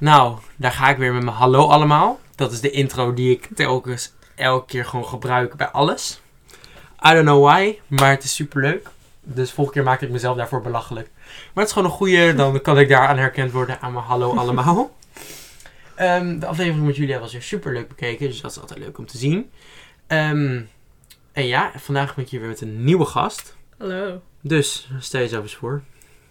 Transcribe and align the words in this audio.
Nou, 0.00 0.38
daar 0.56 0.72
ga 0.72 0.88
ik 0.88 0.96
weer 0.96 1.12
met 1.12 1.22
mijn 1.22 1.36
hallo 1.36 1.66
allemaal. 1.66 2.20
Dat 2.34 2.52
is 2.52 2.60
de 2.60 2.70
intro 2.70 3.14
die 3.14 3.30
ik 3.30 3.48
telkens 3.54 4.12
elke 4.34 4.66
keer 4.66 4.84
gewoon 4.84 5.06
gebruik 5.06 5.54
bij 5.54 5.66
alles. 5.66 6.20
I 7.06 7.12
don't 7.12 7.24
know 7.24 7.44
why, 7.44 7.78
maar 7.86 8.10
het 8.10 8.24
is 8.24 8.34
super 8.34 8.60
leuk. 8.60 8.88
Dus 9.22 9.52
volgende 9.52 9.80
keer 9.80 9.90
maak 9.90 10.00
ik 10.00 10.10
mezelf 10.10 10.36
daarvoor 10.36 10.62
belachelijk. 10.62 11.08
Maar 11.14 11.64
het 11.64 11.66
is 11.66 11.72
gewoon 11.72 11.90
een 11.90 11.96
goede, 11.96 12.34
dan 12.34 12.60
kan 12.60 12.78
ik 12.78 12.88
daaraan 12.88 13.18
herkend 13.18 13.52
worden 13.52 13.80
aan 13.80 13.92
mijn 13.92 14.04
hallo 14.04 14.36
allemaal. 14.36 14.90
Ehm, 15.94 16.38
de 16.38 16.46
aflevering 16.46 16.86
met 16.86 16.96
Julia 16.96 17.18
was 17.18 17.32
weer 17.32 17.42
super 17.42 17.72
leuk 17.72 17.88
bekeken, 17.88 18.26
dus 18.26 18.40
dat 18.40 18.50
is 18.50 18.60
altijd 18.60 18.78
leuk 18.78 18.98
om 18.98 19.06
te 19.06 19.18
zien. 19.18 19.50
Ehm, 20.06 20.60
en 21.32 21.46
ja, 21.46 21.72
vandaag 21.76 22.14
ben 22.14 22.24
ik 22.24 22.30
hier 22.30 22.40
weer 22.40 22.48
met 22.48 22.60
een 22.60 22.84
nieuwe 22.84 23.04
gast. 23.04 23.56
Hallo. 23.78 24.20
Dus 24.40 24.90
stel 24.98 25.20
jezelf 25.20 25.42
eens 25.42 25.54
voor. 25.54 25.82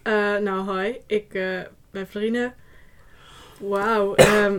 Eh, 0.02 0.36
nou, 0.36 0.80
hi. 0.80 0.94
Ik 1.06 1.34
eh, 1.34 1.60
ben 1.90 2.06
Florine. 2.06 2.52
Wauw. 3.60 4.14
ehm, 4.14 4.58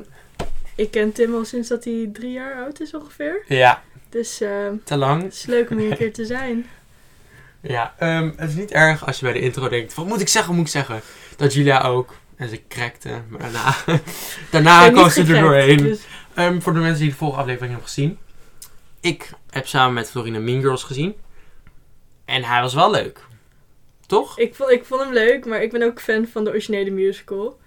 ik 0.75 0.91
ken 0.91 1.11
Tim 1.11 1.35
al 1.35 1.45
sinds 1.45 1.67
dat 1.67 1.83
hij 1.83 2.09
drie 2.13 2.31
jaar 2.31 2.55
oud 2.63 2.79
is 2.79 2.93
ongeveer. 2.93 3.43
Ja, 3.47 3.81
Dus 4.09 4.41
ehm, 4.41 4.75
te 4.83 4.97
lang. 4.97 5.23
het 5.23 5.33
is 5.33 5.45
leuk 5.45 5.69
om 5.69 5.77
hier 5.77 5.91
een 5.91 5.97
keer 6.03 6.13
te 6.13 6.25
zijn. 6.25 6.65
Ja, 7.61 7.93
ehm, 7.97 8.31
het 8.35 8.49
is 8.49 8.55
niet 8.55 8.71
erg 8.71 9.05
als 9.05 9.19
je 9.19 9.23
bij 9.25 9.33
de 9.33 9.39
intro 9.39 9.69
denkt: 9.69 9.93
wat 9.93 10.05
moet 10.05 10.21
ik 10.21 10.27
zeggen, 10.27 10.49
wat 10.49 10.59
moet 10.59 10.67
ik 10.67 10.73
zeggen? 10.73 11.01
Dat 11.37 11.53
Julia 11.53 11.81
ook. 11.81 12.13
En 12.35 12.49
ze 12.49 12.61
crackte, 12.67 13.21
maar 13.29 13.39
daarna, 13.39 13.75
daarna 14.51 14.89
kwam 14.89 15.09
ze 15.09 15.21
er 15.21 15.41
doorheen. 15.41 15.77
dus- 15.77 16.05
voor 16.59 16.73
de 16.73 16.79
mensen 16.79 17.01
die 17.01 17.09
de 17.09 17.15
vorige 17.17 17.39
aflevering 17.39 17.71
hebben 17.71 17.87
gezien. 17.89 18.17
Ik 18.99 19.29
heb 19.49 19.67
samen 19.67 19.93
met 19.93 20.09
Florina 20.09 20.39
Mean 20.39 20.61
Girls 20.61 20.83
gezien. 20.83 21.15
En 22.25 22.43
hij 22.43 22.61
was 22.61 22.73
wel 22.73 22.91
leuk. 22.91 23.19
Toch? 24.07 24.39
ik, 24.39 24.55
vond, 24.55 24.69
ik 24.71 24.85
vond 24.85 25.01
hem 25.01 25.13
leuk, 25.13 25.45
maar 25.45 25.63
ik 25.63 25.71
ben 25.71 25.83
ook 25.83 26.01
fan 26.01 26.27
van 26.27 26.43
de 26.43 26.49
originele 26.49 26.89
musical. 26.89 27.59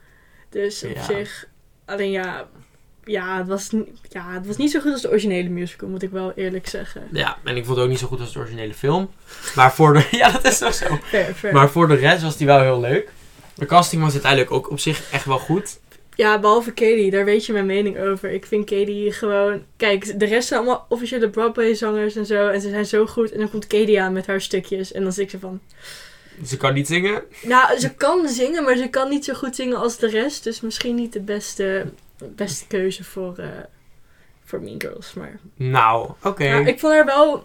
Dus 0.54 0.84
op 0.84 0.98
zich, 1.08 1.46
alleen 1.84 2.10
ja, 2.10 2.48
ja 3.04 3.38
het, 3.38 3.48
was, 3.48 3.70
ja, 4.08 4.33
het 4.33 4.47
was 4.47 4.56
niet 4.56 4.70
zo 4.70 4.80
goed 4.80 4.92
als 4.92 5.02
de 5.02 5.08
originele 5.08 5.48
musical, 5.48 5.88
moet 5.88 6.02
ik 6.02 6.11
wel 6.11 6.33
eerlijk 6.36 6.69
zeggen. 6.69 7.08
Ja, 7.12 7.38
en 7.44 7.56
ik 7.56 7.64
vond 7.64 7.77
het 7.77 7.84
ook 7.84 7.91
niet 7.91 8.00
zo 8.00 8.06
goed 8.06 8.20
als 8.20 8.33
de 8.33 8.38
originele 8.38 8.74
film. 8.74 9.11
Maar 9.55 9.74
voor 9.74 9.92
de... 9.92 10.08
Ja, 10.20 10.30
dat 10.30 10.44
is 10.44 10.58
toch 10.58 10.74
zo. 10.74 10.98
Fair, 11.02 11.34
fair. 11.34 11.55
Maar 11.55 11.70
voor 11.70 11.88
de 11.88 11.94
rest 11.94 12.22
was 12.22 12.36
die 12.36 12.46
wel 12.46 12.61
heel 12.61 12.80
leuk. 12.80 13.11
De 13.55 13.66
casting 13.66 14.02
was 14.02 14.12
uiteindelijk 14.12 14.50
ook 14.50 14.70
op 14.70 14.78
zich 14.78 15.12
echt 15.12 15.24
wel 15.24 15.38
goed. 15.38 15.78
Ja, 16.14 16.38
behalve 16.38 16.72
Katie, 16.72 17.11
daar 17.11 17.24
weet 17.24 17.46
je 17.46 17.52
mijn 17.52 17.66
mening 17.66 17.98
over. 17.98 18.30
Ik 18.30 18.46
vind 18.46 18.64
Katie 18.64 19.12
gewoon... 19.12 19.62
Kijk, 19.77 20.18
de 20.18 20.27
rest 20.27 20.48
zijn 20.48 20.61
allemaal 20.61 20.86
officiële 20.89 21.30
Broadway-zangers 21.30 22.16
en 22.16 22.27
zo. 22.27 22.48
En 22.48 22.61
ze 22.61 22.68
zijn 22.68 22.86
zo 22.86 23.06
goed. 23.06 23.33
En 23.33 23.39
dan 23.39 23.50
komt 23.50 23.66
Katie 23.66 24.02
aan 24.02 24.12
met 24.12 24.27
haar 24.27 24.41
stukjes. 24.41 24.92
En 24.92 25.02
dan 25.02 25.12
zit 25.12 25.24
ik 25.24 25.30
zo 25.30 25.39
van... 25.39 25.61
Ze 26.46 26.56
kan 26.56 26.74
niet 26.74 26.86
zingen. 26.86 27.22
Nou, 27.42 27.78
ze 27.78 27.94
kan 27.94 28.28
zingen, 28.28 28.64
maar 28.64 28.77
ze 28.77 28.88
kan 28.88 29.08
niet 29.08 29.24
zo 29.24 29.34
goed 29.34 29.54
zingen 29.56 29.77
als 29.78 29.96
de 29.98 30.08
rest. 30.08 30.44
Dus 30.44 30.60
misschien 30.60 30.94
niet 30.94 31.12
de 31.12 31.20
beste, 31.20 31.86
beste 32.18 32.66
keuze 32.66 33.04
voor, 33.04 33.38
eh, 33.38 33.48
voor 34.44 34.60
Mean 34.62 34.80
Girls. 34.80 35.14
Maar 35.14 35.38
Nou, 35.55 36.10
oké. 36.22 36.48
Maar 36.50 36.68
ik 36.68 36.80
vond 36.80 36.92
haar 36.92 37.05
wel... 37.05 37.44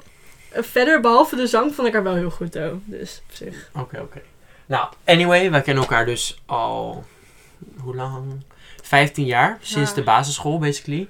eh, 0.52 0.64
verder, 0.64 1.00
behalve 1.02 1.36
de 1.36 1.48
zang, 1.48 1.76
vond 1.76 1.88
ik 1.88 1.94
haar 1.94 2.04
wel 2.04 2.16
heel 2.16 2.30
goed, 2.32 2.52
though. 2.52 2.76
Dus 2.86 3.22
op 3.30 3.36
zich... 3.36 3.70
Oké, 3.76 4.00
oké. 4.00 4.22
Nou, 4.66 4.88
anyway, 5.06 5.52
wij 5.52 5.62
kennen 5.62 5.84
elkaar 5.84 6.06
dus 6.06 6.42
al. 6.46 7.04
Hoe 7.82 7.96
lang? 7.96 8.44
15 8.84 9.26
jaar. 9.26 9.58
Sinds 9.62 9.90
Ja. 9.90 9.96
de 9.96 10.04
basisschool, 10.04 10.60
basically. 10.60 11.08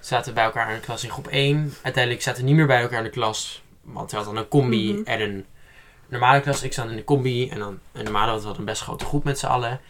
Zaten 0.00 0.34
bij 0.34 0.44
elkaar 0.44 0.68
in 0.68 0.74
de 0.74 0.80
klas 0.80 1.04
in 1.04 1.10
groep 1.10 1.26
1. 1.28 1.74
Uiteindelijk 1.82 2.22
zaten 2.24 2.42
we 2.42 2.48
niet 2.48 2.56
meer 2.56 2.66
bij 2.66 2.80
elkaar 2.80 2.98
in 2.98 3.04
de 3.04 3.10
klas. 3.10 3.62
Want 3.82 4.10
we 4.10 4.16
hadden 4.16 4.36
een 4.36 4.48
combi 4.48 4.92
Mhm. 4.92 5.02
en 5.04 5.20
een 5.20 5.46
normale 6.08 6.40
klas. 6.40 6.62
Ik 6.62 6.72
zat 6.72 6.90
in 6.90 6.96
de 6.96 7.04
combi. 7.04 7.48
En 7.48 7.58
dan 7.58 7.78
een 7.92 8.04
normale, 8.04 8.26
want 8.30 8.40
we 8.40 8.46
hadden 8.46 8.66
een 8.66 8.72
best 8.72 8.82
grote 8.82 9.04
groep 9.04 9.24
met 9.24 9.38
z'n 9.38 9.46
allen. 9.46 9.80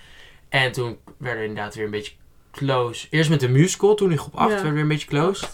En 0.49 0.73
toen 0.73 0.99
werden 1.19 1.43
we 1.43 1.49
inderdaad 1.49 1.75
weer 1.75 1.85
een 1.85 1.91
beetje 1.91 2.13
close. 2.53 3.07
Eerst 3.11 3.31
met 3.31 3.41
de 3.41 3.49
musical, 3.49 3.95
toen 3.95 4.11
in 4.11 4.19
groep 4.19 4.35
8 4.35 4.43
Ja. 4.43 4.49
werden 4.49 4.67
we 4.67 4.73
weer 4.73 4.83
een 4.83 4.89
beetje 4.89 5.09
close. 5.09 5.47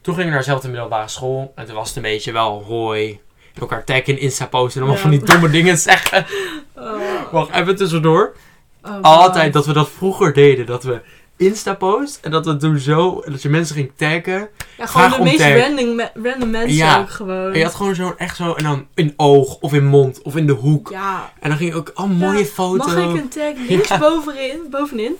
Toen 0.00 0.14
gingen 0.14 0.24
we 0.30 0.34
naar 0.36 0.44
dezelfde 0.44 0.68
middelbare 0.68 1.08
school. 1.08 1.52
En 1.54 1.66
toen 1.66 1.74
was 1.74 1.88
het 1.88 1.96
een 1.96 2.02
beetje 2.02 2.32
wel 2.32 2.62
hoi. 2.64 3.20
Elkaar 3.60 3.84
taggen 3.84 4.06
in 4.06 4.18
Insta 4.18 4.46
posten 4.46 4.80
en 4.82 4.86
allemaal 4.88 5.04
Ja. 5.04 5.16
van 5.18 5.18
die 5.26 5.34
domme 5.34 5.50
dingen 5.50 5.78
zeggen. 5.88 6.26
Oh, 6.74 7.32
Wacht, 7.32 7.50
even 7.50 7.76
tussendoor. 7.76 8.34
oh, 8.82 9.00
Altijd 9.02 9.52
dat 9.52 9.66
we 9.66 9.72
dat 9.72 9.90
vroeger 9.90 10.32
deden. 10.32 10.66
Dat 10.66 10.84
we 10.84 11.00
Insta-post. 11.36 12.18
En 12.22 12.30
dat 12.30 12.46
we 12.46 12.56
toen 12.56 12.78
zo... 12.78 13.22
Dat 13.26 13.42
je 13.42 13.48
mensen 13.48 13.74
ging 13.76 13.92
taggen. 13.96 14.48
Ja, 14.78 14.86
gewoon 14.86 15.08
vraag 15.08 15.16
de 15.16 15.22
meest 15.24 15.38
tag. 15.38 15.56
random, 15.58 16.00
random 16.22 16.50
mensen 16.50 16.76
Ja. 16.76 16.98
ook 17.00 17.10
gewoon. 17.10 17.52
En 17.52 17.58
je 17.58 17.64
had 17.64 17.74
gewoon 17.74 17.94
zo 17.94 18.14
echt 18.16 18.36
zo... 18.36 18.52
En 18.52 18.64
dan 18.64 18.86
in 18.94 19.14
oog 19.16 19.56
of 19.60 19.72
in 19.72 19.86
mond 19.86 20.22
of 20.22 20.36
in 20.36 20.46
de 20.46 20.52
hoek. 20.52 20.90
Ja, 20.90 21.32
En 21.40 21.48
dan 21.48 21.58
ging 21.58 21.70
je 21.72 21.76
ook... 21.76 21.90
Oh, 21.94 22.10
mooie 22.10 22.38
Ja, 22.38 22.44
foto. 22.44 22.86
Mag 22.86 22.96
ik 23.14 23.20
een 23.20 23.28
tag 23.28 23.52
links 23.68 23.98
bovenin, 23.98 24.60
bovenin? 24.70 25.16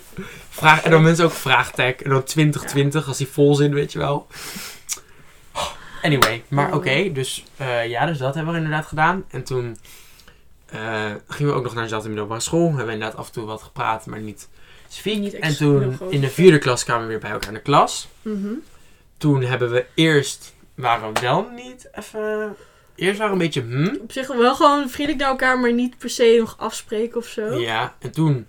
Vraag, 0.50 0.82
en 0.82 0.90
dan 0.90 1.02
mensen 1.02 1.24
ook 1.24 1.32
vraagtag. 1.32 1.92
En 1.92 2.10
dan 2.10 2.22
2020 2.24 3.08
als 3.08 3.16
die 3.16 3.28
vol 3.28 3.54
zit, 3.54 3.72
weet 3.72 3.92
je 3.92 3.98
wel. 3.98 4.26
Anyway, 6.02 6.42
maar 6.48 6.74
oké. 6.74 7.12
dus 7.12 7.44
eh, 7.56 7.88
ja, 7.88 8.06
dus 8.06 8.18
dat 8.18 8.34
hebben 8.34 8.52
we 8.52 8.58
inderdaad 8.60 8.86
gedaan. 8.86 9.24
En 9.30 9.44
toen 9.44 9.76
eh, 10.66 11.04
gingen 11.28 11.52
we 11.52 11.58
ook 11.58 11.64
nog 11.64 11.74
naar 11.74 11.82
dezelfde 11.82 12.08
middelbare 12.08 12.40
school. 12.40 12.66
Hebben 12.66 12.86
we 12.86 12.92
inderdaad 12.92 13.18
af 13.18 13.26
en 13.26 13.32
toe 13.32 13.44
wat 13.44 13.62
gepraat, 13.62 14.06
maar 14.06 14.20
niet 14.20 14.48
Niet 15.04 15.34
en 15.34 15.56
toen 15.56 15.98
in 16.10 16.20
de 16.20 16.28
vierde 16.30 16.58
klas 16.58 16.84
kwamen 16.84 17.02
we 17.02 17.08
weer 17.08 17.18
bij 17.20 17.30
elkaar 17.30 17.48
in 17.48 17.54
de 17.54 17.60
klas. 17.60 18.08
Mhm. 18.22 18.52
Toen 19.18 19.42
hebben 19.42 19.70
we 19.70 19.86
eerst, 19.94 20.54
waren 20.74 21.12
we 21.12 21.20
wel 21.20 21.50
niet 21.54 21.88
even... 21.92 22.56
Eerst 22.94 23.18
waren 23.18 23.36
we 23.36 23.44
een 23.44 23.50
beetje 23.52 23.62
hm. 23.62 23.96
Op 24.02 24.12
zich 24.12 24.26
wel 24.26 24.54
gewoon 24.54 24.90
vriendelijk 24.90 25.22
naar 25.22 25.30
elkaar, 25.30 25.58
maar 25.58 25.72
niet 25.72 25.98
per 25.98 26.10
se 26.10 26.36
nog 26.38 26.54
afspreken 26.58 27.16
of 27.16 27.26
zo. 27.26 27.58
Ja, 27.58 27.94
en 27.98 28.10
toen 28.10 28.46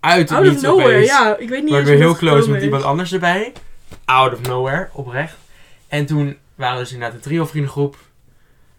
uit 0.00 0.28
het 0.28 0.38
Out 0.38 0.48
of 0.48 0.62
nowhere, 0.62 0.88
opeens, 0.88 1.08
ja. 1.10 1.36
Ik 1.36 1.48
weet 1.48 1.62
niet 1.62 1.70
waren 1.70 1.88
eens 1.88 1.98
we 1.98 2.04
hoe 2.04 2.14
heel 2.14 2.30
close 2.30 2.48
met 2.48 2.58
is. 2.58 2.64
iemand 2.64 2.82
anders 2.82 3.12
erbij. 3.12 3.52
Out 4.04 4.32
of 4.32 4.40
nowhere, 4.40 4.88
oprecht. 4.92 5.36
En 5.88 6.06
toen 6.06 6.36
waren 6.54 6.76
we 6.76 6.82
dus 6.82 6.92
inderdaad 6.92 7.16
een 7.16 7.22
trio 7.22 7.46
vriendengroep. 7.46 7.96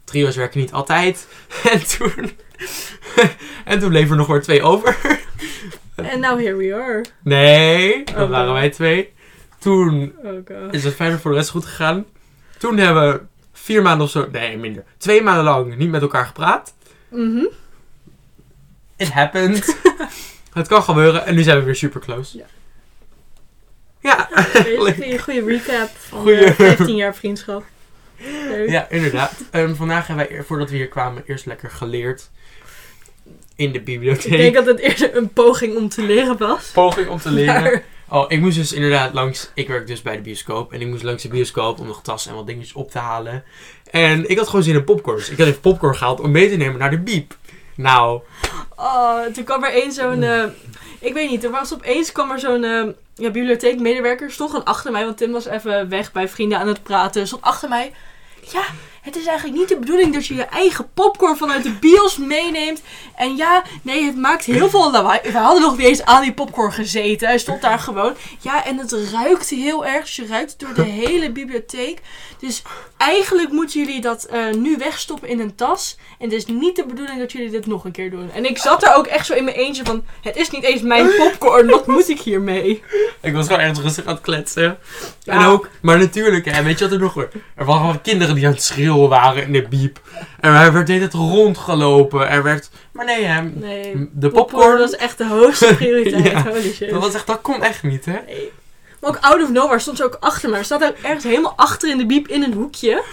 Trio's 0.03 0.35
werken 0.35 0.59
niet 0.59 0.71
altijd. 0.71 1.27
En 1.71 1.87
toen... 1.87 2.31
en 3.65 3.79
toen 3.79 3.89
bleven 3.89 4.11
er 4.11 4.17
nog 4.17 4.27
maar 4.27 4.41
twee 4.41 4.63
over. 4.63 4.97
En 6.05 6.19
now 6.19 6.39
here 6.39 6.55
we 6.55 6.73
are. 6.75 7.05
Nee, 7.23 8.03
dat 8.03 8.15
Oh, 8.15 8.29
waren 8.29 8.45
wow. 8.45 8.55
wij 8.55 8.69
twee. 8.69 9.13
Toen 9.59 10.13
Oh 10.23 10.73
is 10.73 10.83
het 10.83 10.95
verder 10.95 11.19
voor 11.19 11.31
de 11.31 11.37
rest 11.37 11.49
goed 11.49 11.65
gegaan. 11.65 12.05
Toen 12.57 12.77
hebben 12.77 13.11
we 13.13 13.21
vier 13.53 13.81
maanden 13.81 14.05
of 14.05 14.11
zo... 14.11 14.27
Nee, 14.31 14.57
minder. 14.57 14.83
Twee 14.97 15.21
maanden 15.21 15.43
lang 15.43 15.75
niet 15.75 15.89
met 15.89 16.01
elkaar 16.01 16.25
gepraat. 16.25 16.73
Mhm. 17.09 17.45
It 18.97 19.09
happened. 19.11 19.77
het 20.53 20.67
kan 20.67 20.83
gebeuren. 20.83 21.25
En 21.25 21.35
nu 21.35 21.43
zijn 21.43 21.57
we 21.57 21.63
weer 21.63 21.75
super 21.75 22.01
close. 22.01 22.37
Ja. 22.37 22.45
Ja. 24.01 24.29
Een 24.99 25.19
goede 25.19 25.43
recap 25.45 25.89
van 25.97 26.21
Goeie- 26.21 26.43
eh, 26.45 26.51
15 26.51 26.95
jaar 26.95 27.15
vriendschap. 27.15 27.63
Leuk. 28.49 28.69
Ja, 28.69 28.89
inderdaad. 28.89 29.33
Ehm, 29.51 29.75
vandaag 29.75 30.07
hebben 30.07 30.27
wij, 30.29 30.43
voordat 30.43 30.69
we 30.69 30.75
hier 30.75 30.87
kwamen, 30.87 31.23
eerst 31.25 31.45
lekker 31.45 31.69
geleerd. 31.69 32.29
In 33.59 33.71
de 33.71 33.81
bibliotheek. 33.81 34.31
Ik 34.31 34.37
denk 34.37 34.53
dat 34.53 34.65
het 34.65 34.79
eerder 34.79 35.15
een 35.17 35.29
poging 35.33 35.75
om 35.75 35.89
te 35.89 36.01
leren 36.01 36.37
was. 36.37 36.71
Poging 36.73 37.09
om 37.09 37.19
te 37.19 37.31
leren. 37.31 37.61
Maar- 37.63 37.83
Oh, 38.11 38.25
ik 38.27 38.39
moest 38.39 38.57
dus 38.57 38.73
inderdaad 38.73 39.13
langs... 39.13 39.51
Ik 39.53 39.67
werk 39.67 39.87
dus 39.87 40.01
bij 40.01 40.15
de 40.15 40.21
bioscoop. 40.21 40.73
En 40.73 40.81
ik 40.81 40.87
moest 40.87 41.03
langs 41.03 41.23
de 41.23 41.29
bioscoop 41.29 41.79
om 41.79 41.87
nog 41.87 42.01
tassen 42.01 42.31
en 42.31 42.37
wat 42.37 42.47
dingetjes 42.47 42.73
op 42.73 42.91
te 42.91 42.97
halen. 42.99 43.43
En 43.91 44.29
ik 44.29 44.37
had 44.37 44.45
gewoon 44.47 44.63
zin 44.63 44.75
in 44.75 44.83
popcorn. 44.83 45.17
Dus 45.17 45.29
ik 45.29 45.37
had 45.37 45.47
even 45.47 45.59
popcorn 45.59 45.95
gehaald 45.95 46.19
om 46.19 46.31
mee 46.31 46.49
te 46.49 46.55
nemen 46.55 46.79
naar 46.79 46.89
de 46.89 46.99
biep. 46.99 47.35
Nou, 47.75 48.21
Oh, 48.75 49.21
toen 49.25 49.43
kwam 49.43 49.63
er 49.63 49.71
één 49.73 49.91
zo'n... 49.91 50.23
eh, 50.23 50.43
ik 50.99 51.13
weet 51.13 51.29
niet, 51.29 51.43
er 51.43 51.51
was 51.51 51.73
opeens 51.73 52.11
kwam 52.11 52.31
er 52.31 52.39
zo'n 52.39 52.63
eh, 52.63 52.83
ja, 53.15 53.29
bibliotheekmedewerker. 53.29 54.31
Stond 54.31 54.49
gewoon 54.49 54.65
achter 54.65 54.91
mij, 54.91 55.03
want 55.05 55.17
Tim 55.17 55.31
was 55.31 55.45
even 55.45 55.89
weg 55.89 56.11
bij 56.11 56.27
vrienden 56.29 56.59
aan 56.59 56.67
het 56.67 56.83
praten. 56.83 57.27
Stond 57.27 57.41
achter 57.41 57.69
mij. 57.69 57.91
Ja, 58.51 58.63
het 59.01 59.15
is 59.15 59.25
eigenlijk 59.25 59.57
niet 59.57 59.69
de 59.69 59.77
bedoeling 59.79 60.13
dat 60.13 60.25
je 60.25 60.35
je 60.35 60.45
eigen 60.45 60.93
popcorn 60.93 61.37
vanuit 61.37 61.63
de 61.63 61.71
bios 61.71 62.17
meeneemt. 62.17 62.81
En 63.15 63.35
ja, 63.35 63.63
nee, 63.81 64.05
het 64.05 64.17
maakt 64.17 64.45
heel 64.45 64.69
veel 64.69 64.91
lawaai. 64.91 65.19
We 65.23 65.37
hadden 65.37 65.61
nog 65.61 65.77
niet 65.77 65.87
eens 65.87 66.03
aan 66.03 66.21
die 66.21 66.33
popcorn 66.33 66.71
gezeten. 66.71 67.27
Hij 67.27 67.37
stond 67.37 67.61
daar 67.61 67.79
gewoon. 67.79 68.15
Ja, 68.39 68.65
en 68.65 68.77
het 68.77 68.91
ruikt 68.91 69.49
heel 69.49 69.85
erg. 69.85 70.05
Dus 70.05 70.15
je 70.15 70.27
ruikt 70.27 70.59
door 70.59 70.73
de 70.73 70.83
hele 71.05 71.31
bibliotheek. 71.31 72.01
Dus 72.39 72.61
eigenlijk 72.99 73.51
moeten 73.51 73.79
jullie 73.79 74.01
dat 74.01 74.23
eh, 74.23 74.49
nu 74.51 74.77
wegstoppen 74.77 75.29
in 75.29 75.39
een 75.39 75.55
tas. 75.55 75.97
En 76.19 76.25
het 76.25 76.33
is 76.33 76.45
niet 76.45 76.75
de 76.75 76.85
bedoeling 76.85 77.19
dat 77.19 77.31
jullie 77.31 77.49
dit 77.49 77.65
nog 77.65 77.85
een 77.85 77.91
keer 77.91 78.11
doen. 78.11 78.31
En 78.31 78.45
ik 78.45 78.57
zat 78.57 78.81
daar 78.81 78.97
ook 78.97 79.07
echt 79.07 79.25
zo 79.25 79.33
in 79.33 79.43
mijn 79.43 79.55
eentje 79.55 79.83
van... 79.83 80.03
Het 80.21 80.35
is 80.35 80.49
niet 80.49 80.63
eens 80.63 80.81
mijn 80.81 81.09
popcorn, 81.17 81.67
wat 81.67 81.87
moet 81.87 82.09
ik 82.09 82.19
hiermee? 82.19 82.83
ik 83.21 83.33
was 83.33 83.45
gewoon 83.47 83.61
echt 83.61 83.77
rustig 83.77 84.05
aan 84.05 84.13
het 84.13 84.23
kletsen. 84.23 84.77
Ja. 85.23 85.33
En 85.33 85.45
ook, 85.45 85.69
maar 85.81 85.97
natuurlijk, 85.97 86.45
hè, 86.45 86.63
weet 86.63 86.79
je 86.79 86.83
wat 86.85 86.93
er 86.93 86.99
nog... 86.99 87.17
Er 87.55 87.65
waren 87.65 87.81
gewoon 87.81 88.01
kinderen 88.01 88.35
die 88.35 88.45
aan 88.45 88.51
het 88.51 88.63
schreeuwen 88.63 89.09
waren 89.09 89.43
in 89.43 89.51
de 89.51 89.67
biep. 89.67 90.01
En 90.39 90.53
er 90.53 90.73
werd 90.73 90.87
hele 90.87 90.99
tijd 90.99 91.13
rondgelopen. 91.13 92.29
Er 92.29 92.43
werd... 92.43 92.69
Maar 92.91 93.05
nee, 93.05 93.23
hè, 93.23 93.41
Nee, 93.41 94.09
de 94.13 94.29
popcorn 94.29 94.31
popcorn... 94.31 94.77
was 94.77 94.95
echt 94.95 95.17
de 95.17 95.27
hoogste 95.27 95.75
prioriteit. 95.75 96.23
Ja. 96.29 96.43
Holy 96.43 96.73
shit. 96.73 96.89
Dat 96.89 97.01
was 97.01 97.13
echt, 97.13 97.27
dat 97.27 97.41
kon 97.41 97.63
echt 97.63 97.83
niet, 97.83 98.05
hè? 98.05 98.17
Nee. 98.25 98.51
Maar 99.01 99.09
ook 99.09 99.17
out 99.21 99.41
of 99.43 99.49
nowhere 99.49 99.79
stond 99.79 99.97
ze 99.97 100.03
ook 100.03 100.17
achter 100.19 100.49
me. 100.49 100.57
Ze 100.57 100.63
staat 100.63 100.83
ook 100.83 100.97
ergens 101.01 101.23
helemaal 101.23 101.53
achter 101.55 101.89
in 101.89 101.97
de 101.97 102.05
biep 102.05 102.27
in 102.27 102.43
een 102.43 102.53
hoekje. 102.53 103.03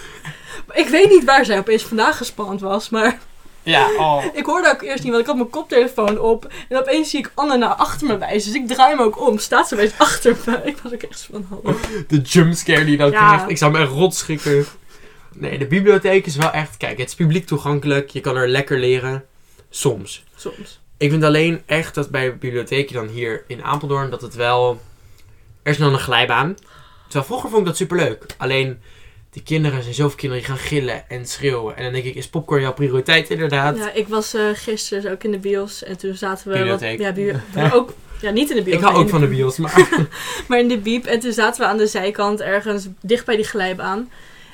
Ik 0.72 0.88
weet 0.88 1.08
niet 1.10 1.24
waar 1.24 1.44
zij 1.44 1.58
opeens 1.58 1.82
vandaan 1.82 2.14
gespand 2.14 2.60
was, 2.60 2.88
maar... 2.90 3.18
Ja, 3.62 3.88
oh. 3.98 4.24
Ik 4.34 4.46
hoorde 4.46 4.70
ook 4.70 4.82
eerst 4.82 5.02
niet, 5.02 5.10
want 5.12 5.20
ik 5.22 5.28
had 5.28 5.36
mijn 5.36 5.50
koptelefoon 5.50 6.18
op. 6.20 6.52
En 6.68 6.78
opeens 6.78 7.10
zie 7.10 7.18
ik 7.18 7.30
Anne 7.34 7.56
naar 7.56 7.74
achter 7.74 8.06
me 8.06 8.18
wijzen. 8.18 8.52
Dus 8.52 8.60
ik 8.62 8.68
draai 8.68 8.96
me 8.96 9.02
ook 9.02 9.20
om. 9.20 9.38
Staat 9.38 9.68
ze 9.68 9.74
opeens 9.74 9.92
achter 9.98 10.36
me. 10.46 10.60
Ik 10.70 10.76
was 10.82 10.92
ook 10.92 11.02
echt 11.02 11.28
van, 11.32 11.46
hallo. 11.48 11.78
De 12.08 12.20
jumpscare 12.20 12.84
die 12.84 12.96
dan 12.96 13.10
Ja. 13.10 13.26
krijgt. 13.26 13.50
Ik 13.50 13.58
zou 13.58 13.72
me 13.72 13.78
echt 13.78 13.90
rot 13.90 14.14
schrikken. 14.14 14.66
Nee, 15.34 15.58
de 15.58 15.66
bibliotheek 15.66 16.26
is 16.26 16.36
wel 16.36 16.50
echt... 16.50 16.76
Kijk, 16.76 16.98
het 16.98 17.08
is 17.08 17.14
publiek 17.14 17.46
toegankelijk. 17.46 18.10
Je 18.10 18.20
kan 18.20 18.36
er 18.36 18.48
lekker 18.48 18.78
leren. 18.78 19.24
Soms. 19.70 20.24
Soms. 20.36 20.80
Ik 20.96 21.10
vind 21.10 21.24
alleen 21.24 21.62
echt 21.66 21.94
dat 21.94 22.10
bij 22.10 22.24
de 22.24 22.32
bibliotheek 22.36 22.92
dan 22.92 23.08
hier 23.08 23.44
in 23.46 23.64
Apeldoorn... 23.64 24.10
dat 24.10 24.22
het 24.22 24.34
wel... 24.34 24.80
Er 25.66 25.72
is 25.72 25.78
dan 25.78 25.92
een 25.92 25.98
glijbaan. 25.98 26.54
Terwijl 27.04 27.24
vroeger 27.24 27.48
vond 27.48 27.60
ik 27.60 27.66
dat 27.66 27.76
superleuk. 27.76 28.26
Alleen... 28.36 28.78
Die 29.30 29.44
kinderen 29.44 29.82
zijn 29.82 29.94
zoveel 29.94 30.16
kinderen 30.16 30.44
die 30.44 30.54
gaan 30.54 30.64
gillen 30.64 31.08
en 31.08 31.26
schreeuwen. 31.26 31.76
En 31.76 31.82
dan 31.82 31.92
denk 31.92 32.04
ik, 32.04 32.14
is 32.14 32.28
popcorn 32.28 32.60
jouw 32.62 32.72
prioriteit 32.72 33.30
inderdaad? 33.30 33.76
Ja, 33.76 33.92
ik 33.92 34.08
was 34.08 34.34
eh, 34.34 34.42
gisteren 34.54 35.02
dus 35.02 35.12
ook 35.12 35.22
in 35.22 35.30
de 35.30 35.38
bios. 35.38 35.82
En 35.84 35.96
toen 35.98 36.14
zaten 36.14 36.52
we... 36.52 36.64
Wat, 36.64 36.80
ja, 36.80 37.12
bio, 37.12 37.32
ook... 37.78 37.92
Ja, 38.20 38.30
niet 38.30 38.50
in 38.50 38.56
de 38.56 38.62
bios. 38.62 38.76
ik 38.76 38.82
hou 38.82 38.96
ook 38.96 39.08
van 39.08 39.20
de 39.20 39.26
bios, 39.26 39.56
maar... 39.56 39.88
Maar 40.48 40.58
in 40.58 40.68
de 40.68 40.78
biep. 40.78 41.04
En 41.04 41.20
toen 41.20 41.32
zaten 41.32 41.60
we 41.60 41.66
aan 41.66 41.76
de 41.76 41.86
zijkant 41.86 42.40
ergens 42.40 42.88
dicht 43.00 43.24
bij 43.26 43.36
die 43.36 43.44
glijbaan. 43.44 44.10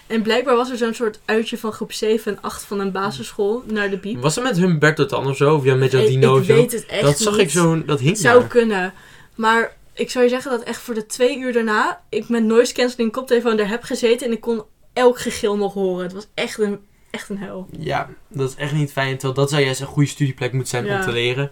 En 0.07 0.23
blijkbaar 0.23 0.57
was 0.57 0.71
er 0.71 0.77
zo'n 0.77 0.95
soort 0.95 1.21
uitje 1.25 1.59
van 1.59 1.73
groep 1.73 1.93
7 1.93 2.33
en 2.33 2.43
8 2.43 2.65
van 2.65 2.81
een 2.81 2.93
basisschool 2.93 3.63
naar 3.67 3.91
de 3.91 3.99
biep. 3.99 4.23
Was 4.23 4.35
het 4.35 4.45
met 4.45 4.57
Humberto 4.57 5.07
dan 5.07 5.27
of 5.27 5.37
zo? 5.37 5.55
Of 5.55 5.65
ja, 5.65 5.75
met 5.75 5.93
Ik, 5.93 6.01
Jadino 6.01 6.37
ik 6.39 6.45
zo? 6.45 6.55
weet 6.55 6.73
het 6.73 6.87
echt 6.87 7.03
Dat 7.03 7.19
zag 7.19 7.33
niet. 7.33 7.43
ik 7.43 7.51
zo... 7.51 7.85
Dat 7.85 8.01
hing 8.01 8.19
zou 8.19 8.39
daar. 8.39 8.49
kunnen. 8.49 8.93
Maar 9.35 9.77
ik 9.95 10.11
zou 10.11 10.25
je 10.25 10.31
zeggen 10.31 10.51
dat 10.51 10.63
echt 10.63 10.81
voor 10.81 10.95
de 10.95 11.07
twee 11.07 11.39
uur 11.39 11.53
daarna 11.53 12.03
ik 12.09 12.29
met 12.29 12.45
noise 12.45 12.73
cancelling 12.73 13.13
koptelefoon 13.13 13.57
daar 13.57 13.69
heb 13.69 13.83
gezeten 13.83 14.27
en 14.27 14.33
ik 14.33 14.41
kon 14.41 14.63
elk 14.93 15.19
gegil 15.21 15.57
nog 15.57 15.75
horen. 15.75 16.03
Het 16.03 16.13
was 16.13 16.27
echt 16.35 16.59
een, 16.59 16.81
echt 17.11 17.29
een 17.29 17.39
hel. 17.39 17.69
Ja, 17.79 18.09
dat 18.29 18.49
is 18.49 18.57
echt 18.57 18.73
niet 18.73 18.93
fijn. 18.93 19.13
Terwijl 19.13 19.35
dat 19.35 19.51
zou 19.51 19.63
juist 19.63 19.81
een 19.81 19.87
goede 19.87 20.09
studieplek 20.09 20.53
moeten 20.53 20.71
zijn 20.71 20.97
om 20.97 21.01
te 21.01 21.13
leren. 21.13 21.51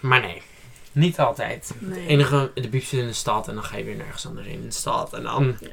Maar 0.00 0.20
nee, 0.20 0.42
niet 0.92 1.18
altijd. 1.18 1.72
Nee. 1.78 2.00
Het 2.00 2.08
enige, 2.08 2.50
de 2.54 2.68
biep 2.68 2.84
zit 2.84 3.00
in 3.00 3.06
de 3.06 3.12
stad 3.12 3.48
en 3.48 3.54
dan 3.54 3.64
ga 3.64 3.76
je 3.76 3.84
weer 3.84 3.96
nergens 3.96 4.26
anders 4.26 4.46
heen 4.46 4.60
in 4.60 4.68
de 4.68 4.74
stad. 4.74 5.12
En 5.12 5.22
dan 5.22 5.56
Ja. 5.60 5.68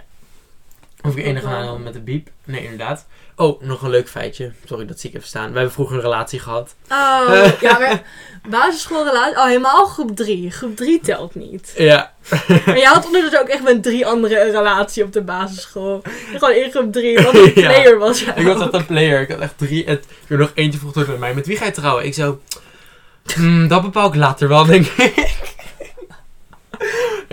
Hoef 1.03 1.15
ik 1.15 1.25
enige 1.25 1.77
met 1.83 1.93
de 1.93 1.99
biep. 2.01 2.29
Nee, 2.45 2.63
inderdaad. 2.63 3.05
Oh, 3.35 3.61
nog 3.61 3.81
een 3.81 3.89
leuk 3.89 4.09
feitje. 4.09 4.51
Sorry, 4.65 4.85
dat 4.85 4.99
zie 4.99 5.09
ik 5.09 5.15
even 5.15 5.27
staan. 5.27 5.47
We 5.51 5.53
hebben 5.55 5.73
vroeger 5.73 5.95
een 5.95 6.01
relatie 6.01 6.39
gehad. 6.39 6.75
Oh, 6.89 7.45
ja, 7.61 7.79
maar 7.79 8.01
basisschoolrelatie, 8.49 9.37
oh 9.37 9.45
helemaal 9.45 9.85
groep 9.85 10.15
3. 10.15 10.51
Groep 10.51 10.75
3 10.75 10.99
telt 10.99 11.35
niet. 11.35 11.73
Ja. 11.77 12.13
Maar 12.47 12.77
jij 12.77 12.83
had 12.87 13.05
ondertussen 13.05 13.41
ook 13.41 13.47
echt 13.47 13.63
met 13.63 13.83
drie 13.83 14.05
anderen 14.05 14.41
een 14.45 14.51
relatie 14.51 15.03
op 15.03 15.13
de 15.13 15.21
basisschool. 15.21 16.01
Gewoon 16.31 16.53
in 16.55 16.71
groep 16.71 16.91
3, 16.93 17.19
wat 17.21 17.33
een 17.33 17.41
Ja. 17.55 17.67
player 17.67 17.97
was 17.97 18.19
jij 18.23 18.33
Ik 18.35 18.45
was 18.45 18.61
echt 18.61 18.73
een 18.73 18.85
player. 18.85 19.21
Ik 19.21 19.29
had 19.31 19.39
echt 19.39 19.57
drie. 19.57 19.83
Ik 19.83 20.01
heb 20.27 20.39
nog 20.39 20.51
eentje 20.53 20.79
vroeg 20.79 20.91
terug 20.91 21.07
met 21.07 21.19
mij. 21.19 21.33
Met 21.33 21.45
wie 21.47 21.57
ga 21.57 21.65
je 21.65 21.71
trouwen? 21.71 22.05
Ik 22.05 22.13
zo... 22.13 22.39
"Hmm, 23.35 23.67
dat 23.67 23.81
bepaal 23.81 24.07
ik 24.07 24.15
later 24.15 24.47
wel, 24.47 24.65
denk 24.65 24.85
ik. 24.85 25.32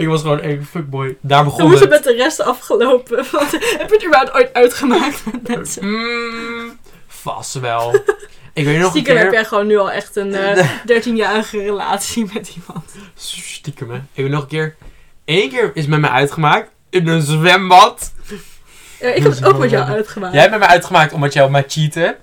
Ik 0.00 0.08
was 0.08 0.20
gewoon 0.20 0.42
een 0.42 0.66
fuckboy. 0.70 1.16
Daar 1.20 1.44
begon 1.44 1.60
Hoe 1.62 1.74
is 1.74 1.80
het 1.80 1.90
met 1.90 2.04
de 2.04 2.12
rest 2.12 2.40
afgelopen? 2.40 3.16
Want, 3.32 3.50
heb 3.52 3.88
je 3.88 3.94
het 3.94 4.04
überhaupt 4.04 4.34
ooit 4.34 4.52
uitgemaakt 4.52 5.22
met 5.24 5.48
mensen? 5.48 5.88
Mm, 5.88 6.78
vast 7.06 7.54
wel. 7.54 7.94
Ik 8.52 8.64
weet 8.64 8.76
nog 8.76 8.84
een 8.84 8.90
Stiekem 8.90 9.16
heb 9.16 9.24
keer... 9.24 9.34
jij 9.34 9.44
gewoon 9.44 9.66
nu 9.66 9.78
al 9.78 9.90
echt 9.90 10.16
een 10.16 10.34
eh 10.34 10.70
13-jarige 11.02 11.58
relatie 11.58 12.30
met 12.34 12.54
iemand. 12.56 12.84
Stiekem, 13.14 13.90
hè. 13.90 13.96
Ik 13.96 14.22
weet 14.22 14.30
nog 14.30 14.42
een 14.42 14.48
keer... 14.48 14.76
Eén 15.24 15.50
keer 15.50 15.70
is 15.74 15.86
met 15.86 16.00
mij 16.00 16.10
uitgemaakt. 16.10 16.70
In 16.90 17.08
een 17.08 17.22
zwembad. 17.22 18.12
Ja, 19.00 19.08
ik 19.08 19.22
heb 19.22 19.32
het 19.32 19.44
ook 19.44 19.58
met 19.58 19.70
jou 19.70 19.88
uitgemaakt. 19.88 20.32
Jij 20.32 20.40
hebt 20.40 20.52
met 20.52 20.60
mij 20.60 20.70
uitgemaakt 20.70 21.12
omdat 21.12 21.32
jij 21.32 21.44
op 21.44 21.50
mij 21.50 21.64
cheaten. 21.68 22.16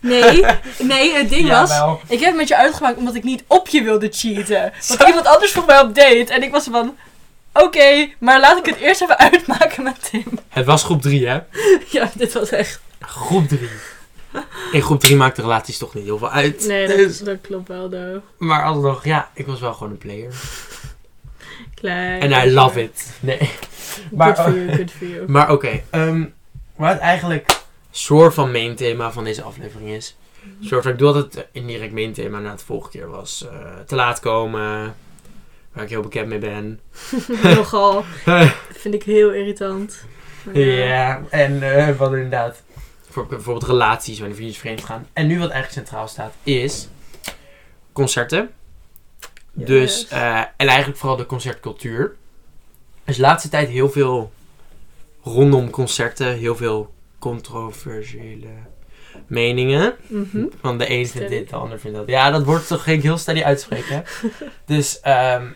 Nee, 0.00 0.44
nee, 0.92 1.14
het 1.14 1.28
ding 1.28 1.48
was... 1.48 1.70
Jawel. 1.70 2.00
Ik 2.08 2.18
heb 2.18 2.28
het 2.28 2.36
met 2.36 2.48
je 2.48 2.56
uitgemaakt 2.56 2.96
omdat 2.96 3.14
ik 3.14 3.22
niet 3.22 3.44
op 3.46 3.68
je 3.68 3.82
wilde 3.82 4.08
cheaten. 4.10 4.72
Want 4.88 5.02
iemand 5.02 5.26
anders 5.26 5.52
vroeg 5.52 5.66
mij 5.66 5.80
op 5.80 5.94
date. 5.94 6.26
En 6.28 6.42
ik 6.42 6.50
was 6.50 6.64
van... 6.70 6.96
Oké, 7.62 8.08
maar 8.18 8.40
laat 8.40 8.58
ik 8.58 8.66
het 8.66 8.76
eerst 8.76 9.02
even 9.02 9.18
uitmaken 9.18 9.82
met 9.82 10.08
Tim. 10.10 10.24
Het 10.48 10.64
was 10.66 10.82
groep 10.84 11.02
3, 11.02 11.26
hè. 11.26 11.38
Ja, 11.90 12.10
dit 12.14 12.32
was 12.32 12.50
echt... 12.50 12.80
Groep 13.00 13.48
3. 13.48 13.68
In 14.72 14.82
groep 14.82 15.00
3 15.00 15.16
maakt 15.16 15.36
de 15.36 15.42
relaties 15.42 15.78
toch 15.78 15.94
niet 15.94 16.04
heel 16.04 16.18
veel 16.18 16.30
uit. 16.30 16.66
Nee, 16.66 16.86
dat, 16.86 16.96
Dus- 16.96 17.18
dat 17.18 17.38
klopt 17.40 17.68
wel, 17.68 17.88
though. 17.88 18.22
Maar 18.38 18.64
alsnog, 18.64 19.04
ja, 19.04 19.30
ik 19.34 19.46
was 19.46 19.60
wel 19.60 19.74
gewoon 19.74 19.92
een 19.92 19.98
player. 19.98 20.34
Klein. 21.74 22.20
En 22.20 22.46
I 22.46 22.52
love 22.52 22.82
it. 22.82 23.12
Nee. 23.20 23.50
Maar, 24.10 24.36
Good 24.36 24.46
for 24.46 24.54
you, 24.56 24.76
good 24.76 24.90
for 24.90 25.06
you. 25.06 25.24
maar 25.32 25.50
oké, 25.50 25.82
ehm, 25.90 26.24
wat 26.76 26.88
het 26.92 26.98
eigenlijk 26.98 27.60
soort 27.90 28.34
van 28.34 28.50
main 28.50 28.74
thema 28.74 29.12
van 29.12 29.24
deze 29.24 29.42
aflevering 29.42 29.90
is. 29.90 30.16
Soort 30.60 30.82
van, 30.82 30.92
ik 30.92 30.98
doe 30.98 31.06
altijd 31.14 31.46
indirect 31.52 31.92
main 31.92 32.12
thema 32.12 32.38
na 32.38 32.50
het 32.50 32.62
vorige 32.62 32.90
keer 32.90 33.08
was 33.10 33.46
eh, 33.46 33.56
te 33.86 33.94
laat 33.94 34.20
komen. 34.20 34.94
Waar 35.74 35.84
ik 35.84 35.90
heel 35.90 36.02
bekend 36.02 36.28
mee 36.28 36.38
ben. 36.38 36.80
Nogal. 37.42 38.04
Vind 38.72 38.94
ik 38.94 39.02
heel 39.02 39.32
irritant. 39.32 40.04
Ja, 40.52 41.22
en 41.30 41.62
eh, 41.76 41.96
wat 41.96 42.12
inderdaad. 42.12 42.62
Voor 43.10 43.26
bijvoorbeeld 43.26 43.66
relaties 43.66 44.18
wanneer 44.18 44.36
vriendjes 44.36 44.60
vreemd 44.60 44.84
gaan. 44.84 45.06
En 45.12 45.26
nu 45.26 45.38
wat 45.38 45.50
eigenlijk 45.50 45.86
centraal 45.86 46.08
staat 46.08 46.34
is 46.42 46.88
concerten. 47.92 48.50
Yes. 49.52 49.66
Dus, 49.66 50.08
eh, 50.08 50.38
en 50.38 50.66
eigenlijk 50.66 50.98
vooral 50.98 51.16
de 51.16 51.26
concertcultuur. 51.26 52.02
Er 53.04 53.10
is 53.10 53.16
de 53.16 53.22
laatste 53.22 53.48
tijd 53.48 53.68
heel 53.68 53.90
veel 53.90 54.32
rondom 55.22 55.70
concerten, 55.70 56.36
heel 56.36 56.56
veel 56.56 56.94
controversiële 57.18 58.52
meningen. 59.26 59.94
Mhm. 60.06 60.44
Van 60.60 60.78
de 60.78 60.90
een 60.90 61.06
vindt 61.06 61.28
dit, 61.28 61.48
de 61.48 61.56
ander 61.56 61.80
vindt 61.80 61.96
dat. 61.96 62.08
Ja, 62.08 62.30
dat 62.30 62.44
wordt 62.44 62.66
toch 62.66 62.82
geen 62.82 63.00
heel 63.00 63.18
steady 63.18 63.42
uitspreken. 63.42 64.04
dus, 64.66 65.00
ehm, 65.00 65.46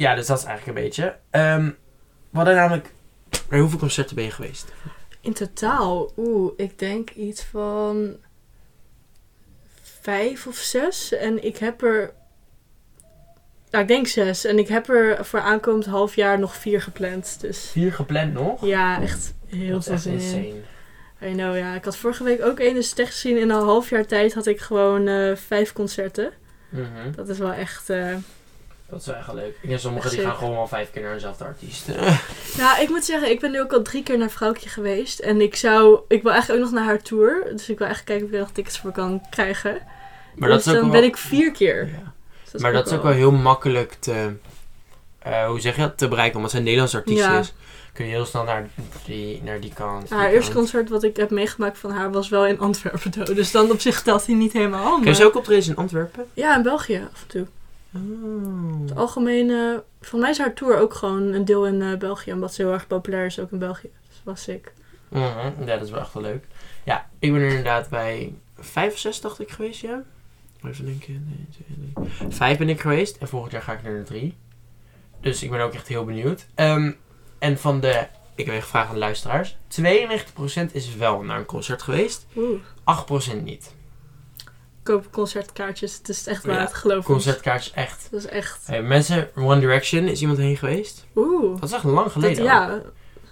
ja, 0.00 0.14
dus 0.14 0.26
dat 0.26 0.38
is 0.38 0.44
eigenlijk 0.44 0.78
een 0.78 0.84
beetje. 0.84 1.16
Ehm 1.30 1.70
we 2.30 2.36
hadden 2.36 2.54
namelijk, 2.54 2.92
hoeveel 3.50 3.78
concerten 3.78 4.14
ben 4.16 4.24
je 4.24 4.30
geweest? 4.30 4.72
In 5.20 5.32
totaal, 5.32 6.12
oeh, 6.16 6.52
ik 6.56 6.78
denk 6.78 7.10
iets 7.10 7.42
van 7.42 8.16
vijf 9.82 10.46
of 10.46 10.56
zes. 10.56 11.12
En 11.12 11.44
ik 11.44 11.56
heb 11.56 11.82
er. 11.82 12.12
Nou, 13.70 13.82
ik 13.82 13.88
denk 13.88 14.06
zes. 14.06 14.44
En 14.44 14.58
ik 14.58 14.68
heb 14.68 14.88
er 14.88 15.24
voor 15.24 15.40
aankomend 15.40 15.86
half 15.86 16.14
jaar 16.14 16.38
nog 16.38 16.54
vier 16.56 16.82
gepland. 16.82 17.40
Dus 17.40 17.70
Vier 17.70 17.92
gepland 17.92 18.32
nog? 18.32 18.66
ja, 18.66 19.00
echt 19.02 19.34
heel 19.46 19.70
dat 19.72 19.80
is 19.80 19.86
veel 19.86 19.98
zin 19.98 20.12
in. 20.12 20.44
insane. 20.44 21.30
I 21.30 21.32
know, 21.32 21.56
ja. 21.56 21.74
Ik 21.74 21.84
had 21.84 21.96
vorige 21.96 22.24
week 22.24 22.42
ook 22.42 22.58
één. 22.58 22.74
Dus 22.74 22.94
echt 22.94 23.12
gezien 23.12 23.38
in 23.38 23.50
een 23.50 23.62
half 23.64 23.90
jaar 23.90 24.06
tijd 24.06 24.34
had 24.34 24.46
ik 24.46 24.60
gewoon 24.60 25.06
eh, 25.08 25.36
vijf 25.36 25.72
concerten. 25.72 26.32
Mhm. 26.68 27.12
Dat 27.16 27.28
is 27.28 27.38
wel 27.38 27.52
echt... 27.52 27.90
eh, 27.90 28.16
Dat 28.90 29.00
is 29.00 29.06
wel 29.26 29.34
leuk. 29.34 29.56
Ik 29.60 29.68
denk 29.68 29.80
sommigen 29.80 30.10
die 30.10 30.20
gaan 30.20 30.36
gewoon 30.36 30.54
wel 30.54 30.66
vijf 30.68 30.90
keer 30.90 31.02
naar 31.02 31.12
dezelfde 31.14 31.44
artiest. 31.44 31.86
Nou, 32.58 32.82
ik 32.82 32.88
moet 32.88 33.04
zeggen, 33.04 33.30
ik 33.30 33.40
ben 33.40 33.50
nu 33.50 33.60
ook 33.60 33.72
al 33.72 33.82
drie 33.82 34.02
keer 34.02 34.18
naar 34.18 34.30
Vrouwtje 34.30 34.68
geweest. 34.68 35.18
En 35.18 35.40
ik 35.40 35.56
zou... 35.56 36.00
Ik 36.08 36.22
wil 36.22 36.32
eigenlijk 36.32 36.60
ook 36.62 36.70
nog 36.70 36.78
naar 36.80 36.88
haar 36.88 37.02
tour. 37.02 37.44
Dus 37.50 37.68
ik 37.68 37.78
wil 37.78 37.86
eigenlijk 37.86 38.06
kijken 38.06 38.24
of 38.24 38.28
ik 38.28 38.34
er 38.34 38.40
nog 38.40 38.50
tickets 38.54 38.78
voor 38.78 38.92
kan 38.92 39.20
krijgen. 39.30 39.78
maar 40.36 40.48
dus 40.48 40.64
dat 40.64 40.66
is 40.66 40.66
ook 40.66 40.74
dan 40.82 40.90
wel... 40.90 41.00
ben 41.00 41.08
ik 41.08 41.16
vier 41.16 41.52
keer. 41.52 41.86
Ja. 41.86 42.12
Dus 42.52 42.60
Maar 42.62 42.72
dat 42.72 42.86
is 42.86 42.92
ook 42.92 43.02
wel 43.02 43.12
heel 43.12 43.30
makkelijk 43.32 43.96
te, 44.00 44.32
eh, 45.18 45.46
hoe 45.46 45.60
zeg 45.60 45.74
je 45.76 45.80
dat, 45.80 45.98
te 45.98 46.08
bereiken. 46.08 46.36
Omdat 46.36 46.50
zij 46.50 46.58
een 46.60 46.64
Nederlands 46.66 46.94
artiest 46.96 47.24
Ja. 47.24 47.38
is. 47.38 47.52
Kun 47.92 48.04
je 48.04 48.10
heel 48.10 48.24
snel 48.26 48.44
naar 48.44 48.68
die, 49.04 49.42
naar 49.44 49.60
die 49.60 49.72
kant. 49.74 50.08
die 50.08 50.16
Haar 50.18 50.30
eerste 50.30 50.52
kant. 50.52 50.54
concert 50.64 50.88
wat 50.88 51.02
ik 51.02 51.16
heb 51.16 51.30
meegemaakt 51.30 51.78
van 51.78 51.90
haar 51.90 52.12
was 52.12 52.28
wel 52.28 52.46
in 52.46 52.58
Antwerpen. 52.58 53.34
Dus 53.34 53.50
dan 53.50 53.70
op 53.70 53.80
zich 53.80 54.02
telt 54.02 54.26
hij 54.26 54.34
niet 54.34 54.52
helemaal. 54.52 54.94
Kun 54.98 55.06
je 55.08 55.14
ze 55.14 55.24
ook 55.24 55.36
optreden 55.36 55.68
in 55.68 55.76
Antwerpen? 55.76 56.26
Ja, 56.34 56.56
in 56.56 56.62
België 56.62 57.08
af 57.12 57.20
en 57.22 57.26
toe. 57.28 57.46
Oh. 57.94 58.80
Het 58.80 58.96
algemene... 58.96 59.84
Volgens 60.00 60.20
mij 60.20 60.30
is 60.30 60.38
haar 60.38 60.54
tour 60.54 60.78
ook 60.78 60.94
gewoon 60.94 61.22
een 61.22 61.44
deel 61.44 61.66
in 61.66 61.82
eh, 61.82 61.98
België. 61.98 62.32
Omdat 62.32 62.54
ze 62.54 62.62
heel 62.62 62.72
erg 62.72 62.86
populair 62.86 63.26
is 63.26 63.38
ook 63.38 63.50
in 63.50 63.58
België. 63.58 63.90
Dus 64.08 64.16
dat 64.16 64.24
was 64.24 64.42
sick. 64.42 64.72
Mhm, 65.08 65.20
Ja, 65.64 65.76
dat 65.76 65.82
is 65.82 65.90
wel 65.90 66.00
echt 66.00 66.12
wel 66.14 66.22
leuk. 66.22 66.44
Ja, 66.84 67.08
ik 67.18 67.32
ben 67.32 67.40
er 67.40 67.48
inderdaad 67.48 67.88
bij 67.88 68.34
vijf 68.58 68.92
of 68.92 68.98
zes, 68.98 69.20
dacht 69.20 69.40
ik, 69.40 69.50
geweest, 69.50 69.80
ja. 69.80 70.02
Even 70.64 70.84
denken. 70.84 71.26
Nee, 71.28 71.46
twee, 71.50 72.04
drie. 72.14 72.30
Vijf 72.32 72.58
ben 72.58 72.68
ik 72.68 72.80
geweest 72.80 73.16
en 73.16 73.28
volgend 73.28 73.52
jaar 73.52 73.62
ga 73.62 73.72
ik 73.72 73.82
naar 73.82 73.96
de 73.96 74.02
drie. 74.02 74.36
Dus 75.20 75.42
ik 75.42 75.50
ben 75.50 75.60
ook 75.60 75.72
echt 75.74 75.88
heel 75.88 76.04
benieuwd. 76.04 76.46
Ehm, 76.54 76.92
en 77.38 77.58
van 77.58 77.80
de, 77.80 78.06
ik 78.34 78.44
heb 78.44 78.48
even 78.48 78.62
gevraagd 78.62 78.88
aan 78.88 78.94
de 78.94 78.98
luisteraars. 79.00 79.56
92% 79.68 80.72
is 80.72 80.94
wel 80.96 81.22
naar 81.22 81.38
een 81.38 81.44
concert 81.44 81.82
geweest, 81.82 82.26
Oeh. 82.36 82.60
8% 82.84 83.42
niet. 83.44 83.74
Concertkaartjes. 85.10 85.94
Het 85.96 86.08
is 86.08 86.26
echt 86.26 86.42
Ja, 86.44 86.48
waard, 86.50 86.74
geloof 86.74 86.98
ik. 86.98 87.04
Concertkaartjes 87.04 87.72
echt. 87.74 88.08
Dat 88.10 88.20
is 88.20 88.26
echt... 88.26 88.66
Hey, 88.66 88.82
mensen, 88.82 89.28
One 89.36 89.60
Direction, 89.60 90.04
is 90.08 90.20
iemand 90.20 90.38
heen 90.38 90.56
geweest? 90.56 91.06
Oeh. 91.16 91.60
Dat 91.60 91.68
is 91.68 91.74
echt 91.74 91.84
lang 91.84 92.12
geleden. 92.12 92.44
ja, 92.44 92.66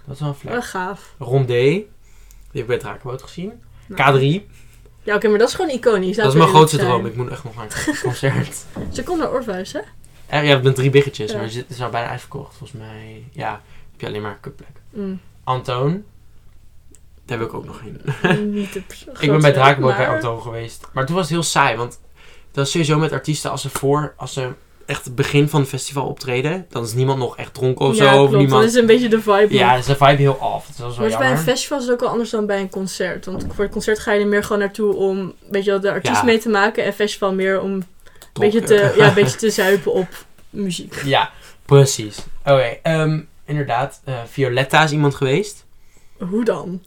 Dat 0.07 0.15
is 0.15 0.21
wel 0.21 0.37
een 0.43 0.50
wel 0.50 0.62
gaaf. 0.62 1.15
Rondé, 1.19 1.55
die 1.55 1.87
heb 2.53 2.61
ik 2.61 2.67
bij 2.67 2.77
het 2.77 2.85
Rakenboot 2.85 3.23
gezien. 3.23 3.53
Nou. 3.87 4.19
K3, 4.41 4.47
Ja, 5.03 5.15
oké, 5.15 5.29
maar 5.29 5.38
dat 5.38 5.49
is 5.49 5.55
gewoon 5.55 5.71
iconisch. 5.71 6.17
dat 6.17 6.27
is 6.27 6.35
mijn 6.35 6.49
grootste 6.49 6.77
droom. 6.79 7.00
zijn. 7.00 7.07
Ik 7.12 7.17
moet 7.17 7.29
echt 7.31 7.45
nog 7.45 7.55
naar 7.57 7.85
een 7.87 7.97
concert. 8.03 8.65
Ze 8.93 9.03
komt 9.03 9.19
naar 9.19 9.31
Orpheus, 9.33 9.73
hè? 9.73 9.81
Er, 10.27 10.45
ja, 10.45 10.59
met 10.59 10.75
drie 10.75 10.91
biggetjes, 10.91 11.31
Ja. 11.31 11.37
maar 11.38 11.47
het 11.53 11.65
is 11.69 11.83
al 11.83 11.91
bijna 11.91 12.09
uitverkocht. 12.09 12.57
Volgens 12.57 12.81
mij, 12.81 13.25
ja, 13.33 13.50
heb 13.91 14.00
je 14.00 14.07
alleen 14.07 14.23
maar 14.23 14.31
een 14.31 14.41
cupplek. 14.41 14.69
Mm. 14.91 15.21
Antoon, 15.45 16.05
Daar 17.29 17.39
wil 17.39 17.47
ik 17.47 17.55
ook 17.55 17.65
nog 17.67 17.81
heen. 17.81 18.01
Niet 18.51 18.73
de 18.73 18.83
Ik 19.21 19.31
ben 19.31 19.41
bij 19.41 19.53
Drakenboot 19.53 19.97
bij 19.97 20.09
Antoon 20.09 20.43
geweest. 20.43 20.87
Maar 20.93 21.07
toen 21.07 21.15
was 21.15 21.25
het 21.25 21.33
heel 21.35 21.43
saai, 21.43 21.77
want 21.77 22.01
dat 22.53 22.67
is 22.67 22.73
sowieso 22.73 22.99
met 22.99 23.13
artiesten 23.13 23.51
als 23.51 23.63
ze 23.63 23.69
voor, 23.71 24.15
als 24.17 24.33
ze 24.33 24.49
echt 24.87 25.05
het 25.05 25.15
begin 25.15 25.49
van 25.49 25.61
het 25.61 25.69
festival 25.69 26.07
optreden, 26.07 26.67
dan 26.69 26.85
is 26.85 26.93
niemand 26.95 27.19
nog 27.19 27.37
echt 27.37 27.55
dronken 27.55 27.87
of 27.87 27.97
ja, 27.97 28.13
zo. 28.13 28.23
Of 28.23 28.29
klopt. 28.29 28.37
niemand... 28.43 28.63
Dat 28.63 28.71
is 28.71 28.77
een 28.77 28.87
beetje 28.87 29.09
de 29.09 29.21
vibe. 29.21 29.55
Ja, 29.55 29.69
dan 29.71 29.79
is 29.79 29.87
de 29.87 29.97
vibe 29.97 30.17
heel 30.23 30.39
af. 30.41 30.67
Dat 30.77 30.91
is 30.91 30.97
wel 30.99 31.09
Maar 31.09 31.19
bij 31.19 31.31
een 31.31 31.39
festival 31.39 31.79
is 31.79 31.85
het 31.85 31.93
ook 31.93 32.01
wel 32.01 32.09
anders 32.09 32.31
dan 32.31 32.47
bij 32.47 32.61
een 32.61 32.71
concert. 32.71 33.27
Want 33.27 33.47
voor 33.55 33.65
het 33.65 33.73
concert 33.73 33.99
ga 33.99 34.13
je 34.13 34.21
er 34.21 34.27
meer 34.27 34.43
gewoon 34.43 34.59
naartoe 34.59 34.95
om 34.95 35.35
weet 35.51 35.65
je 35.65 35.71
wel, 35.71 35.81
de 35.81 35.91
artiest 35.91 36.17
Ja. 36.21 36.25
mee 36.25 36.39
te 36.39 36.49
maken. 36.49 36.85
En 36.85 36.93
festival 36.93 37.35
meer 37.35 37.61
om 37.61 37.71
een 37.73 37.85
beetje, 38.33 38.61
te, 38.63 38.95
ja, 38.97 39.09
een 39.09 39.15
beetje 39.15 39.37
te 39.39 39.51
zuipen 39.61 39.93
op 39.93 40.09
muziek. 40.51 40.95
Ja, 41.05 41.31
precies. 41.65 42.19
Oké, 42.45 42.77
ehm, 42.83 43.21
inderdaad. 43.45 44.01
eh, 44.05 44.15
Violetta 44.31 44.83
is 44.85 44.91
iemand 44.93 45.15
geweest. 45.15 45.67
Hoe 46.19 46.45
dan? 46.45 46.83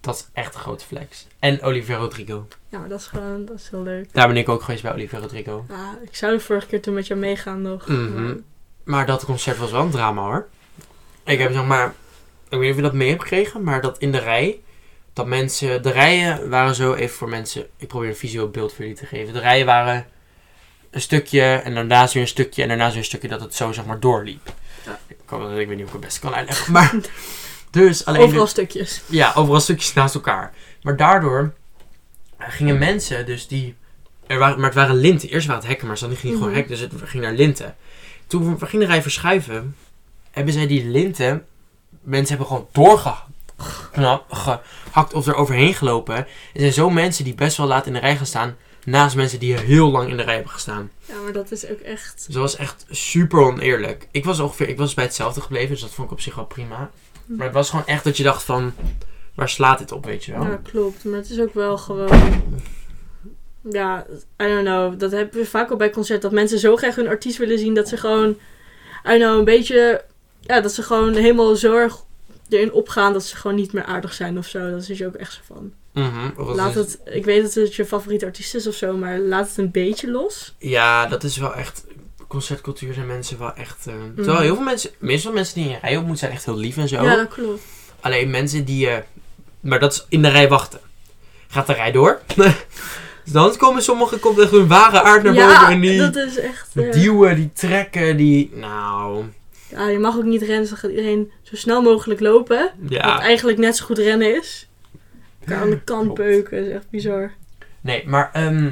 Dat 0.00 0.14
is 0.14 0.28
echt 0.32 0.54
een 0.54 0.60
grote 0.60 0.84
flex. 0.84 1.26
En 1.38 1.62
Olivier 1.62 1.96
Rodrigo. 1.96 2.46
Ja, 2.68 2.78
maar 2.78 2.88
dat 2.88 3.00
is 3.00 3.06
gewoon 3.06 3.44
dat 3.44 3.56
is 3.56 3.68
heel 3.70 3.82
leuk. 3.82 4.08
Daar 4.12 4.26
ben 4.26 4.36
ik 4.36 4.48
ook 4.48 4.62
geweest 4.62 4.82
bij 4.82 4.92
Olivier 4.92 5.20
Rodrigo. 5.20 5.64
Ja, 5.68 5.98
ik 6.02 6.16
zou 6.16 6.32
de 6.32 6.40
vorige 6.40 6.66
keer 6.66 6.82
toen 6.82 6.94
met 6.94 7.06
jou 7.06 7.20
meegaan 7.20 7.62
nog. 7.62 7.86
Mhm. 7.88 8.24
Maar- 8.24 8.34
Maar 8.84 9.06
dat 9.06 9.24
concert 9.24 9.58
was 9.58 9.70
wel 9.70 9.82
een 9.82 9.90
drama 9.90 10.22
hoor. 10.22 10.48
Ik 11.24 11.38
heb 11.38 11.52
zeg 11.52 11.64
maar, 11.64 11.86
ik 11.88 11.94
weet 12.48 12.60
niet 12.60 12.70
of 12.70 12.76
je 12.76 12.82
dat 12.82 12.92
mee 12.92 13.08
hebt 13.08 13.22
gekregen, 13.22 13.62
maar 13.62 13.80
dat 13.80 13.98
in 13.98 14.12
de 14.12 14.18
rij, 14.18 14.60
dat 15.12 15.26
mensen, 15.26 15.82
de 15.82 15.90
rijen 15.90 16.48
waren 16.48 16.74
zo, 16.74 16.94
even 16.94 17.16
voor 17.16 17.28
mensen, 17.28 17.66
ik 17.76 17.88
probeer 17.88 18.08
een 18.08 18.16
visueel 18.16 18.48
beeld 18.50 18.72
voor 18.72 18.80
jullie 18.84 18.98
te 19.00 19.06
geven. 19.06 19.32
De 19.34 19.40
rijen 19.40 19.66
waren 19.66 20.06
een 20.90 21.00
stukje 21.00 21.42
en 21.42 21.74
daarnaast 21.74 22.12
weer 22.12 22.22
een 22.22 22.28
stukje 22.28 22.62
en 22.62 22.68
daarnaast 22.68 22.90
weer 22.92 22.98
een 23.02 23.08
stukje 23.08 23.28
dat 23.28 23.40
het 23.40 23.54
zo 23.54 23.72
zeg 23.72 23.84
maar 23.86 24.00
doorliep. 24.00 24.52
Ja. 24.84 24.98
Ik, 25.06 25.16
kan, 25.24 25.58
ik 25.58 25.66
weet 25.68 25.76
niet 25.76 25.86
of 25.86 25.86
ik 25.86 25.92
het 25.92 26.00
best 26.04 26.18
kan 26.18 26.34
uitleggen, 26.34 26.72
maar 26.78 26.94
dus 27.70 28.04
alleen... 28.04 28.22
Overal 28.22 28.46
stukjes. 28.46 29.02
Ja, 29.06 29.32
overal 29.34 29.60
stukjes 29.60 29.92
naast 29.92 30.14
elkaar. 30.14 30.52
Maar 30.82 30.96
daardoor 30.96 31.52
gingen 32.38 32.78
mensen 32.78 33.26
dus 33.26 33.48
die... 33.48 33.74
Er 34.26 34.38
waren, 34.38 34.56
maar 34.56 34.64
het 34.66 34.74
waren 34.74 34.96
linten. 34.96 35.28
Eerst 35.28 35.46
waren 35.46 35.60
het 35.62 35.70
hekken, 35.70 35.86
maar 35.86 35.98
ze 35.98 36.04
hadden 36.04 36.22
niet 36.24 36.34
gewoon 36.34 36.48
Mhm. 36.50 36.58
hek. 36.58 36.68
Dus 36.68 36.80
het 36.80 36.92
ging 37.04 37.22
naar 37.22 37.32
linten. 37.32 37.76
Toen 38.26 38.58
we 38.58 38.66
gingen 38.66 38.86
de 38.86 38.92
rij 38.92 39.02
verschuiven, 39.02 39.76
hebben 40.30 40.52
zij 40.52 40.66
die 40.66 40.84
linten... 40.84 41.46
Mensen 42.00 42.28
hebben 42.36 42.46
gewoon 42.46 42.68
doorgehakt 42.72 43.26
of 45.14 45.26
er 45.26 45.34
overheen 45.34 45.74
gelopen. 45.74 46.16
Er 46.16 46.26
zijn 46.54 46.72
zo 46.72 46.90
mensen 46.90 47.24
die 47.24 47.34
best 47.34 47.56
wel 47.56 47.66
laat 47.66 47.86
in 47.86 47.92
de 47.92 47.98
rij 47.98 48.16
gaan 48.16 48.26
staan... 48.26 48.56
Naast 48.84 49.16
mensen 49.16 49.38
die 49.38 49.58
heel 49.58 49.90
lang 49.90 50.10
in 50.10 50.16
de 50.16 50.22
rij 50.22 50.34
hebben 50.34 50.52
gestaan. 50.52 50.90
Ja, 51.06 51.14
maar 51.24 51.32
dat 51.32 51.50
is 51.50 51.66
ook 51.70 51.78
echt... 51.78 52.14
Dus 52.26 52.34
dat 52.34 52.42
was 52.42 52.56
echt 52.56 52.86
super 52.90 53.40
oneerlijk. 53.40 54.08
Ik 54.10 54.24
was 54.24 54.40
ongeveer, 54.40 54.68
ik 54.68 54.76
was 54.76 54.94
bij 54.94 55.04
hetzelfde 55.04 55.40
gebleven, 55.40 55.68
dus 55.70 55.80
dat 55.80 55.90
vond 55.90 56.06
ik 56.06 56.12
op 56.12 56.20
zich 56.20 56.34
wel 56.34 56.44
prima. 56.44 56.90
Maar 57.28 57.46
het 57.46 57.54
was 57.54 57.70
gewoon 57.70 57.86
echt 57.86 58.04
dat 58.04 58.16
je 58.16 58.22
dacht 58.22 58.42
van, 58.42 58.72
waar 59.34 59.48
slaat 59.48 59.78
dit 59.78 59.92
op, 59.92 60.04
weet 60.04 60.24
je 60.24 60.32
wel? 60.32 60.42
Ja, 60.42 60.60
klopt. 60.62 61.04
Maar 61.04 61.18
het 61.18 61.30
is 61.30 61.40
ook 61.40 61.54
wel 61.54 61.78
gewoon... 61.78 62.42
Ja, 63.70 64.06
I 64.42 64.46
don't 64.46 64.64
know. 64.64 64.98
Dat 64.98 65.10
hebben 65.10 65.40
we 65.40 65.46
vaak 65.46 65.70
al 65.70 65.76
bij 65.76 65.90
concert. 65.90 66.22
Dat 66.22 66.32
mensen 66.32 66.58
zo 66.58 66.76
graag 66.76 66.94
hun 66.94 67.08
artiest 67.08 67.38
willen 67.38 67.58
zien 67.58 67.74
dat 67.74 67.88
ze 67.88 67.96
gewoon... 67.96 68.28
I 69.04 69.08
don't 69.08 69.22
know, 69.22 69.38
een 69.38 69.44
beetje... 69.44 70.04
Ja, 70.40 70.60
dat 70.60 70.72
ze 70.72 70.82
gewoon 70.82 71.14
helemaal 71.14 71.56
zo 71.56 71.74
erg 71.74 72.04
erin 72.48 72.72
opgaan 72.72 73.12
dat 73.12 73.24
ze 73.24 73.36
gewoon 73.36 73.56
niet 73.56 73.72
meer 73.72 73.84
aardig 73.84 74.12
zijn 74.12 74.38
of 74.38 74.46
zo. 74.46 74.70
Dat 74.70 74.88
is 74.88 74.98
je 74.98 75.06
ook 75.06 75.14
echt 75.14 75.32
zo 75.32 75.40
van. 75.44 75.72
Mhm, 75.92 76.54
Laat 76.54 76.74
het... 76.74 76.98
Ik 77.04 77.24
weet 77.24 77.42
dat 77.42 77.54
het 77.54 77.74
je 77.74 77.84
favoriete 77.84 78.24
artiest 78.26 78.54
is 78.54 78.66
of 78.66 78.74
zo, 78.74 78.96
maar 78.96 79.18
laat 79.18 79.48
het 79.48 79.56
een 79.56 79.70
beetje 79.70 80.10
los. 80.10 80.54
Ja, 80.58 81.06
dat 81.06 81.24
is 81.24 81.36
wel 81.36 81.54
echt, 81.54 81.84
concertcultuur 82.28 82.94
zijn 82.94 83.06
mensen 83.06 83.38
wel 83.38 83.54
echt... 83.54 83.86
Mhm. 83.86 84.14
Terwijl 84.14 84.40
heel 84.40 84.54
veel 84.54 84.64
mensen, 84.64 84.90
meestal 84.98 85.32
mensen 85.32 85.54
die 85.54 85.64
in 85.64 85.70
je 85.70 85.78
rij 85.82 85.96
op 85.96 86.00
moeten 86.00 86.18
zijn 86.18 86.32
echt 86.32 86.44
heel 86.44 86.56
lief 86.56 86.76
en 86.76 86.88
zo. 86.88 87.04
Ja, 87.04 87.16
dat 87.16 87.28
klopt. 87.28 87.62
Alleen 88.00 88.30
mensen 88.30 88.64
die, 88.64 88.88
eh, 88.88 88.98
maar 89.60 89.78
dat 89.80 89.92
is 89.92 90.06
in 90.08 90.22
de 90.22 90.28
rij 90.28 90.48
wachten. 90.48 90.80
Gaat 91.48 91.66
de 91.66 91.72
rij 91.72 91.92
door? 91.92 92.20
Dus 93.24 93.36
dan 93.36 93.56
komen 93.56 93.82
sommigen, 93.82 94.20
komt 94.20 94.38
echt 94.38 94.50
hun 94.50 94.66
ware 94.66 95.02
aard 95.02 95.22
naar 95.22 95.32
boven 95.34 95.48
Ja, 95.48 95.70
en 95.70 95.80
die 95.80 95.98
dat 95.98 96.16
is 96.16 96.38
echt... 96.38 96.76
eh, 96.76 96.92
duwen, 96.92 97.36
die 97.36 97.50
trekken, 97.52 98.16
die... 98.16 98.50
Nou, 98.54 99.24
ja, 99.68 99.88
je 99.88 99.98
mag 99.98 100.16
ook 100.16 100.24
niet 100.24 100.40
rennen, 100.40 100.60
dus 100.60 100.68
dan 100.68 100.78
gaat 100.78 100.90
iedereen 100.90 101.30
zo 101.42 101.56
snel 101.56 101.82
mogelijk 101.82 102.20
lopen. 102.20 102.72
Wat 102.78 102.90
ja. 102.90 103.20
eigenlijk 103.20 103.58
net 103.58 103.76
zo 103.76 103.84
goed 103.84 103.98
rennen 103.98 104.36
is. 104.36 104.68
Elkaar 105.40 105.62
aan 105.62 105.70
de 105.70 105.80
kant 105.80 106.02
Klopt. 106.04 106.18
beuken, 106.18 106.66
is 106.66 106.72
echt 106.72 106.90
bizar. 106.90 107.32
Nee, 107.80 108.02
maar 108.06 108.30
ehm 108.32 108.70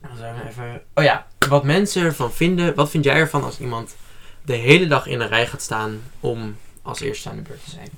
nou 0.00 0.46
even... 0.48 0.82
Oh 0.94 1.04
ja, 1.04 1.26
wat 1.48 1.64
mensen 1.64 2.02
ervan 2.02 2.32
vinden. 2.32 2.74
Wat 2.74 2.90
vind 2.90 3.04
jij 3.04 3.14
ervan 3.14 3.42
als 3.44 3.60
iemand 3.60 3.96
de 4.44 4.54
hele 4.54 4.86
dag 4.86 5.06
in 5.06 5.20
een 5.20 5.28
rij 5.28 5.46
gaat 5.46 5.62
staan 5.62 6.02
om 6.20 6.56
als 6.82 7.00
eerste 7.00 7.28
aan 7.28 7.36
de 7.36 7.42
beurt 7.42 7.64
te 7.64 7.70
zijn? 7.70 7.88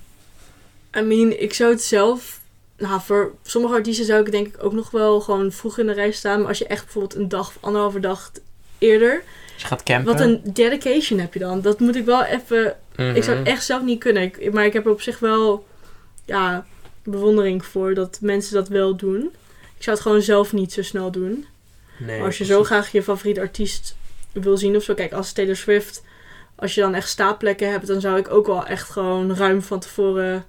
I 0.96 1.00
mean, 1.08 1.32
ik 1.40 1.54
zou 1.54 1.70
het 1.70 1.82
zelf... 1.82 2.40
Nou, 2.76 3.00
voor 3.00 3.34
sommige 3.42 3.74
artiesten 3.74 4.04
zou 4.06 4.20
ik 4.24 4.30
denk 4.30 4.46
ik 4.46 4.64
ook 4.64 4.72
nog 4.72 4.90
wel 4.90 5.20
gewoon 5.20 5.52
vroeg 5.52 5.78
in 5.78 5.86
de 5.86 5.92
rij 5.92 6.10
staan. 6.12 6.38
Maar 6.38 6.48
als 6.48 6.58
je 6.58 6.66
echt 6.66 6.82
bijvoorbeeld 6.84 7.14
een 7.14 7.28
dag 7.28 7.48
of 7.48 7.56
anderhalve 7.60 8.00
dag 8.00 8.32
eerder... 8.78 9.22
Als 9.52 9.62
je 9.62 9.66
gaat 9.66 9.82
campen. 9.82 10.12
Wat 10.12 10.20
een 10.20 10.40
dedication 10.44 11.18
heb 11.18 11.32
je 11.32 11.38
dan. 11.40 11.60
Dat 11.60 11.80
moet 11.80 11.96
ik 11.96 12.04
wel 12.04 12.24
even... 12.24 12.66
Ik 12.96 13.22
zou 13.22 13.36
het 13.36 13.44
Mhm. 13.46 13.46
echt 13.46 13.64
zelf 13.64 13.82
niet 13.82 13.98
kunnen. 14.00 14.22
Ik- 14.22 14.52
maar 14.52 14.64
ik 14.64 14.72
heb 14.72 14.84
er 14.84 14.90
op 14.92 15.00
zich 15.00 15.18
wel... 15.18 15.66
Ja, 16.24 16.66
bewondering 17.02 17.64
voor 17.64 17.94
dat 17.94 18.18
mensen 18.20 18.54
dat 18.54 18.68
wel 18.68 18.96
doen. 18.96 19.20
Ik 19.76 19.82
zou 19.82 19.96
het 19.96 20.06
gewoon 20.06 20.22
zelf 20.22 20.52
niet 20.52 20.72
zo 20.72 20.82
snel 20.82 21.10
doen. 21.10 21.46
Nee, 22.00 22.22
als 22.22 22.38
je 22.38 22.44
zo 22.44 22.64
graag 22.64 22.92
je 22.92 23.02
favoriete 23.02 23.40
artiest 23.40 23.96
wil 24.32 24.56
zien 24.56 24.76
of 24.76 24.82
zo. 24.82 24.94
Kijk, 24.94 25.12
als 25.12 25.32
Taylor 25.32 25.56
Swift, 25.56 26.02
als 26.56 26.74
je 26.74 26.80
dan 26.80 26.94
echt 26.94 27.08
staapplekken 27.08 27.70
hebt, 27.70 27.86
dan 27.86 28.00
zou 28.00 28.18
ik 28.18 28.30
ook 28.30 28.46
wel 28.46 28.66
echt 28.66 28.90
gewoon 28.90 29.36
ruim 29.36 29.62
van 29.62 29.80
tevoren 29.80 30.44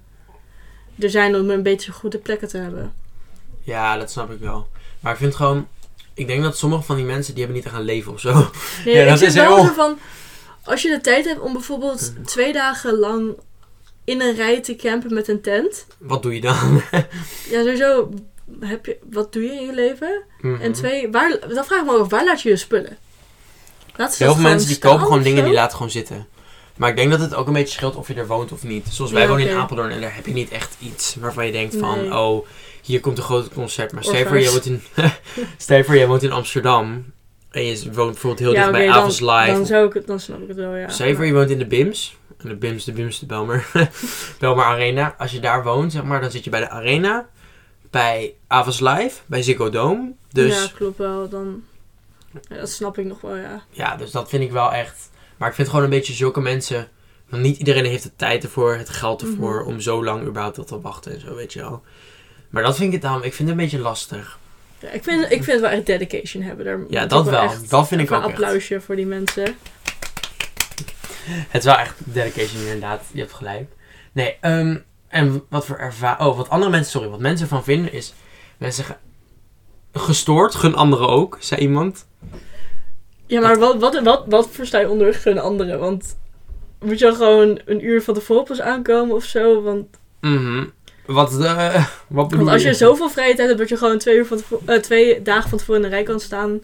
er 0.98 1.10
zijn 1.10 1.36
om 1.36 1.50
een 1.50 1.62
beetje 1.62 1.92
goede 1.92 2.18
plekken 2.18 2.48
te 2.48 2.56
hebben. 2.58 2.92
Ja, 3.62 3.98
dat 3.98 4.10
snap 4.10 4.30
ik 4.30 4.38
wel. 4.40 4.68
Maar 5.00 5.12
ik 5.12 5.18
vind 5.18 5.34
gewoon... 5.34 5.68
Ik 6.14 6.26
denk 6.26 6.42
dat 6.42 6.58
sommige 6.58 6.82
van 6.82 6.96
die 6.96 7.04
mensen, 7.04 7.34
die 7.34 7.42
hebben 7.44 7.62
niet 7.62 7.70
echt 7.70 7.78
een 7.80 7.84
leven 7.86 8.12
of 8.12 8.20
zo. 8.20 8.50
Nee, 8.84 8.96
Ja, 8.96 9.04
dat 9.08 9.20
is 9.20 9.34
wel 9.34 9.56
heel- 9.56 9.64
zo 9.66 9.72
van, 9.72 9.98
als 10.64 10.82
je 10.82 10.88
de 10.88 11.00
tijd 11.00 11.24
hebt 11.24 11.40
om 11.40 11.52
bijvoorbeeld 11.52 12.12
twee 12.26 12.52
dagen 12.52 12.98
lang 12.98 13.32
in 14.04 14.20
een 14.20 14.34
rij 14.34 14.60
te 14.60 14.76
campen 14.76 15.14
met 15.14 15.28
een 15.28 15.40
tent. 15.40 15.86
Wat 15.98 16.22
doe 16.22 16.34
je 16.34 16.40
dan? 16.40 16.82
Ja, 17.50 17.62
sowieso, 17.62 18.10
heb 18.60 18.86
je, 18.86 18.98
wat 19.10 19.32
doe 19.32 19.42
je 19.42 19.52
in 19.52 19.66
je 19.66 19.74
leven? 19.74 20.22
Mhm. 20.40 20.60
En 20.60 20.72
twee, 20.72 21.10
waar, 21.10 21.38
dan 21.54 21.64
vraag 21.64 21.80
ik 21.80 21.86
me 21.86 21.98
af, 21.98 22.08
waar 22.08 22.24
laat 22.24 22.42
je 22.42 22.48
je 22.48 22.56
spullen? 22.56 22.96
Laat 23.96 24.16
Heel 24.16 24.34
veel 24.34 24.42
mensen 24.42 24.68
die 24.68 24.78
kopen 24.78 25.06
gewoon 25.06 25.22
dingen 25.22 25.44
die 25.44 25.52
laten 25.52 25.76
gewoon 25.76 25.90
zitten. 25.90 26.26
Maar 26.76 26.90
ik 26.90 26.96
denk 26.96 27.10
dat 27.10 27.20
het 27.20 27.34
ook 27.34 27.46
een 27.46 27.52
beetje 27.52 27.74
scheelt 27.74 27.96
of 27.96 28.08
je 28.08 28.14
er 28.14 28.26
woont 28.26 28.52
of 28.52 28.62
niet. 28.62 28.86
Zoals 28.90 29.12
wij 29.12 29.22
Ja, 29.22 29.28
wonen 29.28 29.48
in. 29.48 29.56
Apeldoorn 29.56 29.90
en 29.90 30.00
daar 30.00 30.14
heb 30.14 30.26
je 30.26 30.32
niet 30.32 30.50
echt 30.50 30.76
iets 30.80 31.14
waarvan 31.20 31.46
je 31.46 31.52
denkt 31.52 31.76
van... 31.76 31.98
Nee. 32.00 32.18
Oh, 32.18 32.46
hier 32.82 33.00
komt 33.00 33.18
een 33.18 33.24
groot 33.24 33.48
concert. 33.48 33.92
Maar 33.92 34.02
stel 34.02 34.36
je 34.36 34.50
woont 34.50 34.66
in, 34.66 34.82
voor, 35.84 35.96
jij 35.96 36.06
woont 36.06 36.22
in 36.22 36.32
Amsterdam. 36.32 37.04
En 37.50 37.64
je 37.64 37.92
woont 37.92 38.12
bijvoorbeeld 38.12 38.38
heel 38.38 38.52
Ja, 38.52 38.60
dicht 38.60 38.72
bij 38.72 38.90
Avals 38.90 39.20
Live. 39.20 39.52
dan, 39.52 39.66
zou 39.66 39.86
ik 39.86 39.92
het, 39.92 40.06
dan 40.06 40.20
snap 40.20 40.42
ik 40.42 40.48
het 40.48 40.56
wel, 40.56 40.74
ja. 40.74 40.90
Voor, 41.14 41.26
je 41.26 41.32
woont 41.32 41.50
in 41.50 41.58
de 41.58 41.66
BIMS. 41.66 42.16
En 42.38 42.48
de 42.48 42.56
BIMS, 42.56 42.84
de 42.84 42.92
BIMS, 42.92 43.18
de 43.18 43.26
Belmer. 43.26 43.66
Belmer 44.38 44.64
Arena. 44.64 45.14
Als 45.18 45.32
je 45.32 45.40
daar 45.40 45.62
woont, 45.62 45.92
zeg 45.92 46.02
maar, 46.02 46.20
dan 46.20 46.30
zit 46.30 46.44
je 46.44 46.50
bij 46.50 46.60
de 46.60 46.68
Arena. 46.68 47.28
Bij 47.92 48.34
Avals 48.46 48.80
Live. 48.80 49.20
Bij 49.26 49.42
Ziggo 49.42 49.70
Dome. 49.70 50.12
Dus 50.30 50.54
Ja, 50.62 50.66
klopt 50.74 50.98
wel. 50.98 51.28
Dan... 51.28 51.62
Ja, 52.48 52.56
dat 52.56 52.70
snap 52.70 52.98
ik 52.98 53.04
nog 53.04 53.20
wel, 53.20 53.36
ja. 53.36 53.62
Ja, 53.70 53.96
dus 53.96 54.10
dat 54.10 54.28
vind 54.28 54.42
ik 54.42 54.50
wel 54.52 54.72
echt. 54.72 55.10
Maar 55.36 55.48
ik 55.48 55.54
vind 55.54 55.68
gewoon 55.68 55.84
een 55.84 55.90
beetje 55.90 56.12
zulke 56.12 56.40
mensen. 56.40 56.88
Want 57.28 57.42
niet 57.42 57.58
iedereen 57.58 57.84
heeft 57.84 58.02
de 58.02 58.10
tijd 58.16 58.42
ervoor, 58.44 58.74
het 58.74 58.88
geld 58.88 59.22
ervoor 59.22 59.60
Mhm. 59.60 59.68
om 59.68 59.80
zo 59.80 60.04
lang 60.04 60.26
überhaupt 60.26 60.56
dat 60.56 60.66
te 60.66 60.80
wachten 60.80 61.12
en 61.12 61.20
zo, 61.20 61.34
weet 61.34 61.52
je 61.52 61.60
wel. 61.60 61.82
Maar 62.50 62.62
dat 62.62 62.76
vind 62.76 62.94
ik 62.94 63.02
daarom, 63.02 63.22
ik 63.22 63.34
vind 63.34 63.48
het 63.48 63.58
een 63.58 63.64
beetje 63.64 63.78
lastig. 63.78 64.38
ja 64.78 64.88
ik, 64.90 65.02
vind, 65.04 65.22
ik 65.24 65.28
vind 65.28 65.46
het 65.46 65.60
wel 65.60 65.70
echt 65.70 65.86
dedication 65.86 66.42
hebben. 66.42 66.64
Daar 66.64 66.78
Ja, 66.88 67.06
dat 67.06 67.24
wel. 67.24 67.42
echt 67.42 67.70
Dat 67.70 67.88
vind 67.88 68.00
ik 68.00 68.10
ook 68.12 68.16
een 68.22 68.22
echt. 68.30 68.32
applausje 68.32 68.80
voor 68.80 68.96
die 68.96 69.06
mensen. 69.06 69.44
Het 71.52 71.60
is 71.60 71.64
wel 71.64 71.76
echt 71.78 71.94
dedication 72.04 72.60
inderdaad, 72.62 73.02
je 73.12 73.20
hebt 73.20 73.32
gelijk. 73.32 73.70
Nee, 74.12 74.36
ehm, 74.40 74.76
en 75.12 75.42
wat 75.48 75.66
voor 75.66 75.76
ervaring. 75.76 76.20
Oh, 76.28 76.36
wat 76.36 76.48
andere 76.48 76.70
mensen, 76.70 76.90
sorry, 76.90 77.08
wat 77.08 77.20
mensen 77.20 77.42
ervan 77.46 77.64
vinden 77.64 77.92
is. 77.92 78.14
Mensen 78.58 78.84
zeggen. 78.84 79.02
Gestoord, 79.92 80.54
gun 80.54 80.74
anderen 80.74 81.08
ook, 81.08 81.36
zei 81.40 81.60
iemand. 81.60 82.06
Ja, 83.26 83.40
maar 83.40 83.58
wat, 83.58 83.80
wat, 83.80 84.02
wat, 84.02 84.24
wat 84.28 84.48
versta 84.50 84.78
je 84.78 84.90
onder 84.90 85.14
gun 85.14 85.38
anderen? 85.38 85.78
Want 85.78 86.16
moet 86.80 86.98
je 86.98 87.04
dan 87.04 87.14
gewoon 87.14 87.60
een 87.64 87.84
uur 87.84 88.02
van 88.02 88.14
tevoren 88.14 88.44
pas 88.44 88.60
aankomen 88.60 89.14
of 89.16 89.24
zo? 89.24 89.62
Want, 89.62 89.86
Mhm. 90.20 90.64
Wat, 91.06 91.40
eh 91.40 91.86
wat 92.08 92.28
bedoel 92.28 92.44
want 92.44 92.48
als 92.56 92.62
je 92.62 92.68
je? 92.68 92.74
zoveel 92.74 93.10
vrije 93.10 93.34
tijd 93.34 93.46
hebt 93.48 93.60
dat 93.60 93.68
je 93.68 93.76
gewoon 93.76 93.98
twee, 93.98 94.16
uur 94.16 94.26
van 94.26 94.40
eh, 94.66 94.78
twee 94.78 95.22
dagen 95.22 95.48
van 95.48 95.58
tevoren 95.58 95.82
in 95.82 95.88
de 95.90 95.94
rij 95.94 96.04
kan 96.04 96.20
staan. 96.20 96.60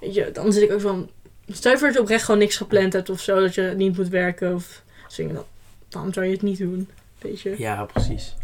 Weet 0.00 0.14
je, 0.14 0.30
dan 0.32 0.52
zit 0.52 0.62
ik 0.62 0.72
ook 0.72 0.80
van... 0.80 1.10
Stel 1.48 1.72
je 1.72 1.78
voor 1.78 1.86
dat 1.86 1.96
je 1.96 2.02
oprecht 2.02 2.24
gewoon 2.24 2.40
niks 2.40 2.56
gepland 2.56 2.92
hebt 2.92 3.10
of 3.10 3.20
zo. 3.20 3.40
Dat 3.40 3.54
je 3.54 3.72
niet 3.76 3.96
moet 3.96 4.08
werken 4.08 4.54
of 4.54 4.82
zingen. 5.08 5.34
Dan, 5.34 5.44
dan 5.88 6.12
zou 6.12 6.26
je 6.26 6.32
het 6.32 6.42
niet 6.42 6.58
doen. 6.58 6.88
Weet 7.18 7.40
je. 7.40 7.54
Ja, 7.58 7.84
precies. 7.84 8.34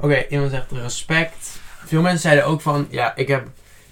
Oké, 0.00 0.26
iemand 0.28 0.50
zegt 0.50 0.70
respect. 0.70 1.58
Veel 1.84 2.00
mensen 2.02 2.20
zeiden 2.20 2.44
ook 2.46 2.60
van, 2.60 2.86
ja, 2.90 3.16
ik 3.16 3.28
heb 3.28 3.48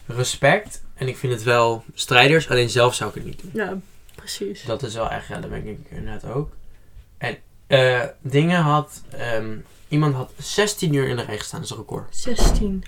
respect 0.06 0.82
en 0.94 1.08
ik 1.08 1.16
vind 1.16 1.32
het 1.32 1.42
wel 1.42 1.84
strijders, 1.94 2.50
alleen 2.50 2.70
zelf 2.70 2.94
zou 2.94 3.08
ik 3.10 3.14
het 3.16 3.24
niet 3.24 3.40
doen. 3.42 3.50
Ja, 3.54 3.78
precies. 4.14 4.64
Dat 4.64 4.82
is 4.82 4.94
wel 4.94 5.10
echt, 5.10 5.26
ja, 5.26 5.40
dat 5.40 5.50
ben 5.50 5.66
ik 5.66 5.78
inderdaad 5.88 6.24
ook. 6.32 6.50
En 7.18 7.36
Eh, 7.66 8.02
dingen 8.20 8.60
had... 8.60 9.02
ehm, 9.10 9.56
iemand 9.88 10.14
had 10.14 10.32
16 10.38 10.92
uur 10.94 11.08
in 11.08 11.16
de 11.16 11.22
rij 11.22 11.38
gestaan. 11.38 11.60
Dat 11.60 11.70
is 11.70 11.76
een 11.76 11.82
record. 11.82 12.16
16. 12.16 12.84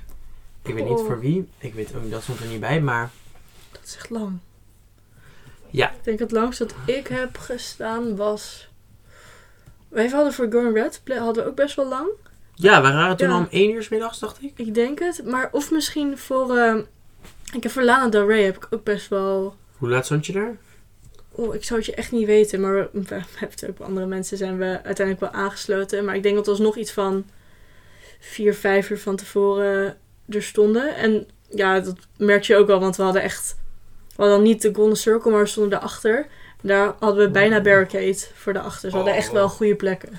Ik 0.63 0.75
weet 0.75 0.85
niet 0.85 0.99
Oh. 0.99 1.07
voor 1.07 1.21
wie. 1.21 1.49
Ik 1.59 1.75
weet 1.75 1.95
ook, 1.95 2.11
dat 2.11 2.23
stond 2.23 2.41
er 2.41 2.47
niet 2.47 2.61
bij. 2.61 2.81
Maar 2.81 3.11
Dat 3.73 3.81
is 3.85 3.97
echt 3.97 4.11
lang. 4.11 4.39
Ja. 5.71 5.91
Ik 5.91 6.05
denk 6.05 6.19
het 6.19 6.31
langst 6.31 6.59
dat 6.59 6.75
ik 6.87 7.07
heb 7.07 7.39
gestaan 7.39 8.17
was... 8.17 8.69
Wij 9.97 10.09
hadden 10.09 10.33
voor 10.33 10.47
Going 10.53 10.75
Red 10.75 11.01
hadden 11.19 11.45
we 11.45 11.51
ook 11.51 11.57
best 11.57 11.77
wel 11.77 11.89
lang. 11.89 12.09
ja, 12.55 12.83
we 12.83 12.93
waren 12.93 13.17
toen 13.17 13.29
Ja. 13.29 13.35
al 13.35 13.41
om 13.41 13.47
1 13.51 13.71
uur 13.71 13.83
's 13.83 13.89
middags, 13.89 14.19
dacht 14.19 14.43
ik. 14.43 14.53
Ik 14.57 14.75
denk 14.75 14.99
het. 14.99 15.25
Maar 15.25 15.49
of 15.53 15.71
misschien 15.71 16.19
voor... 16.19 16.57
eh, 16.57 16.75
ik 17.55 17.63
heb 17.63 17.73
voor 17.73 17.83
Lana 17.83 18.09
Del 18.09 18.27
Rey 18.27 18.43
heb 18.43 18.57
ik 18.57 18.67
ook 18.71 18.85
best 18.85 19.09
wel... 19.09 19.57
Hoe 19.77 19.89
laat 19.89 20.05
stond 20.05 20.27
je 20.27 20.33
daar? 20.33 20.57
Oh, 21.31 21.55
ik 21.55 21.65
zou 21.65 21.79
het 21.79 21.89
je 21.89 21.95
echt 21.95 22.13
niet 22.13 22.27
weten. 22.27 22.61
Maar 22.61 22.75
we, 22.75 22.89
we 22.93 23.15
hebben 23.15 23.59
het 23.61 23.69
ook 23.69 23.79
andere 23.81 24.07
mensen 24.07 24.37
zijn 24.37 24.59
we 24.59 24.65
uiteindelijk 24.83 25.21
wel 25.33 25.43
aangesloten. 25.43 26.05
Maar 26.05 26.17
ik 26.17 26.23
denk 26.23 26.45
dat 26.45 26.57
we 26.59 26.63
nog 26.63 26.77
iets 26.77 26.93
van 26.93 27.25
vier, 28.21 28.55
vijf 28.55 28.91
uur 28.91 28.99
van 28.99 29.17
tevoren 29.17 29.97
er 30.29 30.43
stonden. 30.43 30.97
En 30.97 31.27
ja, 31.51 31.81
dat 31.81 31.95
merk 32.19 32.43
je 32.45 32.57
ook 32.57 32.67
wel. 32.67 32.81
Want 32.81 32.97
we 32.97 33.03
hadden 33.03 33.23
echt... 33.23 33.57
We 34.09 34.23
hadden 34.23 34.35
dan 34.37 34.47
niet 34.47 34.63
de 34.63 34.75
Golden 34.75 34.97
Circle, 34.97 35.31
maar 35.31 35.41
we 35.41 35.47
stonden 35.47 35.71
daarachter. 35.73 36.27
Daar 36.61 36.95
hadden 36.99 37.25
we 37.25 37.31
bijna 37.31 37.61
barricade 37.61 38.19
voor 38.35 38.53
de 38.53 38.61
achter. 38.61 38.91
We 38.91 38.97
hadden 38.97 39.13
Oh. 39.15 39.19
echt 39.19 39.33
wel 39.33 39.49
goede 39.49 39.75
plekken. 39.75 40.11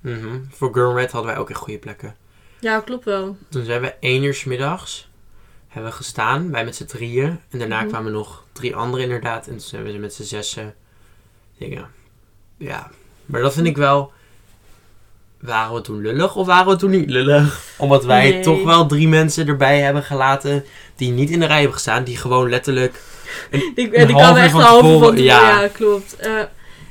Mhm. 0.00 0.38
Voor 0.50 0.72
Girl 0.74 0.96
Red 0.96 1.10
hadden 1.12 1.30
wij 1.32 1.40
ook 1.40 1.50
echt 1.50 1.58
goede 1.58 1.78
plekken. 1.78 2.16
Ja, 2.60 2.80
klopt 2.80 3.04
wel. 3.04 3.36
Toen 3.48 3.64
zijn 3.64 3.80
we 3.80 3.94
1 4.00 4.22
uur 4.22 4.34
's 4.34 4.44
middags 4.44 5.08
hebben 5.68 5.90
we 5.90 5.96
gestaan, 5.96 6.50
wij 6.50 6.64
met 6.64 6.76
z'n 6.76 6.84
drieën. 6.84 7.40
En 7.50 7.58
daarna 7.58 7.80
Mhm. 7.80 7.88
kwamen 7.88 8.12
nog 8.12 8.44
drie 8.52 8.76
anderen 8.76 9.04
inderdaad. 9.04 9.46
En 9.46 9.52
toen 9.52 9.60
zijn 9.60 9.82
we 9.84 9.92
met 9.92 10.14
z'n 10.14 10.22
zessen 10.22 10.74
dingen. 11.58 11.86
Ja, 12.56 12.90
maar 13.26 13.40
dat 13.40 13.52
vind 13.54 13.66
ik 13.66 13.76
wel... 13.76 14.12
Waren 15.40 15.74
we 15.74 15.80
toen 15.80 16.00
lullig 16.00 16.36
of 16.36 16.46
waren 16.46 16.72
we 16.72 16.76
toen 16.78 16.90
niet 16.90 17.10
lullig? 17.10 17.60
Omdat 17.78 18.04
wij 18.04 18.30
Nee. 18.30 18.42
toch 18.42 18.64
wel 18.64 18.86
drie 18.86 19.08
mensen 19.08 19.48
erbij 19.48 19.80
hebben 19.80 20.02
gelaten 20.02 20.64
die 20.96 21.12
niet 21.12 21.30
in 21.30 21.40
de 21.40 21.46
rij 21.46 21.56
hebben 21.56 21.74
gestaan. 21.74 22.04
Die 22.04 22.16
gewoon 22.16 22.48
letterlijk... 22.48 23.00
Die, 23.50 23.72
die 23.74 23.98
Een 23.98 24.06
kan 24.06 24.36
echt 24.36 24.54
een 24.54 24.60
halve 24.60 24.98
van 24.98 25.16
ja. 25.16 25.60
Ja, 25.62 25.68
klopt. 25.68 26.16
Eh, 26.16 26.42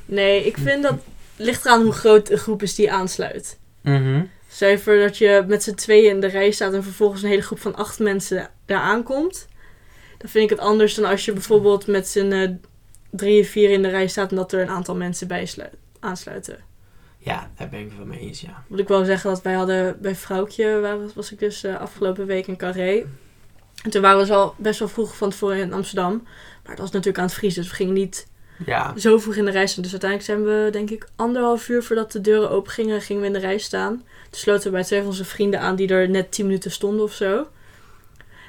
nee, 0.05 0.45
ik 0.45 0.57
vind 0.57 0.83
dat... 0.83 0.95
ligt 1.35 1.65
eraan 1.65 1.81
hoe 1.81 1.91
groot 1.91 2.27
de 2.27 2.37
groep 2.37 2.61
is 2.61 2.75
die 2.75 2.91
aansluit. 2.91 3.57
Voor 4.77 4.97
dat 4.97 5.17
je 5.17 5.43
met 5.47 5.63
z'n 5.63 5.73
tweeën 5.73 6.09
in 6.09 6.19
de 6.19 6.27
rij 6.27 6.51
staat 6.51 6.73
en 6.73 6.83
vervolgens 6.83 7.21
een 7.23 7.29
hele 7.29 7.41
groep 7.41 7.59
van 7.59 7.75
acht 7.75 7.99
mensen 7.99 8.49
daar 8.65 8.81
aankomt. 8.81 9.47
Dan 10.17 10.29
vind 10.29 10.43
ik 10.43 10.49
het 10.57 10.59
anders 10.67 10.95
dan 10.95 11.05
als 11.05 11.25
je 11.25 11.33
bijvoorbeeld 11.33 11.87
met 11.87 12.07
z'n 12.07 12.31
eh, 12.31 12.49
drieën, 13.09 13.45
vier 13.45 13.69
in 13.69 13.81
de 13.81 13.89
rij 13.89 14.07
staat 14.07 14.29
en 14.29 14.35
dat 14.35 14.51
er 14.51 14.61
een 14.61 14.69
aantal 14.69 14.95
mensen 14.95 15.27
bij 15.27 15.45
sluit- 15.45 15.73
aansluiten. 15.99 16.57
Ja, 17.17 17.51
daar 17.57 17.69
ben 17.69 17.79
ik 17.79 17.85
het 17.85 17.97
wel 17.97 18.05
mee 18.05 18.19
eens, 18.19 18.41
ja. 18.41 18.63
Moet 18.67 18.79
ik 18.79 18.87
wel 18.87 19.05
zeggen 19.05 19.29
dat 19.29 19.41
wij 19.41 19.53
hadden 19.53 19.97
bij 20.01 20.15
Vrouwtje, 20.15 20.79
waar 20.79 20.97
was 21.15 21.31
ik 21.31 21.39
dus 21.39 21.63
eh, 21.63 21.79
afgelopen 21.79 22.25
week 22.25 22.47
in 22.47 22.57
Carré. 22.57 23.05
En 23.85 23.91
toen 23.91 24.01
waren 24.01 24.17
we 24.17 24.25
dus 24.25 24.35
al 24.35 24.53
best 24.57 24.79
wel 24.79 24.87
vroeg 24.87 25.15
van 25.17 25.29
tevoren 25.29 25.57
in 25.57 25.73
Amsterdam. 25.73 26.11
Maar 26.63 26.75
dat 26.75 26.79
was 26.79 26.91
natuurlijk 26.91 27.17
aan 27.17 27.25
het 27.25 27.33
vriezen, 27.33 27.61
dus 27.61 27.69
we 27.69 27.75
gingen 27.77 27.93
niet 27.93 28.27
Ja, 28.65 28.93
zo 28.97 29.17
vroeg 29.17 29.35
in 29.35 29.45
de 29.45 29.51
rij 29.51 29.67
staan. 29.67 29.83
Dus 29.83 29.91
uiteindelijk 29.91 30.29
zijn 30.31 30.43
we, 30.45 30.69
denk 30.71 30.89
ik, 30.89 31.07
anderhalf 31.15 31.69
uur 31.69 31.83
voordat 31.83 32.11
de 32.11 32.21
deuren 32.21 32.49
open 32.49 32.71
gingen, 32.71 33.01
gingen 33.01 33.21
we 33.21 33.27
in 33.27 33.33
de 33.33 33.39
rij 33.39 33.57
staan. 33.57 33.91
Toen 34.29 34.39
sloten 34.39 34.63
we 34.63 34.69
bij 34.71 34.83
twee 34.83 34.99
van 34.99 35.07
onze 35.07 35.25
vrienden 35.25 35.59
aan 35.59 35.75
die 35.75 35.87
er 35.87 36.09
net 36.09 36.31
tien 36.31 36.45
minuten 36.45 36.71
stonden 36.71 37.03
of 37.05 37.13
zo. 37.13 37.47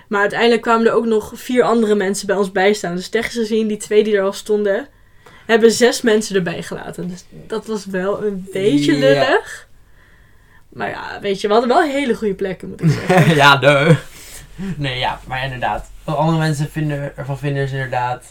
Maar 0.08 0.20
uiteindelijk 0.20 0.62
kwamen 0.62 0.86
er 0.86 0.92
ook 0.92 1.06
nog 1.06 1.32
vier 1.34 1.62
andere 1.62 1.94
mensen 1.94 2.26
bij 2.26 2.36
ons 2.36 2.52
bijstaan. 2.52 2.94
Dus 2.96 3.08
technisch 3.08 3.34
gezien, 3.34 3.66
die 3.68 3.76
twee 3.76 4.04
die 4.04 4.16
er 4.16 4.22
al 4.22 4.32
stonden, 4.32 4.88
hebben 5.46 5.70
zes 5.72 6.02
mensen 6.02 6.36
erbij 6.36 6.62
gelaten. 6.62 7.08
Dus 7.08 7.24
dat 7.46 7.66
was 7.66 7.84
wel 7.86 8.24
een 8.24 8.46
beetje 8.52 8.92
Ja. 8.92 8.98
lullig. 8.98 9.68
Maar 10.68 10.88
ja, 10.88 11.18
weet 11.20 11.40
je, 11.40 11.46
we 11.46 11.52
hadden 11.52 11.72
wel 11.72 11.82
hele 11.82 12.14
goede 12.14 12.34
plekken, 12.34 12.68
moet 12.68 12.80
ik 12.80 12.90
zeggen. 12.90 13.34
ja, 13.42 13.56
de. 13.56 13.96
Nee, 14.76 14.98
ja, 14.98 15.20
maar 15.26 15.44
inderdaad. 15.44 15.90
Wat 16.04 16.16
andere 16.16 16.38
mensen 16.38 16.70
vinden, 16.70 17.16
ervan 17.16 17.38
vinden 17.38 17.62
is 17.62 17.72
inderdaad 17.72 18.25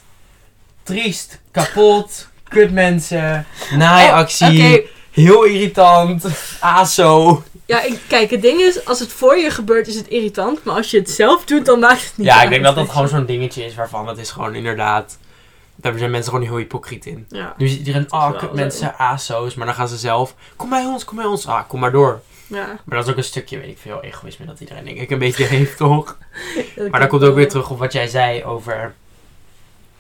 triest, 0.83 1.39
kapot, 1.51 2.27
kut 2.49 2.71
mensen, 2.71 3.45
naaiactie, 3.75 4.81
Oh, 4.81 4.87
heel 5.11 5.43
irritant, 5.43 6.25
aso. 6.59 7.43
ja, 7.65 7.81
ik, 7.81 7.99
kijk, 8.07 8.29
het 8.29 8.41
ding 8.41 8.59
is, 8.59 8.85
als 8.85 8.99
het 8.99 9.11
voor 9.11 9.37
je 9.37 9.49
gebeurt 9.49 9.87
is 9.87 9.95
het 9.95 10.07
irritant. 10.07 10.63
Maar 10.63 10.75
als 10.75 10.91
je 10.91 10.97
het 10.97 11.09
zelf 11.09 11.45
doet, 11.45 11.65
dan 11.65 11.79
maakt 11.79 12.03
het 12.03 12.17
niet 12.17 12.27
Ja, 12.27 12.33
uit. 12.35 12.43
ik 12.43 12.49
denk 12.49 12.63
dat 12.63 12.75
dat 12.75 12.89
gewoon 12.89 13.07
zo'n 13.07 13.25
dingetje 13.25 13.65
is 13.65 13.75
waarvan 13.75 14.07
het 14.07 14.17
is 14.17 14.31
gewoon 14.31 14.55
inderdaad... 14.55 15.17
Daar 15.77 15.97
zijn 15.97 16.11
mensen 16.11 16.31
gewoon 16.31 16.47
heel 16.47 16.57
hypocriet 16.57 17.05
in. 17.05 17.25
Ja, 17.29 17.53
Nu 17.57 17.67
ziet 17.67 17.77
iedereen, 17.77 18.07
Dat 18.09 18.35
is 18.35 18.41
oh, 18.47 18.51
mensen, 18.53 18.97
aso's, 18.99 19.55
maar 19.55 19.65
dan 19.65 19.75
gaan 19.75 19.87
ze 19.87 19.97
zelf, 19.97 20.35
kom 20.55 20.69
bij 20.69 20.85
ons, 20.85 21.05
kom 21.05 21.15
bij 21.17 21.25
ons. 21.25 21.47
Ah, 21.47 21.67
kom 21.67 21.79
maar 21.79 21.91
door. 21.91 22.21
Ja. 22.47 22.65
Maar 22.65 22.97
dat 22.97 23.05
is 23.05 23.11
ook 23.11 23.17
een 23.17 23.23
stukje, 23.23 23.57
weet 23.57 23.69
ik 23.69 23.77
veel, 23.77 24.03
egoïsme 24.03 24.45
dat 24.45 24.59
iedereen 24.59 24.85
denk 24.85 24.97
ik 24.99 25.09
een 25.09 25.19
beetje 25.19 25.45
heeft, 25.55 25.77
toch? 25.77 26.05
dat 26.75 26.75
Maar 26.75 26.75
dan 26.75 26.91
klopt 26.91 27.09
komt 27.09 27.23
ook 27.23 27.35
weer 27.35 27.49
terug 27.49 27.69
op 27.69 27.79
wat 27.79 27.93
jij 27.93 28.07
zei 28.07 28.43
over 28.43 28.93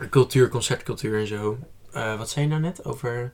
cultuur, 0.09 0.49
concertcultuur 0.49 1.19
en 1.19 1.27
zo. 1.27 1.57
Eh, 1.91 2.17
wat 2.17 2.29
zei 2.29 2.45
je 2.45 2.51
nou 2.51 2.61
net? 2.61 2.85
Over. 2.85 3.31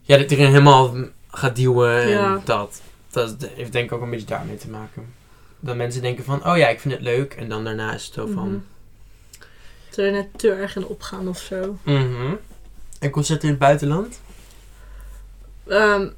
Ja, 0.00 0.16
dat 0.16 0.30
iedereen 0.30 0.52
helemaal 0.52 0.94
gaat 1.30 1.56
duwen 1.56 2.18
en 2.18 2.40
dat. 2.44 2.82
Dat 3.10 3.48
heeft 3.54 3.72
denk 3.72 3.84
ik 3.84 3.92
ook 3.92 4.02
een 4.02 4.10
beetje 4.10 4.26
daarmee 4.26 4.56
te 4.56 4.70
maken. 4.70 5.14
Dat 5.60 5.76
mensen 5.76 6.02
denken 6.02 6.24
van, 6.24 6.46
oh 6.46 6.56
ja, 6.56 6.68
ik 6.68 6.80
vind 6.80 6.94
het 6.94 7.02
leuk. 7.02 7.34
En 7.34 7.48
dan 7.48 7.64
daarna 7.64 7.94
is 7.94 8.04
het 8.04 8.14
zo 8.14 8.26
van... 8.26 8.48
Mhm. 8.48 8.58
Zou 9.90 10.06
je 10.06 10.12
net 10.12 10.26
te 10.36 10.52
erg 10.52 10.76
in 10.76 10.86
opgaan 10.86 11.28
of 11.28 11.38
zo? 11.38 11.78
mhm. 11.82 12.34
En 12.98 13.10
concerten 13.10 13.44
in 13.44 13.50
het 13.50 13.58
buitenland? 13.58 14.20
Ehm, 15.66 16.08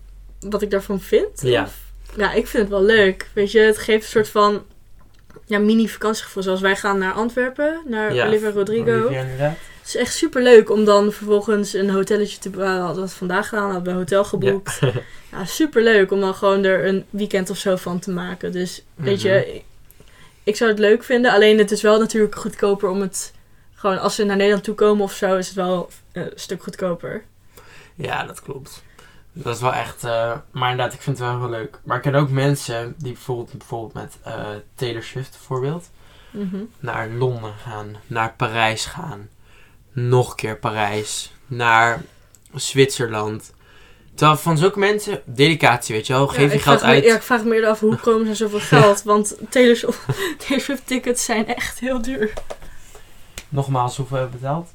wat 0.50 0.62
ik 0.62 0.70
daarvan 0.70 1.00
vind? 1.00 1.40
Ja. 1.42 1.62
Of- 1.62 1.80
ja, 2.16 2.32
ik 2.32 2.46
vind 2.46 2.62
het 2.62 2.72
wel 2.72 2.82
leuk. 2.82 3.28
Weet 3.32 3.52
je, 3.52 3.58
het 3.60 3.78
geeft 3.78 4.02
een 4.04 4.10
soort 4.10 4.28
van 4.28 4.62
ja, 5.46 5.58
mini-vakantiegevoel. 5.58 6.42
Zoals 6.42 6.60
wij 6.60 6.76
gaan 6.76 6.98
naar 6.98 7.12
Antwerpen, 7.12 7.80
naar 7.86 8.14
Ja, 8.14 8.26
Olivia 8.26 8.50
Rodrigo. 8.50 8.92
Olivia. 9.04 9.24
Het 9.78 9.86
is 9.90 9.96
echt 9.96 10.14
super 10.14 10.42
leuk 10.42 10.70
om 10.70 10.84
dan 10.84 11.12
vervolgens 11.12 11.72
een 11.74 11.90
hotelletje 11.90 12.38
te... 12.38 12.50
We 12.50 12.64
hadden 12.64 13.00
dat 13.02 13.12
vandaag 13.12 13.48
gedaan, 13.48 13.64
hadden 13.64 13.82
we 13.84 13.90
een 13.90 13.96
hotel 13.96 14.24
geboekt. 14.24 14.78
Ja, 15.32 15.44
super 15.44 15.82
leuk 15.82 16.10
om 16.12 16.20
dan 16.20 16.34
gewoon 16.34 16.64
er 16.64 16.86
een 16.86 17.04
weekend 17.10 17.50
of 17.50 17.56
zo 17.56 17.76
van 17.76 17.98
te 17.98 18.10
maken. 18.10 18.52
Dus 18.52 18.82
weet 18.94 19.22
Mhm. 19.22 19.26
je, 19.26 19.54
ik, 19.54 19.62
ik 20.42 20.56
zou 20.56 20.70
het 20.70 20.78
leuk 20.78 21.04
vinden. 21.04 21.32
Alleen 21.32 21.58
het 21.58 21.70
is 21.70 21.82
wel 21.82 21.98
natuurlijk 21.98 22.34
goedkoper 22.34 22.88
om 22.88 23.00
het... 23.00 23.32
Gewoon 23.74 23.98
als 23.98 24.14
ze 24.14 24.24
naar 24.24 24.36
Nederland 24.36 24.64
toe 24.64 24.74
komen 24.74 25.04
of 25.04 25.12
zo, 25.12 25.36
is 25.36 25.46
het 25.46 25.56
wel 25.56 25.88
een 26.12 26.30
stuk 26.34 26.62
goedkoper. 26.62 27.24
Ja, 27.94 28.24
dat 28.24 28.42
klopt. 28.42 28.82
Dat 29.32 29.54
is 29.54 29.60
wel 29.60 29.72
echt... 29.74 30.04
eh, 30.04 30.32
maar 30.50 30.70
inderdaad, 30.70 30.94
ik 30.94 31.00
vind 31.02 31.18
het 31.18 31.26
wel 31.28 31.38
heel 31.38 31.48
leuk. 31.50 31.78
Maar 31.84 31.96
ik 31.96 32.02
ken 32.02 32.14
ook 32.14 32.30
mensen 32.30 32.94
die 32.98 33.12
bijvoorbeeld, 33.12 33.52
bijvoorbeeld 33.58 33.92
met 33.94 34.16
eh, 34.22 34.40
Taylor 34.74 35.02
Swift 35.02 35.30
bijvoorbeeld... 35.30 35.90
Mhm. 36.30 36.56
naar 36.80 37.08
Londen 37.08 37.52
gaan, 37.64 37.96
naar 38.06 38.34
Parijs 38.36 38.86
gaan, 38.86 39.28
nog 39.92 40.30
een 40.30 40.36
keer 40.36 40.56
Parijs, 40.58 41.32
naar 41.46 42.02
Zwitserland. 42.54 43.52
Terwijl 44.14 44.38
van 44.38 44.58
zulke 44.58 44.78
mensen, 44.78 45.22
dedicatie, 45.24 45.94
weet 45.94 46.06
je 46.06 46.12
wel, 46.12 46.26
Ja, 46.32 46.32
geef 46.38 46.52
je 46.52 46.58
geld 46.58 46.80
me- 46.80 46.86
uit. 46.86 47.04
ja, 47.04 47.14
ik 47.14 47.22
vraag 47.22 47.44
me 47.44 47.54
eerder 47.54 47.70
af 47.70 47.80
hoe 47.80 47.96
komen 47.96 48.26
ze 48.26 48.34
zoveel 48.34 48.60
geld? 48.80 49.02
Want 49.02 49.36
Taylor 49.48 49.76
Swift, 49.76 49.98
Taylor 50.46 50.60
Swift 50.64 50.86
tickets 50.86 51.24
zijn 51.24 51.46
echt 51.46 51.78
heel 51.78 52.02
duur. 52.02 52.32
Nogmaals, 53.48 53.96
hoeveel 53.96 54.16
hebben 54.16 54.34
we 54.34 54.40
betaald? 54.42 54.68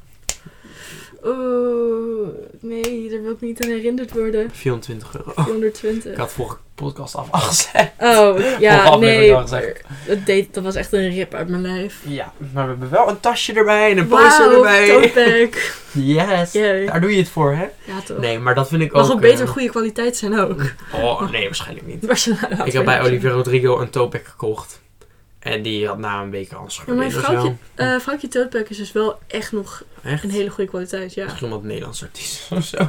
Oh, 1.23 2.27
nee, 2.59 3.09
daar 3.09 3.21
wil 3.21 3.31
ik 3.31 3.41
niet 3.41 3.63
aan 3.63 3.69
herinnerd 3.69 4.13
worden. 4.13 4.49
24 4.51 5.15
euro. 5.17 5.31
420. 5.35 6.11
Ik 6.11 6.17
had 6.17 6.31
vorige 6.31 6.57
podcast 6.75 7.15
af 7.15 7.31
afgezet. 7.31 7.91
Oh, 7.99 8.39
ja, 8.59 8.95
nee. 8.95 9.31
Dat, 9.31 10.25
deed, 10.25 10.53
dat 10.53 10.63
was 10.63 10.75
echt 10.75 10.93
een 10.93 11.09
rip 11.09 11.33
uit 11.33 11.47
mijn 11.47 11.61
lijf. 11.61 12.01
Ja, 12.03 12.33
maar 12.37 12.63
we 12.63 12.69
hebben 12.69 12.89
wel 12.89 13.09
een 13.09 13.19
tasje 13.19 13.53
erbij 13.53 13.91
en 13.91 13.97
een 13.97 14.07
poster 14.07 14.49
Wauw, 14.49 15.01
erbij. 15.01 15.49
Yes. 15.91 16.51
Daar 16.51 17.01
doe 17.01 17.11
je 17.11 17.17
het 17.17 17.29
voor, 17.29 17.53
hè? 17.53 17.67
Ja, 17.85 18.01
toch. 18.05 18.17
Nee, 18.17 18.39
maar 18.39 18.55
dat 18.55 18.67
vind 18.67 18.81
ik 18.81 18.91
Mag 18.91 19.05
ook... 19.05 19.11
ook 19.11 19.21
beter 19.21 19.45
eh, 19.45 19.51
goede 19.51 19.69
kwaliteit 19.69 20.17
zijn 20.17 20.39
ook. 20.39 20.61
Oh, 20.93 21.29
nee, 21.31 21.45
waarschijnlijk 21.45 21.87
niet. 21.87 22.03
Laten 22.07 22.65
Ik 22.65 22.73
heb 22.73 22.85
bij 22.85 23.01
Olivia 23.01 23.29
Rodrigo 23.29 23.79
een 23.79 23.89
bag 23.91 24.21
gekocht. 24.23 24.81
En 25.47 25.61
die 25.61 25.87
had 25.87 25.97
na 25.97 26.21
een 26.21 26.29
week 26.29 26.53
al. 26.53 26.69
Ja, 26.85 26.93
mijn 26.93 27.11
vrouwtje, 27.11 27.55
eh 27.75 27.99
vrouwtje 27.99 28.65
is 28.67 28.77
dus 28.77 28.91
wel 28.91 29.19
echt 29.27 29.51
nog 29.51 29.83
Echt? 30.03 30.23
een 30.23 30.29
hele 30.29 30.49
goede 30.49 30.69
kwaliteit. 30.69 31.13
Ja, 31.13 31.25
Misschien 31.25 31.49
wat 31.49 31.63
Nederlands 31.63 32.03
artiest 32.03 32.51
of 32.51 32.63
zo. 32.63 32.87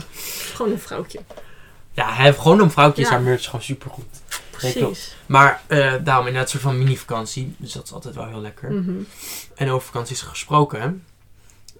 gewoon 0.54 0.72
een 0.72 0.78
vrouwtje. 0.80 1.20
Ja, 1.92 2.14
hij 2.14 2.24
heeft 2.24 2.38
gewoon 2.38 2.60
een 2.60 2.70
vrouwtje. 2.70 3.02
Ja. 3.02 3.08
Zijn 3.08 3.22
merch 3.22 3.38
is 3.38 3.46
gewoon 3.46 3.62
supergoed. 3.62 4.04
Precies. 4.50 5.16
Maar 5.26 5.62
eh, 5.66 5.78
daarom 5.78 6.26
inderdaad 6.26 6.42
een 6.42 6.60
soort 6.60 6.62
van 6.62 6.78
mini-vakantie. 6.78 7.54
Dus 7.58 7.72
dat 7.72 7.84
is 7.84 7.92
altijd 7.92 8.14
wel 8.14 8.26
heel 8.26 8.40
lekker. 8.40 8.72
Mhm. 8.72 8.96
En 9.54 9.70
over 9.70 9.86
vakanties 9.86 10.20
gesproken. 10.22 11.04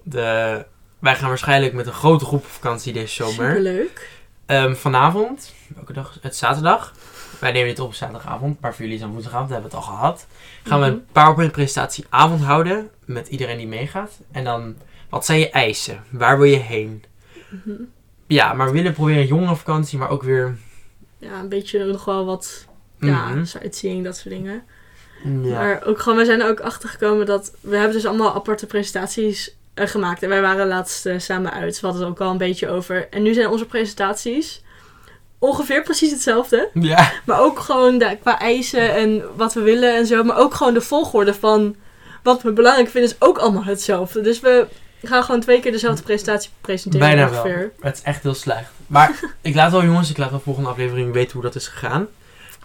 De, 0.03 0.65
wij 0.99 1.15
gaan 1.15 1.27
waarschijnlijk 1.29 1.73
met 1.73 1.87
een 1.87 1.93
grote 1.93 2.25
groep 2.25 2.43
op 2.43 2.49
vakantie 2.49 2.93
deze 2.93 3.13
zomer. 3.13 3.33
Superleuk. 3.55 4.09
Ehm, 4.45 4.75
vanavond, 4.75 5.53
welke 5.75 5.93
dag? 5.93 6.17
Het 6.21 6.35
zaterdag. 6.35 6.93
Wij 7.39 7.51
nemen 7.51 7.67
dit 7.69 7.79
op 7.79 7.93
zaterdagavond, 7.93 8.61
maar 8.61 8.71
voor 8.71 8.81
jullie 8.81 8.95
is 8.95 9.01
het 9.03 9.11
woensdagavond, 9.11 9.49
hebben 9.49 9.69
we 9.69 9.75
het 9.75 9.85
al 9.85 9.91
gehad. 9.93 10.27
Gaan 10.63 10.79
we 10.79 10.85
Mhm. 10.85 10.95
een 10.95 11.05
PowerPoint 11.11 11.51
presentatie 11.51 12.05
avond 12.09 12.41
houden 12.41 12.89
met 13.05 13.27
iedereen 13.27 13.57
die 13.57 13.67
meegaat. 13.67 14.11
En 14.31 14.43
dan, 14.43 14.75
wat 15.09 15.25
zijn 15.25 15.39
je 15.39 15.49
eisen? 15.49 16.03
Waar 16.09 16.37
wil 16.37 16.47
je 16.47 16.55
heen? 16.57 17.03
Mhm. 17.49 17.71
ja, 18.27 18.53
maar 18.53 18.65
we 18.67 18.73
willen 18.73 18.93
proberen 18.93 19.21
een 19.21 19.27
jongere 19.27 19.55
vakantie, 19.55 19.97
maar 19.97 20.09
ook 20.09 20.23
weer... 20.23 20.57
Ja, 21.17 21.39
een 21.39 21.49
beetje 21.49 21.85
nog 21.85 22.05
wel 22.05 22.25
wat 22.25 22.65
ja, 22.99 23.29
Mhm. 23.29 23.45
sightseeing, 23.45 24.03
dat 24.03 24.17
soort 24.17 24.33
dingen. 24.35 24.63
ja. 25.23 25.59
Maar 25.59 25.81
ook 25.85 25.99
gewoon, 25.99 26.17
we 26.17 26.25
zijn 26.25 26.41
er 26.41 26.49
ook 26.49 26.59
achter 26.59 26.89
gekomen 26.89 27.25
dat 27.25 27.53
we 27.61 27.75
hebben 27.75 27.93
dus 27.95 28.05
allemaal 28.05 28.33
aparte 28.35 28.65
presentaties 28.65 29.55
eh, 29.73 29.87
gemaakt. 29.87 30.23
En 30.23 30.29
wij 30.29 30.41
waren 30.41 30.67
laatst 30.67 31.05
eh, 31.05 31.19
samen 31.19 31.51
uit. 31.51 31.79
We 31.79 31.85
hadden 31.87 32.05
het 32.05 32.11
ook 32.11 32.21
al 32.21 32.31
een 32.31 32.37
beetje 32.37 32.69
over. 32.69 33.07
En 33.09 33.21
nu 33.23 33.33
zijn 33.33 33.49
onze 33.49 33.65
presentaties 33.65 34.63
ongeveer 35.39 35.83
precies 35.83 36.11
hetzelfde. 36.11 36.69
ja. 36.73 37.11
Maar 37.25 37.39
ook 37.41 37.59
gewoon 37.59 37.97
de, 37.97 38.17
qua 38.21 38.39
eisen 38.39 38.95
en 38.95 39.23
wat 39.35 39.53
we 39.53 39.61
willen 39.61 39.95
en 39.95 40.05
zo. 40.05 40.23
Maar 40.23 40.37
ook 40.37 40.53
gewoon 40.53 40.73
de 40.73 40.81
volgorde 40.81 41.33
van 41.33 41.75
wat 42.23 42.41
we 42.41 42.51
belangrijk 42.51 42.89
vinden 42.89 43.09
is 43.11 43.15
ook 43.19 43.37
allemaal 43.37 43.63
hetzelfde. 43.63 44.21
Dus 44.21 44.39
we 44.39 44.67
gaan 45.03 45.23
gewoon 45.23 45.41
twee 45.41 45.59
keer 45.59 45.71
dezelfde 45.71 46.03
presentatie 46.03 46.49
presenteren 46.61 47.07
Bijna 47.07 47.29
wel. 47.29 47.41
ongeveer. 47.43 47.71
Het 47.79 47.95
is 47.95 48.01
echt 48.01 48.23
heel 48.23 48.33
slecht. 48.33 48.69
Maar 48.87 49.19
ik 49.41 49.55
laat 49.55 49.71
wel, 49.71 49.83
jongens, 49.83 50.09
ik 50.09 50.17
laat 50.17 50.29
wel 50.29 50.39
volgende 50.39 50.69
aflevering 50.69 51.13
weten 51.13 51.33
hoe 51.33 51.41
dat 51.41 51.55
is 51.55 51.67
gegaan. 51.67 52.07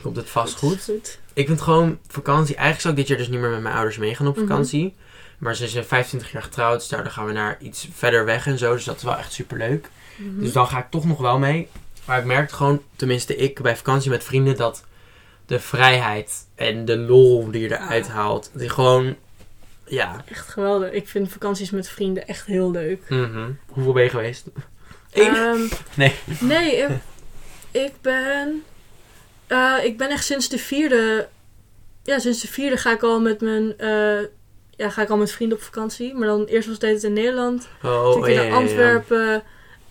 Komt 0.02 0.16
het 0.16 0.30
vast 0.30 0.56
goed. 0.58 0.90
Ik 1.32 1.46
vind 1.46 1.60
gewoon 1.60 1.98
vakantie. 2.08 2.54
Eigenlijk 2.54 2.80
zou 2.80 2.94
ik 2.94 2.98
dit 3.00 3.08
jaar 3.08 3.18
dus 3.18 3.28
niet 3.28 3.40
meer 3.40 3.50
met 3.50 3.62
mijn 3.62 3.74
ouders 3.74 3.96
meegaan 3.98 4.26
op 4.26 4.36
Mhm. 4.36 4.46
vakantie. 4.46 4.94
Maar 5.38 5.54
ze 5.54 5.68
zijn 5.68 5.84
25 5.84 6.32
jaar 6.32 6.42
getrouwd, 6.42 6.78
dus 6.78 6.88
daardoor 6.88 7.12
gaan 7.12 7.26
we 7.26 7.32
naar 7.32 7.56
iets 7.60 7.88
verder 7.92 8.24
weg 8.24 8.46
en 8.46 8.58
zo. 8.58 8.74
Dus 8.74 8.84
dat 8.84 8.96
is 8.96 9.02
wel 9.02 9.16
echt 9.16 9.32
super 9.32 9.58
leuk. 9.58 9.88
Mhm. 10.16 10.40
Dus 10.40 10.52
dan 10.52 10.66
ga 10.66 10.78
ik 10.78 10.90
toch 10.90 11.04
nog 11.04 11.18
wel 11.18 11.38
mee. 11.38 11.68
Maar 12.04 12.18
ik 12.18 12.24
merk 12.24 12.50
gewoon, 12.50 12.82
tenminste 12.96 13.36
ik 13.36 13.60
bij 13.62 13.76
vakantie 13.76 14.10
met 14.10 14.24
vrienden, 14.24 14.56
dat 14.56 14.84
de 15.46 15.60
vrijheid 15.60 16.46
en 16.54 16.84
de 16.84 16.96
lol 16.96 17.50
die 17.50 17.60
je 17.62 17.66
eruit 17.78 18.08
haalt, 18.08 18.50
die 18.54 18.68
gewoon, 18.68 19.16
ja. 19.86 20.24
Echt 20.30 20.48
geweldig. 20.48 20.90
Ik 20.90 21.08
vind 21.08 21.32
vakanties 21.32 21.70
met 21.70 21.88
vrienden 21.88 22.26
echt 22.26 22.46
heel 22.46 22.70
leuk. 22.70 23.08
mhm. 23.08 23.50
Hoeveel 23.68 23.92
ben 23.92 24.02
je 24.02 24.08
geweest? 24.08 24.46
Eén? 25.12 25.36
Ehm, 25.36 25.60
Nee. 25.94 26.14
Nee, 26.40 26.76
ik, 26.76 26.88
ik 27.70 27.92
ben. 28.00 28.64
eh, 29.46 29.74
ik 29.82 29.98
ben 29.98 30.08
echt 30.10 30.24
sinds 30.24 30.48
de 30.48 30.58
vierde. 30.58 31.28
Ja, 32.02 32.18
sinds 32.18 32.40
de 32.40 32.48
vierde 32.48 32.76
ga 32.76 32.92
ik 32.92 33.02
al 33.02 33.20
met 33.20 33.40
mijn. 33.40 33.78
eh, 33.78 34.20
ja, 34.76 34.90
ga 34.90 35.02
ik 35.02 35.08
al 35.08 35.16
met 35.16 35.32
vrienden 35.32 35.58
op 35.58 35.64
vakantie. 35.64 36.14
Maar 36.14 36.26
dan 36.28 36.44
eerst 36.44 36.66
was 36.66 36.74
het 36.74 36.84
altijd 36.84 37.02
in 37.04 37.12
Nederland. 37.12 37.68
Oh, 37.82 38.12
Toen 38.12 38.26
ik 38.26 38.30
ja, 38.30 38.34
naar 38.34 38.44
ja, 38.44 38.50
ja. 38.50 38.56
Antwerpen. 38.56 39.42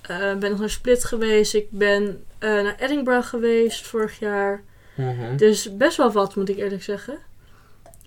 Eh, 0.08 0.36
ben 0.36 0.50
nog 0.50 0.60
naar 0.60 0.70
Split 0.70 1.04
geweest. 1.06 1.54
Ik 1.54 1.66
ben 1.70 2.24
eh, 2.40 2.50
naar 2.50 2.76
Edinburgh 2.80 3.28
geweest 3.28 3.88
vorig 3.88 4.20
jaar. 4.20 4.64
Mhm. 4.96 5.38
Dus 5.38 5.78
best 5.78 5.98
wel 5.98 6.12
wat, 6.12 6.36
moet 6.36 6.50
ik 6.50 6.58
eerlijk 6.58 6.84
zeggen. 6.84 7.18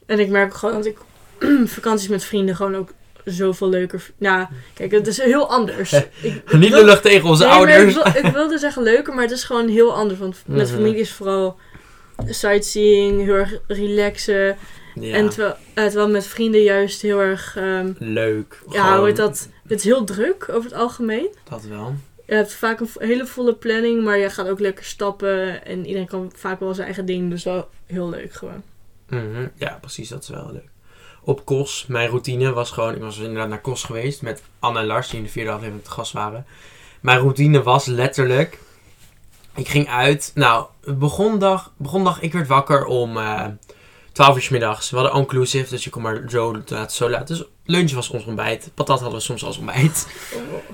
En 0.06 0.18
ik 0.18 0.28
merk 0.28 0.54
gewoon 0.54 0.74
dat 0.74 0.86
ik 0.86 0.98
vakanties 1.68 2.08
met 2.08 2.24
vrienden 2.24 2.56
gewoon 2.56 2.74
ook 2.76 2.92
zoveel 3.24 3.68
leuker. 3.68 4.10
Nou, 4.18 4.46
kijk, 4.74 4.90
het 4.90 5.06
is 5.06 5.20
heel 5.22 5.50
anders. 5.50 5.92
Ik, 6.22 6.52
Niet 6.52 6.70
wil- 6.70 6.78
lullig 6.84 7.00
tegen 7.00 7.28
onze 7.28 7.44
Nee, 7.44 7.52
ouders. 7.52 7.96
Ik, 7.96 8.02
wil- 8.12 8.24
ik 8.24 8.32
wilde 8.40 8.58
zeggen 8.58 8.82
leuker, 8.82 9.14
maar 9.14 9.22
het 9.22 9.32
is 9.32 9.44
gewoon 9.44 9.68
heel 9.68 9.94
anders. 9.94 10.18
Want 10.18 10.42
met 10.46 10.66
Mhm. 10.66 10.76
familie 10.76 11.00
is 11.00 11.12
vooral 11.12 11.58
sightseeing, 12.26 13.24
heel 13.24 13.34
erg 13.34 13.54
relaxen. 13.66 14.56
Ja, 15.00 15.14
En 15.16 15.28
terwijl, 15.28 15.54
eh, 15.74 15.84
terwijl 15.84 16.08
met 16.08 16.26
vrienden 16.26 16.62
juist 16.62 17.02
heel 17.02 17.20
erg... 17.20 17.56
ehm, 17.56 17.92
leuk. 17.98 18.58
ja, 18.70 18.96
hoe 18.98 19.06
heet 19.06 19.16
dat? 19.16 19.48
Het 19.68 19.78
is 19.78 19.84
heel 19.84 20.04
druk 20.04 20.48
over 20.48 20.70
het 20.70 20.78
algemeen. 20.78 21.28
Dat 21.44 21.62
wel. 21.62 21.94
Je 22.26 22.34
hebt 22.34 22.52
vaak 22.52 22.80
een 22.80 22.88
hele 22.98 23.26
volle 23.26 23.54
planning, 23.54 24.04
maar 24.04 24.18
je 24.18 24.30
gaat 24.30 24.48
ook 24.48 24.60
lekker 24.60 24.84
stappen. 24.84 25.64
En 25.64 25.86
iedereen 25.86 26.06
kan 26.06 26.32
vaak 26.34 26.60
wel 26.60 26.74
zijn 26.74 26.86
eigen 26.86 27.06
ding, 27.06 27.30
dus 27.30 27.44
wel 27.44 27.68
heel 27.86 28.08
leuk 28.08 28.32
gewoon. 28.32 28.62
Mhm. 29.08 29.48
Ja, 29.54 29.78
precies, 29.80 30.08
dat 30.08 30.22
is 30.22 30.28
wel 30.28 30.50
leuk. 30.52 30.68
Op 31.22 31.44
Kos, 31.44 31.86
mijn 31.88 32.08
routine 32.08 32.52
was 32.52 32.70
gewoon... 32.70 32.94
Ik 32.94 33.00
was 33.00 33.18
inderdaad 33.18 33.48
naar 33.48 33.60
Kos 33.60 33.84
geweest 33.84 34.22
met 34.22 34.42
Anne 34.58 34.78
en 34.78 34.86
Lars, 34.86 35.08
die 35.08 35.18
in 35.18 35.24
de 35.24 35.30
vierde 35.30 35.50
aflevering 35.50 35.84
te 35.84 35.90
gast 35.90 36.12
waren. 36.12 36.46
Mijn 37.00 37.18
routine 37.18 37.62
was 37.62 37.86
letterlijk... 37.86 38.58
Ik 39.54 39.68
ging 39.68 39.88
uit... 39.88 40.30
Nou, 40.34 40.66
begon 40.84 41.38
dag, 41.38 41.72
begon 41.76 42.04
dag... 42.04 42.20
Ik 42.20 42.32
werd 42.32 42.46
wakker 42.46 42.84
om 42.84 43.16
eh 43.16 43.46
12 44.16 44.36
uur 44.36 44.42
's 44.42 44.48
middags. 44.48 44.90
We 44.90 44.96
hadden 44.96 45.14
all-inclusive, 45.14 45.70
dus 45.70 45.84
je 45.84 45.90
kon 45.90 46.02
maar 46.02 46.22
zo 46.28 46.62
laat, 46.68 46.92
zo 46.92 47.10
laat. 47.10 47.26
Dus 47.26 47.42
lunch 47.64 47.92
was 47.92 48.08
ons 48.08 48.24
ontbijt. 48.24 48.70
Patat 48.74 49.00
hadden 49.00 49.18
we 49.18 49.24
soms 49.24 49.44
als 49.44 49.56
ontbijt. 49.56 50.06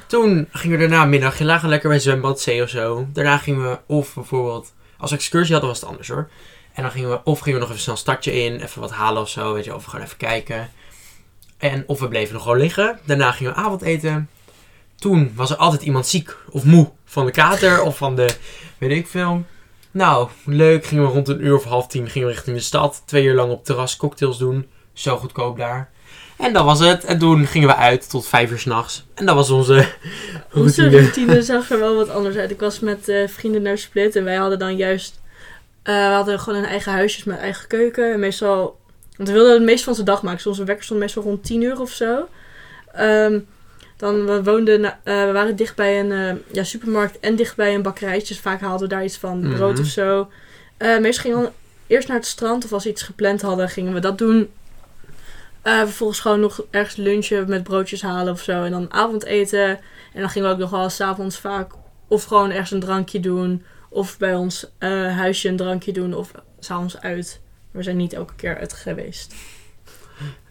Toen 0.06 0.48
gingen 0.52 0.78
we 0.78 0.88
daarna 0.88 1.04
middag, 1.04 1.38
je 1.38 1.44
lagen 1.44 1.68
lekker 1.68 1.88
bij 1.88 1.98
zwembad 1.98 2.42
C 2.44 2.62
of 2.62 2.68
zo. 2.68 3.06
Daarna 3.12 3.38
gingen 3.38 3.70
we 3.70 3.78
of 3.86 4.14
bijvoorbeeld, 4.14 4.72
als 4.98 5.10
we 5.10 5.16
excursie 5.16 5.52
hadden 5.52 5.70
was 5.70 5.80
het 5.80 5.88
anders 5.88 6.08
hoor. 6.08 6.28
En 6.72 6.82
dan 6.82 6.90
gingen 6.90 7.10
we, 7.10 7.20
of 7.24 7.38
gingen 7.38 7.54
we 7.54 7.60
nog 7.60 7.68
even 7.68 7.82
snel 7.82 7.94
een 7.94 8.00
stadje 8.00 8.42
in, 8.42 8.60
even 8.60 8.80
wat 8.80 8.90
halen 8.90 9.22
of 9.22 9.28
zo, 9.28 9.52
weet 9.52 9.64
je, 9.64 9.74
of 9.74 9.84
gewoon 9.84 10.04
even 10.04 10.16
kijken. 10.16 10.70
En 11.58 11.84
of 11.86 12.00
we 12.00 12.08
bleven 12.08 12.34
nog 12.34 12.42
gewoon 12.42 12.58
liggen. 12.58 12.98
Daarna 13.04 13.32
gingen 13.32 13.52
we 13.52 13.58
avondeten. 13.58 14.28
Toen 14.96 15.32
was 15.34 15.50
er 15.50 15.56
altijd 15.56 15.82
iemand 15.82 16.06
ziek 16.06 16.36
of 16.50 16.64
moe 16.64 16.90
van 17.04 17.24
de 17.26 17.32
kater 17.32 17.82
of 17.82 17.96
van 17.96 18.16
de, 18.16 18.36
weet 18.78 18.90
ik 18.90 19.06
veel. 19.06 19.44
Nou, 19.92 20.28
leuk. 20.44 20.84
Gingen 20.86 21.04
we 21.04 21.10
rond 21.12 21.28
een 21.28 21.44
uur 21.44 21.54
of 21.56 21.64
half 21.64 21.86
tien 21.86 22.08
gingen 22.08 22.28
we 22.28 22.34
richting 22.34 22.56
de 22.56 22.62
stad. 22.62 23.02
Twee 23.06 23.24
uur 23.24 23.34
lang 23.34 23.52
op 23.52 23.64
terras 23.64 23.96
cocktails 23.96 24.38
doen. 24.38 24.66
Zo 24.92 25.16
goedkoop 25.16 25.58
daar. 25.58 25.90
En 26.36 26.52
dat 26.52 26.64
was 26.64 26.80
het. 26.80 27.04
En 27.04 27.18
toen 27.18 27.46
gingen 27.46 27.68
we 27.68 27.76
uit 27.76 28.10
tot 28.10 28.26
vijf 28.26 28.50
uur 28.50 28.58
s'nachts. 28.58 29.06
En 29.14 29.26
dat 29.26 29.34
was 29.34 29.50
onze 29.50 29.74
Onze 30.54 30.80
routine. 30.88 31.00
routine 31.02 31.42
zag 31.42 31.70
er 31.70 31.78
wel 31.78 31.96
wat 31.96 32.08
anders 32.08 32.36
uit. 32.36 32.50
Ik 32.50 32.60
was 32.60 32.80
met 32.80 33.08
eh, 33.08 33.28
vrienden 33.28 33.62
naar 33.62 33.78
Split 33.78 34.16
en 34.16 34.24
wij 34.24 34.36
hadden 34.36 34.58
dan 34.58 34.76
juist... 34.76 35.20
eh, 35.82 35.94
we 35.94 36.14
hadden 36.14 36.40
gewoon 36.40 36.58
een 36.58 36.68
eigen 36.68 36.92
huisjes 36.92 37.24
met 37.24 37.38
eigen 37.38 37.68
keuken. 37.68 38.12
En 38.12 38.20
meestal... 38.20 38.80
Want 39.16 39.28
we 39.28 39.34
wilden 39.34 39.52
het 39.54 39.62
meest 39.62 39.84
van 39.84 39.92
onze 39.92 40.04
dag 40.04 40.22
maken. 40.22 40.36
Dus 40.38 40.46
onze 40.46 40.64
wekker 40.64 40.84
stond 40.84 41.00
meestal 41.00 41.22
rond 41.22 41.44
10 41.44 41.62
uur 41.62 41.80
of 41.80 41.90
zo. 41.90 42.28
Ehm, 42.92 43.38
dan 44.02 44.26
we 44.26 44.42
woonden... 44.42 44.84
eh, 44.84 45.24
we 45.24 45.30
waren 45.32 45.56
dicht 45.56 45.76
bij 45.76 46.00
een 46.00 46.12
eh, 46.12 46.34
ja, 46.52 46.64
supermarkt 46.64 47.20
en 47.20 47.36
dicht 47.36 47.56
bij 47.56 47.74
een 47.74 47.82
bakkerijtje. 47.82 48.34
Dus 48.34 48.42
vaak 48.42 48.60
haalden 48.60 48.88
we 48.88 48.94
daar 48.94 49.04
iets 49.04 49.16
van 49.16 49.40
brood 49.40 49.72
Mhm. 49.72 49.82
of 49.82 49.86
zo. 49.88 50.28
Eh, 50.76 50.98
meestal 50.98 51.22
gingen 51.22 51.40
we 51.42 51.50
eerst 51.86 52.08
naar 52.08 52.16
het 52.16 52.26
strand. 52.26 52.64
Of 52.64 52.72
als 52.72 52.84
we 52.84 52.90
iets 52.90 53.02
gepland 53.02 53.42
hadden, 53.42 53.68
gingen 53.68 53.92
we 53.94 54.00
dat 54.00 54.18
doen. 54.18 54.50
Vervolgens 55.62 56.20
gewoon 56.20 56.40
nog 56.40 56.62
ergens 56.70 56.96
lunchen 56.96 57.48
met 57.48 57.62
broodjes 57.62 58.02
halen 58.02 58.32
of 58.32 58.40
zo. 58.42 58.64
En 58.64 58.70
dan 58.70 58.92
avondeten. 58.92 59.68
En 60.12 60.20
dan 60.20 60.28
gingen 60.30 60.48
we 60.48 60.54
ook 60.54 60.60
nog 60.60 60.70
wel 60.70 60.90
s'avonds 60.90 61.38
vaak 61.38 61.72
of 62.08 62.24
gewoon 62.24 62.50
ergens 62.50 62.70
een 62.70 62.80
drankje 62.80 63.20
doen. 63.20 63.64
Of 63.88 64.18
bij 64.18 64.34
ons 64.34 64.66
huisje 65.16 65.48
een 65.48 65.56
drankje 65.56 65.92
doen. 65.92 66.14
Of 66.14 66.30
s'avonds 66.60 67.00
uit. 67.00 67.40
We 67.70 67.82
zijn 67.82 67.96
niet 67.96 68.12
elke 68.12 68.34
keer 68.36 68.58
uit 68.58 68.72
geweest. 68.72 69.34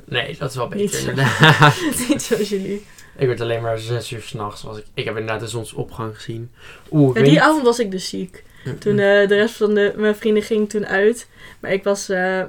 Nee, 0.06 0.36
dat 0.40 0.50
is 0.50 0.56
wel 0.56 0.68
Niet 0.70 0.92
beter 0.92 1.16
zo. 1.16 2.08
niet 2.10 2.22
zoals 2.22 2.50
jullie. 2.50 2.86
Ik 3.22 3.28
werd 3.28 3.42
alleen 3.42 3.62
maar 3.62 3.78
zes 3.80 4.12
uur 4.12 4.22
s'nachts. 4.22 4.64
Ik, 4.64 4.86
ik 4.94 5.06
heb 5.06 5.18
inderdaad 5.18 5.40
de 5.40 5.48
zonsopgang 5.48 6.16
gezien. 6.16 6.52
Oeh, 6.92 7.16
Ja, 7.18 7.24
die 7.24 7.42
avond 7.42 7.64
was 7.64 7.80
ik 7.80 7.92
dus 7.92 8.10
ziek. 8.10 8.44
Toen 8.80 9.00
eh, 9.00 9.28
de 9.28 9.36
rest 9.36 9.56
van 9.56 9.74
de, 9.74 9.94
mijn 9.96 10.16
vrienden 10.16 10.44
ging 10.44 10.70
toen 10.70 10.88
uit. 10.88 11.28
Maar 11.60 11.72
ik 11.72 11.84
was 11.84 12.10
eh, 12.10 12.44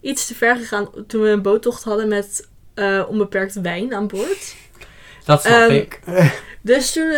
iets 0.00 0.26
te 0.26 0.34
ver 0.34 0.56
gegaan 0.56 0.88
toen 1.06 1.22
we 1.22 1.28
een 1.28 1.42
boottocht 1.42 1.84
hadden 1.84 2.08
met 2.08 2.48
eh, 2.74 3.02
onbeperkt 3.08 3.60
wijn 3.60 3.94
aan 3.94 4.06
boord. 4.06 4.54
Dat 5.24 5.42
snap 5.42 5.60
Ehm, 5.60 5.70
ik. 5.70 6.00
Dus 6.60 6.92
toen, 6.92 7.12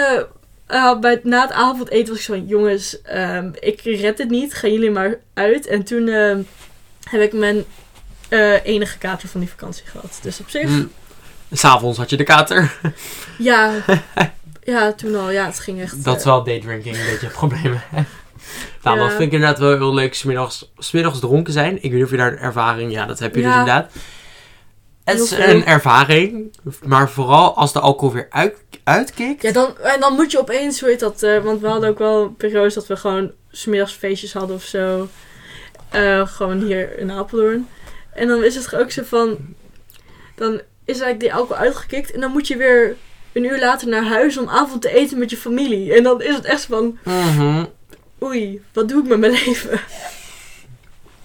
bij, 1.00 1.20
na 1.22 1.42
het 1.42 1.52
avondeten 1.52 2.08
was 2.08 2.16
ik 2.18 2.22
zo 2.24 2.32
van, 2.34 2.46
jongens, 2.46 3.02
ehm, 3.02 3.50
ik 3.60 3.80
red 3.80 4.18
het 4.18 4.30
niet, 4.30 4.54
gaan 4.54 4.72
jullie 4.72 4.90
maar 4.90 5.20
uit. 5.34 5.66
En 5.66 5.84
toen 5.84 6.08
ehm, 6.08 6.42
heb 7.10 7.20
ik 7.20 7.32
mijn 7.32 7.64
enige 8.64 8.98
kater 8.98 9.28
van 9.28 9.40
die 9.40 9.48
vakantie 9.50 9.86
gehad. 9.86 10.18
Dus 10.22 10.40
op 10.40 10.48
zich, 10.48 10.68
Mm. 10.68 10.90
S'avonds 11.52 11.98
had 11.98 12.10
je 12.10 12.16
de 12.16 12.24
kater. 12.24 12.78
ja, 13.38 13.72
ja, 14.62 14.92
toen 14.92 15.14
al, 15.14 15.30
ja, 15.30 15.46
het 15.46 15.60
ging 15.60 15.80
echt... 15.80 16.04
Dat 16.04 16.16
is 16.16 16.20
eh, 16.22 16.26
wel 16.26 16.44
daydrinking 16.44 16.96
een 16.96 17.06
beetje 17.06 17.26
het 17.26 17.34
probleem. 17.34 17.62
nou, 18.82 18.96
Ja. 18.96 19.02
dat 19.02 19.08
vind 19.08 19.22
ik 19.22 19.32
inderdaad 19.32 19.58
wel 19.58 19.76
heel 19.76 19.94
leuk. 19.94 20.14
Smiddags, 20.14 20.72
smiddags 20.78 21.18
dronken 21.18 21.52
zijn. 21.52 21.74
Ik 21.76 21.82
weet 21.82 21.92
niet 21.92 22.04
of 22.04 22.10
je 22.10 22.16
daar 22.16 22.32
een 22.32 22.38
ervaring... 22.38 22.92
Ja, 22.92 23.06
dat 23.06 23.18
heb 23.18 23.34
je 23.34 23.40
dus 23.40 23.50
inderdaad. 23.50 23.92
Het 25.04 25.20
is 25.20 25.30
een 25.30 25.64
ervaring. 25.64 26.56
Maar 26.84 27.10
vooral 27.10 27.56
als 27.56 27.72
de 27.72 27.80
alcohol 27.80 28.14
weer 28.14 28.26
uit, 28.30 28.56
uitkikt. 28.84 29.42
Ja, 29.42 29.52
dan, 29.52 29.78
en 29.78 30.00
dan 30.00 30.12
moet 30.14 30.30
je 30.30 30.38
opeens, 30.38 30.80
hoe 30.80 30.88
heet 30.88 31.00
dat, 31.00 31.22
eh, 31.22 31.38
want 31.42 31.60
we 31.60 31.68
hadden 31.68 31.88
ook 31.90 31.98
wel 31.98 32.28
periodes 32.28 32.74
dat 32.74 32.86
we 32.86 32.96
gewoon 32.96 33.32
smiddags 33.50 33.92
feestjes 33.92 34.32
hadden 34.32 34.56
of 34.56 34.62
zo. 34.62 35.08
Eh, 35.90 36.26
gewoon 36.26 36.62
hier 36.62 36.98
in 36.98 37.10
Apeldoorn. 37.10 37.68
En 38.12 38.28
dan 38.28 38.44
is 38.44 38.54
het 38.54 38.74
ook 38.74 38.90
zo 38.90 39.02
van, 39.02 39.36
dan 40.34 40.60
is 40.86 41.00
eigenlijk 41.00 41.20
die 41.20 41.34
alcohol 41.34 41.56
uitgekikt 41.62 42.10
en 42.12 42.20
dan 42.20 42.30
moet 42.30 42.46
je 42.48 42.56
weer 42.56 42.96
een 43.32 43.44
uur 43.44 43.58
later 43.58 43.88
naar 43.88 44.04
huis 44.04 44.38
om 44.38 44.48
avond 44.48 44.82
te 44.82 44.90
eten 44.94 45.18
met 45.18 45.30
je 45.30 45.36
familie. 45.36 45.94
En 45.94 46.02
dan 46.02 46.22
is 46.22 46.34
het 46.34 46.44
echt 46.44 46.64
van, 46.64 46.98
Mhm. 47.04 47.64
oei, 48.22 48.62
wat 48.72 48.88
doe 48.88 49.02
ik 49.02 49.08
met 49.08 49.18
mijn 49.18 49.32
leven? 49.32 49.80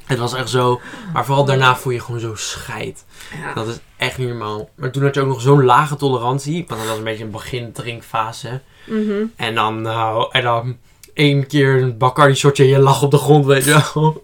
Het 0.05 0.19
was 0.19 0.33
echt 0.33 0.49
zo. 0.49 0.81
Maar 1.13 1.25
vooral 1.25 1.45
daarna 1.45 1.75
voel 1.75 1.93
je 1.93 1.99
gewoon 1.99 2.19
zo 2.19 2.35
scheid. 2.35 3.05
Ja. 3.41 3.53
Dat 3.53 3.67
is 3.67 3.79
echt 3.97 4.17
niet 4.17 4.27
normaal. 4.27 4.69
Maar 4.75 4.91
toen 4.91 5.03
had 5.03 5.15
je 5.15 5.21
ook 5.21 5.27
nog 5.27 5.41
zo'n 5.41 5.63
lage 5.63 5.95
tolerantie. 5.95 6.65
Want 6.67 6.79
dat 6.79 6.89
was 6.89 6.97
een 6.97 7.03
beetje 7.03 7.23
een 7.23 7.31
begin 7.31 7.71
drinkfase. 7.71 8.61
Mhm. 8.85 9.23
En 9.35 9.55
dan, 9.55 9.81
nou, 9.81 10.27
en 10.31 10.43
dan 10.43 10.77
één 11.13 11.47
keer 11.47 11.81
een 11.81 11.97
Bacardi 11.97 12.35
shotje 12.35 12.63
en 12.63 12.69
je 12.69 12.79
lag 12.79 13.01
op 13.03 13.11
de 13.11 13.17
grond, 13.17 13.45
weet 13.45 13.65
je 13.65 13.81
wel. 13.93 14.23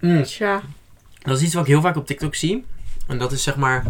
Mm. 0.00 0.22
Tja. 0.22 0.62
Dat 1.22 1.36
is 1.36 1.42
iets 1.42 1.54
wat 1.54 1.62
ik 1.62 1.68
heel 1.68 1.80
vaak 1.80 1.96
op 1.96 2.06
TikTok 2.06 2.34
zie. 2.34 2.64
En 3.06 3.18
dat 3.18 3.32
is 3.32 3.42
zeg 3.42 3.56
maar, 3.56 3.84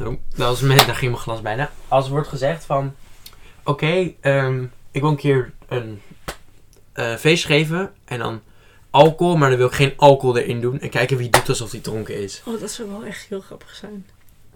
oh, 0.00 0.06
dat 0.06 0.48
was 0.48 0.60
met, 0.60 0.86
daar 0.86 0.94
ging 0.94 1.10
mijn 1.10 1.22
glas 1.22 1.40
bijna. 1.42 1.70
Als 1.88 2.04
er 2.06 2.10
wordt 2.10 2.28
gezegd 2.28 2.64
van, 2.64 2.94
oké, 3.64 4.12
ehm, 4.20 4.62
ik 4.90 5.00
wil 5.00 5.10
een 5.10 5.16
keer 5.16 5.52
een 5.68 6.00
eh, 6.92 7.14
feest 7.14 7.44
geven 7.46 7.92
en 8.04 8.18
dan 8.18 8.40
alcohol, 8.90 9.36
maar 9.36 9.48
dan 9.48 9.58
wil 9.58 9.66
ik 9.66 9.72
geen 9.72 9.92
alcohol 9.96 10.36
erin 10.38 10.60
doen. 10.60 10.80
En 10.80 10.90
kijken 10.90 11.16
wie 11.16 11.30
doet 11.30 11.48
alsof 11.48 11.70
hij 11.70 11.80
dronken 11.80 12.22
is. 12.22 12.42
Oh, 12.44 12.60
dat 12.60 12.70
zou 12.70 12.88
wel 12.90 13.04
echt 13.04 13.26
heel 13.28 13.40
grappig 13.40 13.74
zijn. 13.74 14.06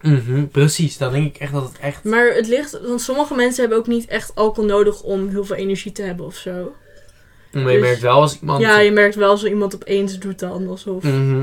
Mhm, 0.00 0.46
precies, 0.46 0.98
dan 0.98 1.12
denk 1.12 1.26
ik 1.34 1.40
echt 1.40 1.52
dat 1.52 1.62
het 1.68 1.78
echt... 1.78 2.04
Maar 2.04 2.26
het 2.34 2.46
ligt, 2.48 2.80
want 2.86 3.00
sommige 3.00 3.34
mensen 3.34 3.60
hebben 3.60 3.78
ook 3.78 3.86
niet 3.86 4.06
echt 4.06 4.34
alcohol 4.34 4.70
nodig 4.70 5.02
om 5.02 5.28
heel 5.28 5.44
veel 5.44 5.56
energie 5.56 5.92
te 5.92 6.02
hebben 6.02 6.26
of 6.26 6.34
zo. 6.34 6.74
Maar 7.52 7.62
je 7.62 7.68
dus- 7.68 7.80
merkt 7.80 8.00
wel 8.00 8.20
als 8.20 8.40
iemand... 8.40 8.60
Ja, 8.60 8.78
je 8.78 8.90
merkt 8.92 9.14
wel 9.14 9.36
zo 9.36 9.46
iemand 9.46 9.74
opeens 9.74 10.18
doet 10.18 10.38
dan 10.38 10.68
alsof. 10.68 11.02
Mhm. 11.02 11.42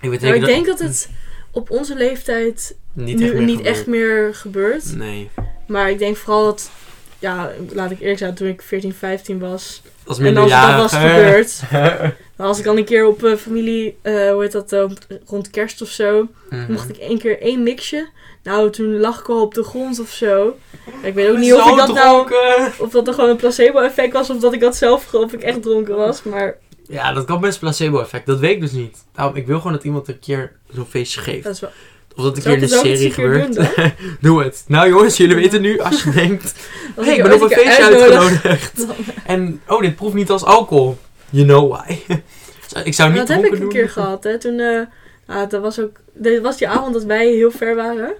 Ik 0.00 0.20
Nou, 0.20 0.34
ik 0.34 0.40
dat- 0.40 0.48
denk 0.50 0.66
dat 0.66 0.78
het 0.78 1.10
op 1.52 1.70
onze 1.70 1.94
leeftijd 1.96 2.76
niet 2.92 3.18
nu 3.18 3.24
echt 3.24 3.34
meer 3.34 3.42
niet 3.42 3.56
gebeurt. 3.56 3.76
echt 3.76 3.86
meer 3.86 4.34
gebeurt. 4.34 4.96
Nee. 4.96 5.30
Maar 5.66 5.90
ik 5.90 5.98
denk 5.98 6.16
vooral 6.16 6.44
dat, 6.44 6.70
ja, 7.18 7.50
laat 7.72 7.90
ik 7.90 8.00
eerlijk 8.00 8.18
zijn, 8.18 8.34
toen 8.34 8.48
ik 8.48 8.62
14, 8.62 8.94
15 8.94 9.38
was. 9.38 9.82
Als 10.06 10.18
En 10.18 10.36
als 10.36 10.50
dat 10.50 10.76
was 10.76 10.92
gebeurd. 10.92 11.60
Dan 12.36 12.48
was 12.48 12.58
ik 12.58 12.64
dan 12.64 12.76
een 12.76 12.84
keer 12.84 13.06
op 13.06 13.24
eh, 13.24 13.36
familie, 13.36 13.98
eh, 14.02 14.30
hoe 14.30 14.42
heet 14.42 14.52
dat, 14.52 14.72
eh, 14.72 14.84
rond 15.26 15.50
kerst 15.50 15.82
of 15.82 15.88
zo. 15.88 16.28
Mhm. 16.50 16.72
Mocht 16.72 16.88
ik 16.88 16.96
één 16.96 17.18
keer 17.18 17.40
één 17.40 17.62
mixje. 17.62 18.08
Nou, 18.42 18.70
toen 18.70 19.00
lag 19.00 19.20
ik 19.20 19.28
al 19.28 19.40
op 19.40 19.54
de 19.54 19.62
grond 19.62 20.00
of 20.00 20.10
zo. 20.10 20.56
Ik 21.02 21.14
weet 21.14 21.30
ook 21.30 21.36
niet 21.36 21.52
of 21.54 21.70
ik 21.70 21.76
dat 21.76 21.94
nou, 21.94 22.32
of 22.78 22.90
dat 22.90 23.08
er 23.08 23.14
gewoon 23.14 23.30
een 23.30 23.36
placebo-effect 23.36 24.12
was, 24.12 24.30
of 24.30 24.38
dat 24.38 24.52
ik 24.52 24.60
dat 24.60 24.76
zelf, 24.76 25.14
of 25.14 25.32
ik 25.32 25.42
echt 25.42 25.62
dronken 25.62 25.96
was. 25.96 26.22
Maar 26.22 26.58
Ja, 26.90 27.12
dat 27.12 27.24
kan 27.24 27.40
best 27.40 27.58
placebo-effect. 27.58 28.26
Dat 28.26 28.38
weet 28.38 28.54
ik 28.54 28.60
dus 28.60 28.72
niet. 28.72 29.04
Daarom, 29.12 29.36
ik 29.36 29.46
wil 29.46 29.56
gewoon 29.56 29.72
dat 29.72 29.84
iemand 29.84 30.08
een 30.08 30.18
keer 30.18 30.52
zo'n 30.74 30.86
feestje 30.86 31.20
geeft. 31.20 31.44
dat 31.44 31.54
is 31.54 31.60
wel... 31.60 31.70
Of 32.16 32.24
dat 32.24 32.36
een 32.36 32.42
keer 32.42 32.52
in 32.52 32.58
de 32.58 32.74
het 32.74 32.84
serie 32.84 33.10
gebeurt. 33.10 33.58
Doe 34.20 34.42
het. 34.42 34.64
Nou 34.66 34.88
jongens, 34.88 35.16
jullie 35.16 35.34
weten 35.34 35.60
nu, 35.60 35.80
als 35.80 36.02
je 36.02 36.10
denkt... 36.10 36.54
Hey, 36.96 37.16
ik 37.16 37.22
ben 37.22 37.32
op 37.32 37.40
een 37.40 37.50
feestje 37.50 37.84
uitgenodigd. 37.84 38.86
En, 39.26 39.60
oh, 39.66 39.80
dit 39.80 39.96
proeft 39.96 40.14
niet 40.14 40.30
als 40.30 40.44
alcohol. 40.44 40.98
You 41.30 41.46
know 41.46 41.72
why. 41.72 41.98
ik 42.84 42.94
zou 42.94 43.10
niet 43.10 43.18
dat 43.18 43.28
heb 43.28 43.44
ik 43.44 43.52
een 43.52 43.60
doen. 43.60 43.68
keer 43.68 43.88
gehad, 43.88 44.24
hè. 44.24 44.38
Toen, 44.38 44.88
ah, 45.26 45.48
dat 45.48 45.62
was 45.62 45.80
ook... 45.80 46.00
Dit 46.12 46.42
was 46.42 46.58
die 46.58 46.68
avond 46.68 46.94
dat 46.94 47.04
wij 47.04 47.26
heel 47.26 47.50
ver 47.50 47.74
waren. 47.74 48.14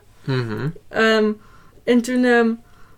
Ehm, 0.89 1.33
en 1.85 2.03
toen 2.03 2.25
ehm, 2.25 2.51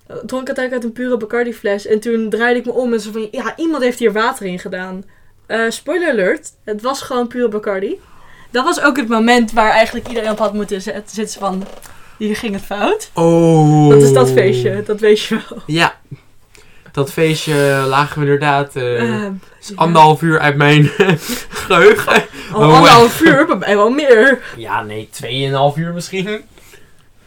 dronk 0.07 0.43
ik 0.43 0.57
uiteindelijk 0.57 0.73
uit 0.73 0.85
een 0.85 0.93
pure 0.93 1.17
Bacardi 1.17 1.55
fles. 1.55 1.87
En 1.87 2.01
toen 2.01 2.31
draaide 2.31 2.59
ik 2.59 2.67
me 2.67 2.73
om 2.73 2.93
en 2.93 3.01
zo 3.01 3.13
van... 3.13 3.29
Ja, 3.31 3.57
iemand 3.57 3.83
heeft 3.83 3.99
hier 3.99 4.13
water 4.13 4.47
in 4.47 4.59
gedaan. 4.59 5.05
Eh, 5.47 5.61
spoiler 5.69 6.11
alert. 6.11 6.53
Het 6.65 6.83
was 6.83 7.03
gewoon 7.03 7.29
pure 7.29 7.49
Bacardi. 7.49 8.01
Dat 8.51 8.65
was 8.65 8.83
ook 8.83 8.97
het 8.97 9.09
moment 9.09 9.53
waar 9.53 9.71
eigenlijk 9.71 10.09
iedereen 10.09 10.31
op 10.31 10.39
had 10.39 10.55
moeten 10.55 10.83
zitten 10.83 11.29
van... 11.29 11.65
Hier 12.17 12.37
ging 12.37 12.55
het 12.55 12.65
fout. 12.65 13.11
Oh. 13.15 13.89
Dat 13.89 14.03
is 14.03 14.13
dat 14.13 14.31
feestje. 14.31 14.83
Dat 14.83 15.01
weet 15.01 15.21
je 15.21 15.41
wel. 15.49 15.63
Ja. 15.67 16.01
Dat 16.93 17.13
feestje 17.13 17.85
lagen 17.89 18.15
we 18.15 18.25
inderdaad 18.25 18.77
is 18.77 19.69
ja. 19.69 19.75
anderhalf 19.75 20.23
uur 20.23 20.41
uit 20.41 20.57
mijn 20.57 20.85
geheugen. 21.67 22.25
Al 22.53 22.61
Oh, 22.61 22.75
anderhalf 22.75 23.21
uur, 23.21 23.47
bij 23.47 23.57
mij 23.57 23.77
wel 23.77 23.91
meer. 23.91 24.43
Ja, 24.57 24.83
nee, 24.83 25.09
tweeënhalf 25.11 25.77
uur 25.77 25.93
misschien. 25.93 26.45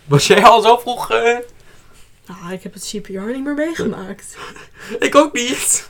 Was 0.06 0.28
jij 0.28 0.43
al 0.43 0.62
zo 0.62 0.78
vroeg? 0.78 1.10
Nou, 1.10 2.54
ik 2.54 2.63
heb 2.63 2.73
het 2.73 2.84
CPR 2.84 3.19
niet 3.19 3.43
meer 3.43 3.54
meegemaakt. 3.54 4.38
Ik 4.99 5.15
ook 5.15 5.34
niet. 5.34 5.89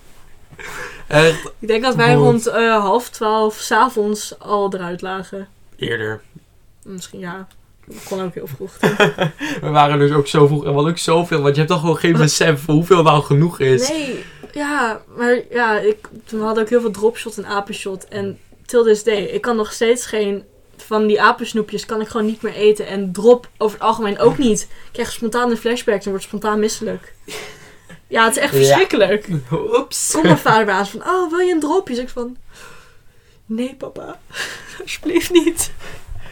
Echt 1.08 1.52
Ik 1.60 1.68
denk 1.68 1.84
dat 1.84 1.96
wij 1.96 2.14
rond 2.14 2.48
eh, 2.48 2.80
half 2.80 3.10
twaalf 3.10 3.56
s'avonds 3.56 4.40
al 4.40 4.74
eruit 4.74 5.02
lagen. 5.02 5.48
eerder. 5.76 6.22
Misschien 6.84 7.20
ja. 7.20 7.48
Dat 7.86 8.04
kon 8.04 8.22
ook 8.22 8.34
heel 8.34 8.48
vroeg. 8.48 8.78
We 9.62 9.70
waren 9.70 10.00
dus 10.00 10.12
ook 10.12 10.28
zo 10.28 10.48
vroeg 10.48 10.66
en 10.66 10.74
hadden 10.74 10.92
ook 10.92 10.98
zoveel. 10.98 11.42
Want 11.42 11.56
je 11.56 11.62
hebt 11.62 11.72
toch 11.72 11.80
gewoon 11.80 11.98
geen 11.98 12.18
besef 12.18 12.66
hoeveel 12.66 13.04
nou 13.04 13.24
genoeg 13.24 13.60
is. 13.60 13.90
Nee, 13.90 14.24
ja, 14.54 15.02
maar 15.18 15.42
ja, 15.50 15.80
ik, 15.80 16.10
we 16.30 16.38
hadden 16.38 16.64
ook 16.64 16.70
heel 16.70 16.82
veel 16.82 16.92
dropshot 16.92 17.38
en 17.38 17.46
apenshot. 17.46 18.08
En 18.08 18.40
till 18.66 18.84
this 18.84 19.04
day, 19.04 19.24
ik 19.24 19.42
kan 19.42 19.56
nog 19.56 19.72
steeds 19.72 20.06
geen 20.06 20.44
van 20.78 21.08
die 21.08 21.22
apensnoepjes 21.22 21.86
kan 21.86 22.02
ik 22.02 22.08
gewoon 22.08 22.26
niet 22.26 22.42
meer 22.42 22.54
eten. 22.54 22.88
En 22.88 23.12
drop 23.12 23.50
over 23.58 23.78
het 23.78 23.88
algemeen 23.88 24.20
ook 24.20 24.38
niet. 24.38 24.62
Ik 24.62 24.90
krijg 24.92 25.12
spontane 25.12 25.58
flashbacks 25.58 26.06
en 26.06 26.12
word 26.12 26.24
spontaan 26.24 26.60
misselijk. 26.60 27.14
Ja, 28.08 28.24
het 28.26 28.36
is 28.36 28.42
echt 28.42 28.54
Ja. 28.54 28.58
verschrikkelijk. 28.60 29.28
Oeps. 29.52 30.12
Kom 30.12 30.22
mijn 30.22 30.38
vader 30.38 30.66
bij 30.66 30.74
aan 30.74 30.88
van, 30.88 31.02
oh, 31.08 31.30
wil 31.30 31.40
je 31.40 31.54
een 31.54 31.60
dropje? 31.60 31.94
Dus 31.94 32.04
ik 32.04 32.10
van, 32.10 32.38
nee 33.46 33.76
papa, 33.76 34.20
alsjeblieft 34.82 35.32
niet. 35.32 35.72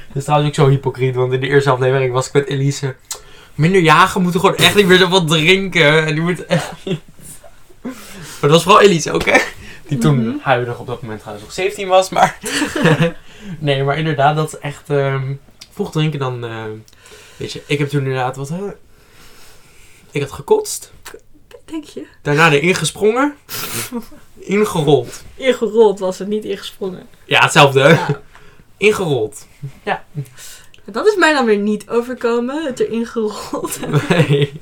Dat 0.08 0.16
is 0.18 0.24
trouwens 0.24 0.50
ook 0.50 0.66
zo 0.66 0.70
hypocriet, 0.72 1.16
want 1.16 1.34
in 1.34 1.40
de 1.40 1.48
eerste 1.48 1.70
aflevering 1.70 2.14
was 2.14 2.28
ik 2.28 2.34
met 2.34 2.48
Elise. 2.48 2.96
Minderjarigen 3.56 4.22
moeten 4.22 4.40
gewoon 4.40 4.56
echt 4.56 4.76
niet 4.76 4.86
meer 4.86 4.98
zoveel 4.98 5.24
drinken. 5.26 6.06
En 6.06 6.14
die 6.14 6.24
moeten 6.24 6.50
echt 6.50 6.72
niet. 6.86 7.00
Maar 7.82 8.52
dat 8.52 8.52
was 8.52 8.64
vooral 8.64 8.82
Elise 8.82 9.12
ook, 9.12 9.26
hè? 9.26 9.38
Die 9.88 9.98
toen 9.98 10.28
Mhm. 10.28 10.38
huidig 10.42 10.80
op 10.80 10.88
dat 10.88 11.02
moment 11.02 11.20
trouwens 11.20 11.46
nog 11.46 11.56
17 11.56 11.88
was, 11.88 12.10
maar... 12.10 12.38
nee, 13.60 13.84
maar 13.84 13.98
inderdaad, 13.98 14.36
dat 14.36 14.48
is 14.54 14.60
echt... 14.60 14.90
ehm, 14.90 15.34
vroeg 15.74 15.92
drinken 15.92 16.20
dan... 16.20 16.44
ehm, 16.46 16.72
weet 17.38 17.52
je, 17.52 17.64
ik 17.66 17.80
heb 17.80 17.90
toen 17.90 18.00
inderdaad 18.02 18.36
wat... 18.36 18.50
hè, 18.50 18.58
ik 20.12 20.22
had 20.22 20.32
gekotst. 20.32 20.92
Denk 21.66 21.84
je? 21.84 22.06
Daarna 22.22 22.52
erin 22.52 22.76
gesprongen. 22.76 23.36
Ingerold. 24.40 25.24
Ingerold 25.36 26.00
was 26.00 26.20
het, 26.20 26.28
niet 26.28 26.46
ingesprongen. 26.46 27.08
Ja, 27.26 27.42
hetzelfde. 27.42 27.80
Ja. 27.80 28.22
Ingerold. 28.78 29.48
Dat 30.86 31.08
is 31.08 31.16
mij 31.16 31.34
dan 31.34 31.46
weer 31.46 31.58
niet 31.58 31.90
overkomen, 31.90 32.66
het 32.66 32.80
erin 32.80 33.06
gerold. 33.06 33.80
Nee. 34.10 34.62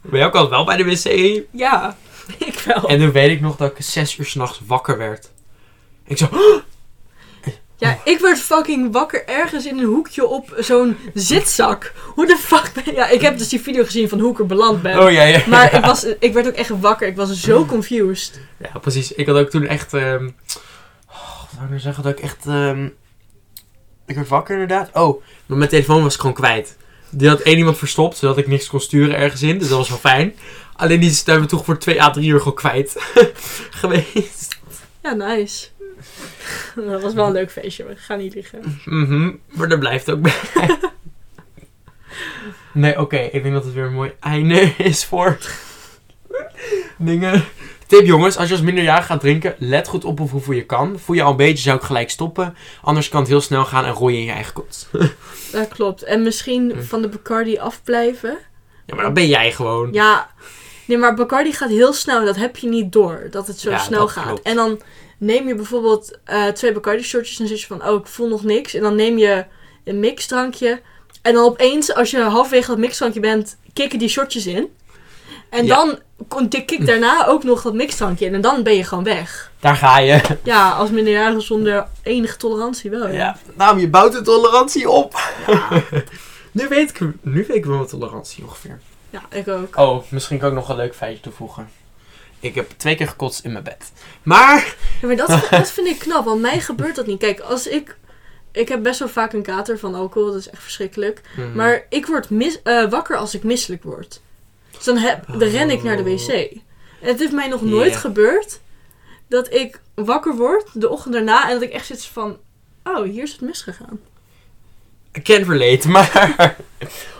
Ben 0.00 0.20
je 0.20 0.26
ook 0.26 0.34
altijd 0.34 0.50
wel 0.50 0.64
bij 0.64 0.76
de 0.76 0.84
wc? 0.84 1.44
Ja, 1.50 1.96
ik 2.48 2.58
wel. 2.58 2.88
En 2.88 2.98
toen 2.98 3.12
weet 3.12 3.30
ik 3.30 3.40
nog 3.40 3.56
dat 3.56 3.70
ik 3.70 3.84
zes 3.84 4.18
uur 4.18 4.26
s'nachts 4.26 4.60
wakker 4.66 4.98
werd. 4.98 5.30
Ik 6.06 6.18
zo, 6.18 6.28
Ja, 7.76 7.98
ik 8.04 8.18
werd 8.18 8.38
fucking 8.38 8.92
wakker 8.92 9.26
ergens 9.28 9.66
in 9.66 9.78
een 9.78 9.84
hoekje 9.84 10.26
op 10.26 10.54
zo'n 10.58 10.96
zitzak. 11.14 11.92
Hoe 12.14 12.26
de 12.26 12.36
fuck 12.36 12.70
ben 12.74 12.94
Ja, 12.94 13.08
ik 13.08 13.20
heb 13.20 13.38
dus 13.38 13.48
die 13.48 13.60
video 13.60 13.84
gezien 13.84 14.08
van 14.08 14.20
hoe 14.20 14.32
ik 14.32 14.38
er 14.38 14.46
beland 14.46 14.82
ben. 14.82 15.02
oh 15.02 15.10
ja, 15.10 15.22
ja. 15.22 15.42
Maar 15.46 15.74
ik, 15.74 15.84
was, 15.84 16.04
ik 16.18 16.32
werd 16.32 16.46
ook 16.46 16.54
echt 16.54 16.68
wakker. 16.80 17.06
Ik 17.06 17.16
was 17.16 17.40
zo 17.40 17.64
confused. 17.64 18.40
Ja, 18.58 18.78
precies. 18.78 19.12
Ik 19.12 19.26
had 19.26 19.36
ook 19.36 19.50
toen 19.50 19.66
echt, 19.66 19.94
ehm 19.94 20.28
oh, 21.08 21.40
wat 21.40 21.50
zou 21.50 21.62
ik 21.62 21.68
nou 21.68 21.80
zeggen, 21.80 22.02
dat 22.02 22.12
ik 22.12 22.20
echt, 22.20 22.46
ehm 22.46 22.88
ik 24.06 24.14
werd 24.14 24.28
wakker 24.28 24.54
inderdaad. 24.54 24.90
Oh, 24.92 25.22
maar 25.46 25.58
mijn 25.58 25.70
telefoon 25.70 26.02
was 26.02 26.16
gewoon 26.16 26.34
kwijt. 26.34 26.76
Die 27.10 27.28
had 27.28 27.40
één 27.40 27.58
iemand 27.58 27.78
verstopt, 27.78 28.16
zodat 28.16 28.38
ik 28.38 28.46
niks 28.46 28.68
kon 28.68 28.80
sturen 28.80 29.16
ergens 29.16 29.42
in. 29.42 29.58
Dus 29.58 29.68
dat 29.68 29.78
was 29.78 29.88
wel 29.88 29.98
fijn. 29.98 30.34
Alleen 30.76 31.00
die 31.00 31.10
zijn 31.10 31.40
we 31.40 31.46
toch 31.46 31.64
voor 31.64 31.78
2 31.78 32.02
à 32.02 32.10
3 32.10 32.28
uur 32.28 32.38
gewoon 32.38 32.54
kwijt 32.54 32.96
geweest. 33.80 34.58
Ja, 35.02 35.12
nice. 35.14 35.68
Dat 36.90 37.02
was 37.02 37.14
wel 37.14 37.26
een 37.26 37.32
leuk 37.32 37.50
feestje, 37.50 37.84
maar 37.84 37.92
ik 37.92 37.98
ga 37.98 38.14
niet 38.14 38.34
liegen. 38.34 38.80
Mhm, 38.84 39.30
maar 39.46 39.68
dat 39.68 39.78
blijft 39.78 40.10
ook 40.10 40.20
bij. 40.20 40.34
nee, 42.72 43.00
oké. 43.00 43.16
ik 43.16 43.42
denk 43.42 43.54
dat 43.54 43.64
het 43.64 43.74
weer 43.74 43.84
een 43.84 43.92
mooi 43.94 44.12
einde 44.20 44.72
is 44.78 45.04
voor 45.04 45.38
dingen. 46.98 47.44
Tip 47.86 48.06
jongens, 48.06 48.36
als 48.36 48.48
je 48.48 48.54
als 48.54 48.62
minderjarig 48.62 49.06
gaat 49.06 49.20
drinken, 49.20 49.54
let 49.58 49.88
goed 49.88 50.04
op 50.04 50.18
hoeveel 50.18 50.54
je 50.54 50.64
kan. 50.64 50.98
Voel 50.98 51.16
je 51.16 51.22
al 51.22 51.30
een 51.30 51.36
beetje, 51.36 51.62
zou 51.62 51.76
ik 51.76 51.82
gelijk 51.82 52.10
stoppen. 52.10 52.56
Anders 52.82 53.08
kan 53.08 53.20
het 53.20 53.28
heel 53.28 53.40
snel 53.40 53.64
gaan 53.64 53.84
en 53.84 53.92
rooi 53.92 54.14
je 54.14 54.20
in 54.20 54.26
je 54.26 54.32
eigen 54.32 54.52
kot. 54.52 54.88
Dat 55.52 55.68
klopt. 55.68 56.02
En 56.02 56.22
misschien 56.22 56.72
Hm. 56.74 56.82
van 56.82 57.02
de 57.02 57.08
Bacardi 57.08 57.58
afblijven. 57.58 58.38
Ja, 58.86 58.94
maar 58.94 59.04
dan 59.04 59.14
ben 59.14 59.26
jij 59.28 59.52
gewoon. 59.52 59.92
Ja, 59.92 60.30
nee, 60.84 60.98
maar 60.98 61.14
Bacardi 61.14 61.52
gaat 61.52 61.68
heel 61.70 61.92
snel. 61.92 62.24
Dat 62.24 62.36
heb 62.36 62.56
je 62.56 62.68
niet 62.68 62.92
door, 62.92 63.26
dat 63.30 63.46
het 63.46 63.58
zo 63.58 63.70
Ja, 63.70 63.78
snel 63.78 64.00
dat 64.00 64.10
gaat. 64.10 64.26
klopt. 64.26 64.42
En 64.42 64.54
dan 64.56 64.80
neem 65.24 65.48
je 65.48 65.54
bijvoorbeeld 65.54 66.18
eh, 66.24 66.46
twee 66.46 66.72
Bacardi-shotjes 66.72 67.40
en 67.40 67.48
zit 67.48 67.60
je 67.60 67.66
van, 67.66 67.88
oh, 67.88 67.98
ik 68.00 68.06
voel 68.06 68.28
nog 68.28 68.42
niks. 68.42 68.74
En 68.74 68.82
dan 68.82 68.94
neem 68.94 69.18
je 69.18 69.44
een 69.84 70.00
mixdrankje. 70.00 70.80
En 71.22 71.34
dan 71.34 71.44
opeens, 71.44 71.94
als 71.94 72.10
je 72.10 72.20
halverwege 72.20 72.66
dat 72.66 72.78
mixdrankje 72.78 73.20
bent, 73.20 73.56
kicken 73.72 73.98
die 73.98 74.08
shotjes 74.08 74.46
in. 74.46 74.68
En 75.48 75.66
Ja. 75.66 75.74
dan 75.74 75.98
kick 76.48 76.86
daarna 76.86 77.26
ook 77.26 77.44
nog 77.44 77.62
dat 77.62 77.74
mixdrankje 77.74 78.26
in. 78.26 78.34
En 78.34 78.40
dan 78.40 78.62
ben 78.62 78.74
je 78.76 78.84
gewoon 78.84 79.04
weg. 79.04 79.50
Daar 79.60 79.76
ga 79.76 79.98
je. 79.98 80.20
Ja, 80.42 80.70
als 80.70 80.90
minderjarige 80.90 81.40
zonder 81.40 81.86
enige 82.02 82.36
tolerantie 82.36 82.90
wel. 82.90 83.06
Ja. 83.08 83.12
Ja, 83.12 83.36
nou, 83.54 83.80
je 83.80 83.88
bouwt 83.88 84.12
de 84.12 84.22
tolerantie 84.22 84.90
op. 84.90 85.18
Ja, 85.46 85.82
Nu 86.52 86.68
weet 86.68 86.90
ik, 86.90 87.00
nu 87.20 87.44
weet 87.48 87.56
ik 87.56 87.64
wel 87.64 87.78
wat 87.78 87.88
tolerantie 87.88 88.44
ongeveer. 88.44 88.80
ja, 89.10 89.22
ik 89.30 89.48
ook. 89.48 89.76
Oh, 89.78 90.02
misschien 90.08 90.38
kan 90.38 90.48
ik 90.48 90.54
nog 90.54 90.68
een 90.68 90.76
leuk 90.76 90.94
feitje 90.94 91.20
toevoegen. 91.22 91.68
Ik 92.44 92.54
heb 92.54 92.70
twee 92.76 92.94
keer 92.94 93.08
gekotst 93.08 93.44
in 93.44 93.52
mijn 93.52 93.64
bed. 93.64 93.92
Maar... 94.22 94.76
Ja, 95.00 95.06
maar 95.06 95.16
dat, 95.16 95.28
dat 95.50 95.70
vind 95.70 95.86
ik 95.86 95.98
knap, 95.98 96.24
want 96.24 96.40
mij 96.40 96.60
gebeurt 96.60 96.96
dat 96.96 97.06
niet. 97.06 97.18
Kijk, 97.18 97.40
als 97.40 97.66
ik... 97.66 97.96
Ik 98.52 98.68
heb 98.68 98.82
best 98.82 98.98
wel 98.98 99.08
vaak 99.08 99.32
een 99.32 99.42
kater 99.42 99.78
van 99.78 99.94
alcohol, 99.94 100.30
dat 100.30 100.40
is 100.40 100.50
echt 100.50 100.62
verschrikkelijk. 100.62 101.20
Mhm. 101.36 101.56
Maar 101.56 101.86
ik 101.88 102.06
word 102.06 102.30
mis, 102.30 102.62
eh, 102.62 102.90
wakker 102.90 103.16
als 103.16 103.34
ik 103.34 103.42
misselijk 103.42 103.82
word. 103.82 104.20
Dus 104.70 104.84
dan, 104.84 104.96
heb, 104.96 105.24
dan 105.26 105.48
ren 105.48 105.70
ik 105.70 105.82
naar 105.82 105.96
de 105.96 106.02
wc. 106.02 106.28
En 106.28 107.08
het 107.08 107.18
heeft 107.18 107.32
mij 107.32 107.48
nog 107.48 107.62
nooit 107.62 107.96
gebeurd 107.96 108.60
dat 109.28 109.52
ik 109.52 109.80
wakker 109.94 110.36
word 110.36 110.70
de 110.72 110.88
ochtend 110.88 111.14
daarna 111.14 111.48
en 111.48 111.52
dat 111.52 111.62
ik 111.62 111.72
echt 111.72 111.86
zit 111.86 112.04
van... 112.04 112.36
Oh, 112.84 113.02
hier 113.02 113.22
is 113.22 113.32
het 113.32 113.40
misgegaan. 113.40 114.00
I 115.16 115.22
can't 115.22 115.48
relate, 115.48 115.88
maar... 115.94 116.56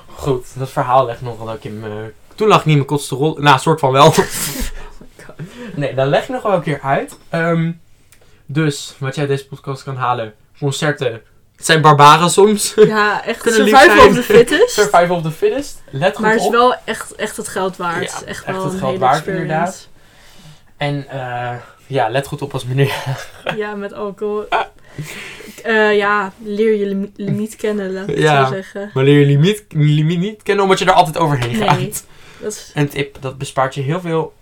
Goed, 0.06 0.46
dat 0.58 0.70
verhaal 0.70 1.06
legt 1.06 1.20
nogal 1.20 1.54
ik 1.54 1.64
in 1.64 1.80
mijn... 1.80 2.12
Toen 2.34 2.48
lag 2.48 2.64
niet 2.64 2.74
mijn 2.74 2.87
kotste 2.87 3.14
rol. 3.14 3.37
Nou, 3.38 3.58
soort 3.58 3.80
van 3.80 3.92
wel. 3.92 4.14
Nee, 5.74 5.94
dan 5.94 6.07
leg 6.07 6.26
je 6.26 6.33
nog 6.33 6.42
wel 6.42 6.52
een 6.52 6.62
keer 6.62 6.80
uit. 6.83 7.18
Ehm, 7.28 7.72
dus, 8.46 8.94
wat 8.98 9.14
jij 9.14 9.24
uit 9.28 9.33
deze 9.37 9.48
podcast 9.48 9.83
kan 9.83 9.96
halen. 9.96 10.35
Concerten. 10.59 11.12
Het 11.57 11.66
zijn 11.66 11.80
barbaren 11.80 12.30
soms. 12.30 12.72
Ja, 12.76 13.24
echt 13.26 13.42
survival 13.52 14.07
of 14.09 14.14
the 14.14 14.22
fittest. 14.22 14.70
Survival 14.80 15.16
of 15.16 15.22
the 15.22 15.30
fittest. 15.30 15.83
Let 15.90 16.12
goed 16.14 16.20
Maar 16.20 16.30
het 16.33 16.40
is 16.40 16.46
op. 16.46 16.52
wel 16.52 16.74
echt, 16.85 17.14
echt 17.14 17.37
het 17.37 17.48
geld 17.48 17.76
waard. 17.76 17.94
Ja, 17.96 18.26
echt 18.26 18.44
echt 18.44 18.44
wel 18.46 18.64
het 18.64 18.78
geld 18.78 18.98
waard, 18.98 19.14
experience. 19.14 19.42
inderdaad. 19.44 19.88
En 20.76 21.07
eh, 21.09 21.57
ja, 21.87 22.09
let 22.09 22.26
goed 22.26 22.42
op 22.42 22.52
als 22.52 22.64
meneer. 22.64 22.94
Ja, 23.57 23.74
met 23.74 23.92
alcohol. 23.92 24.44
Eh, 25.62 25.96
ja, 25.96 26.33
leer 26.44 26.74
je 26.76 26.87
limi- 26.87 27.12
limiet 27.16 27.57
kennen, 27.57 27.92
laat 27.92 28.09
ik 28.09 28.18
Ja. 28.18 28.46
zo 28.46 28.52
zeggen. 28.52 28.90
Maar 28.94 29.04
leer 29.04 29.18
je 29.18 29.26
limiet, 29.26 29.64
limiet 29.68 30.18
niet 30.18 30.42
kennen 30.42 30.64
omdat 30.64 30.78
je 30.78 30.85
er 30.85 30.92
altijd 30.92 31.18
overheen 31.18 31.59
Nee. 31.59 31.68
gaat. 31.68 32.04
Dat 32.40 32.52
is, 32.52 32.70
En 32.74 32.88
tip, 32.88 33.16
dat 33.20 33.38
bespaart 33.38 33.74
je 33.74 33.80
heel 33.80 34.00
veel. 34.00 34.35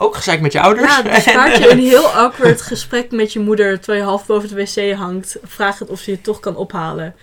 Ook 0.00 0.16
gezeik 0.16 0.40
met 0.40 0.52
je 0.52 0.60
ouders. 0.60 0.96
ja, 0.96 1.02
het 1.02 1.24
bespaart 1.24 1.56
je 1.56 1.70
een 1.70 1.78
heel 1.78 2.06
awkward 2.08 2.62
gesprek 2.62 3.10
met 3.10 3.32
je 3.32 3.38
moeder 3.40 3.76
terwijl 3.78 3.98
je 4.02 4.08
half 4.08 4.26
boven 4.26 4.48
de 4.48 4.54
wc 4.54 4.96
hangt. 4.96 5.36
Vraag 5.42 5.78
het 5.78 5.88
of 5.88 6.00
ze 6.00 6.10
je 6.10 6.20
toch 6.20 6.40
kan 6.40 6.56
ophalen. 6.56 7.14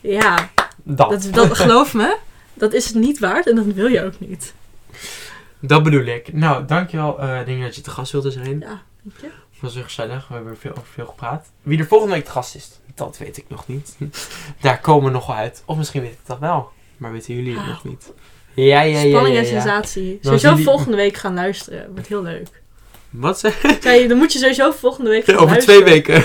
Ja, 0.00 0.50
dat. 0.82 1.10
dat, 1.10 1.28
dat, 1.32 1.56
geloof 1.56 1.94
me, 1.94 2.16
dat 2.54 2.72
is 2.72 2.86
het 2.86 2.94
niet 2.94 3.18
waard 3.18 3.48
en 3.48 3.54
dat 3.56 3.64
wil 3.64 3.86
je 3.86 4.04
ook 4.04 4.20
niet. 4.20 4.54
Dat 5.60 5.82
bedoel 5.82 6.04
ik. 6.04 6.32
Nou, 6.32 6.64
dankjewel 6.66 7.18
eh 7.20 7.44
dingen 7.44 7.66
dat 7.66 7.74
je 7.76 7.80
te 7.80 7.90
gast 7.90 8.12
wilde 8.12 8.30
zijn. 8.30 8.60
Ja, 8.60 8.82
weet 9.02 9.20
je? 9.20 9.28
Was 9.60 9.74
weer 9.74 9.84
gezellig. 9.84 10.28
We 10.28 10.34
hebben 10.34 10.58
veel, 10.58 10.70
over 10.70 10.86
veel 10.92 11.06
gepraat. 11.06 11.46
Wie 11.62 11.78
er 11.78 11.86
volgende 11.86 12.14
week 12.14 12.24
te 12.24 12.30
gast 12.30 12.54
is, 12.54 12.70
dat 12.94 13.18
weet 13.18 13.36
ik 13.36 13.44
nog 13.48 13.66
niet. 13.66 13.96
Daar 14.60 14.80
komen 14.80 15.04
we 15.04 15.10
nog 15.10 15.26
wel 15.26 15.36
uit. 15.36 15.62
Of 15.66 15.76
misschien 15.76 16.02
weet 16.02 16.12
ik 16.12 16.18
dat 16.26 16.38
wel. 16.38 16.70
Maar 16.96 17.12
weten 17.12 17.34
jullie 17.34 17.52
het 17.52 17.62
Ah. 17.62 17.68
nog 17.68 17.84
niet. 17.84 18.12
Ja, 18.54 18.80
ja, 18.82 18.98
ja. 18.98 19.08
Spanning 19.08 19.34
ja, 19.34 19.40
en 19.42 19.46
ja. 19.46 19.60
sensatie. 19.60 20.18
Sowieso 20.22 20.56
volgende 20.56 20.96
week 20.96 21.16
gaan 21.16 21.34
luisteren. 21.34 21.90
Wordt 21.92 22.08
heel 22.08 22.22
leuk. 22.22 22.46
Wat 23.10 23.38
zeg 23.38 23.62
je, 23.82 24.04
dan 24.08 24.18
moet 24.18 24.32
je 24.32 24.38
sowieso 24.38 24.70
volgende 24.70 25.10
week 25.10 25.24
gaan 25.24 25.34
Over 25.36 25.48
luisteren. 25.48 25.82
twee 25.82 25.92
weken. 25.94 26.24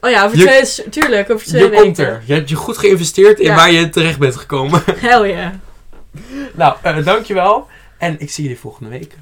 Oh 0.00 0.10
ja, 0.10 0.24
over 0.24 0.38
Je- 0.38 0.44
twee, 0.44 0.88
tuurlijk, 0.90 1.30
over 1.30 1.46
twee 1.46 1.62
Je 1.62 1.68
weken. 1.68 1.84
komt 1.84 1.98
er. 1.98 2.22
Je 2.24 2.32
hebt 2.34 2.48
je 2.48 2.54
goed 2.54 2.78
geïnvesteerd 2.78 3.38
in 3.38 3.46
Ja. 3.46 3.54
waar 3.54 3.70
je 3.72 3.88
terecht 3.88 4.18
bent 4.18 4.36
gekomen. 4.36 4.82
Hell 4.98 5.28
yeah. 5.28 5.52
nou, 6.54 6.76
eh, 6.82 7.04
dankjewel. 7.04 7.66
En 7.98 8.16
ik 8.20 8.30
zie 8.30 8.44
jullie 8.44 8.58
volgende 8.58 8.90
week. 8.90 9.14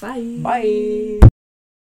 Bye. 0.00 0.38
Bye. 0.42 1.30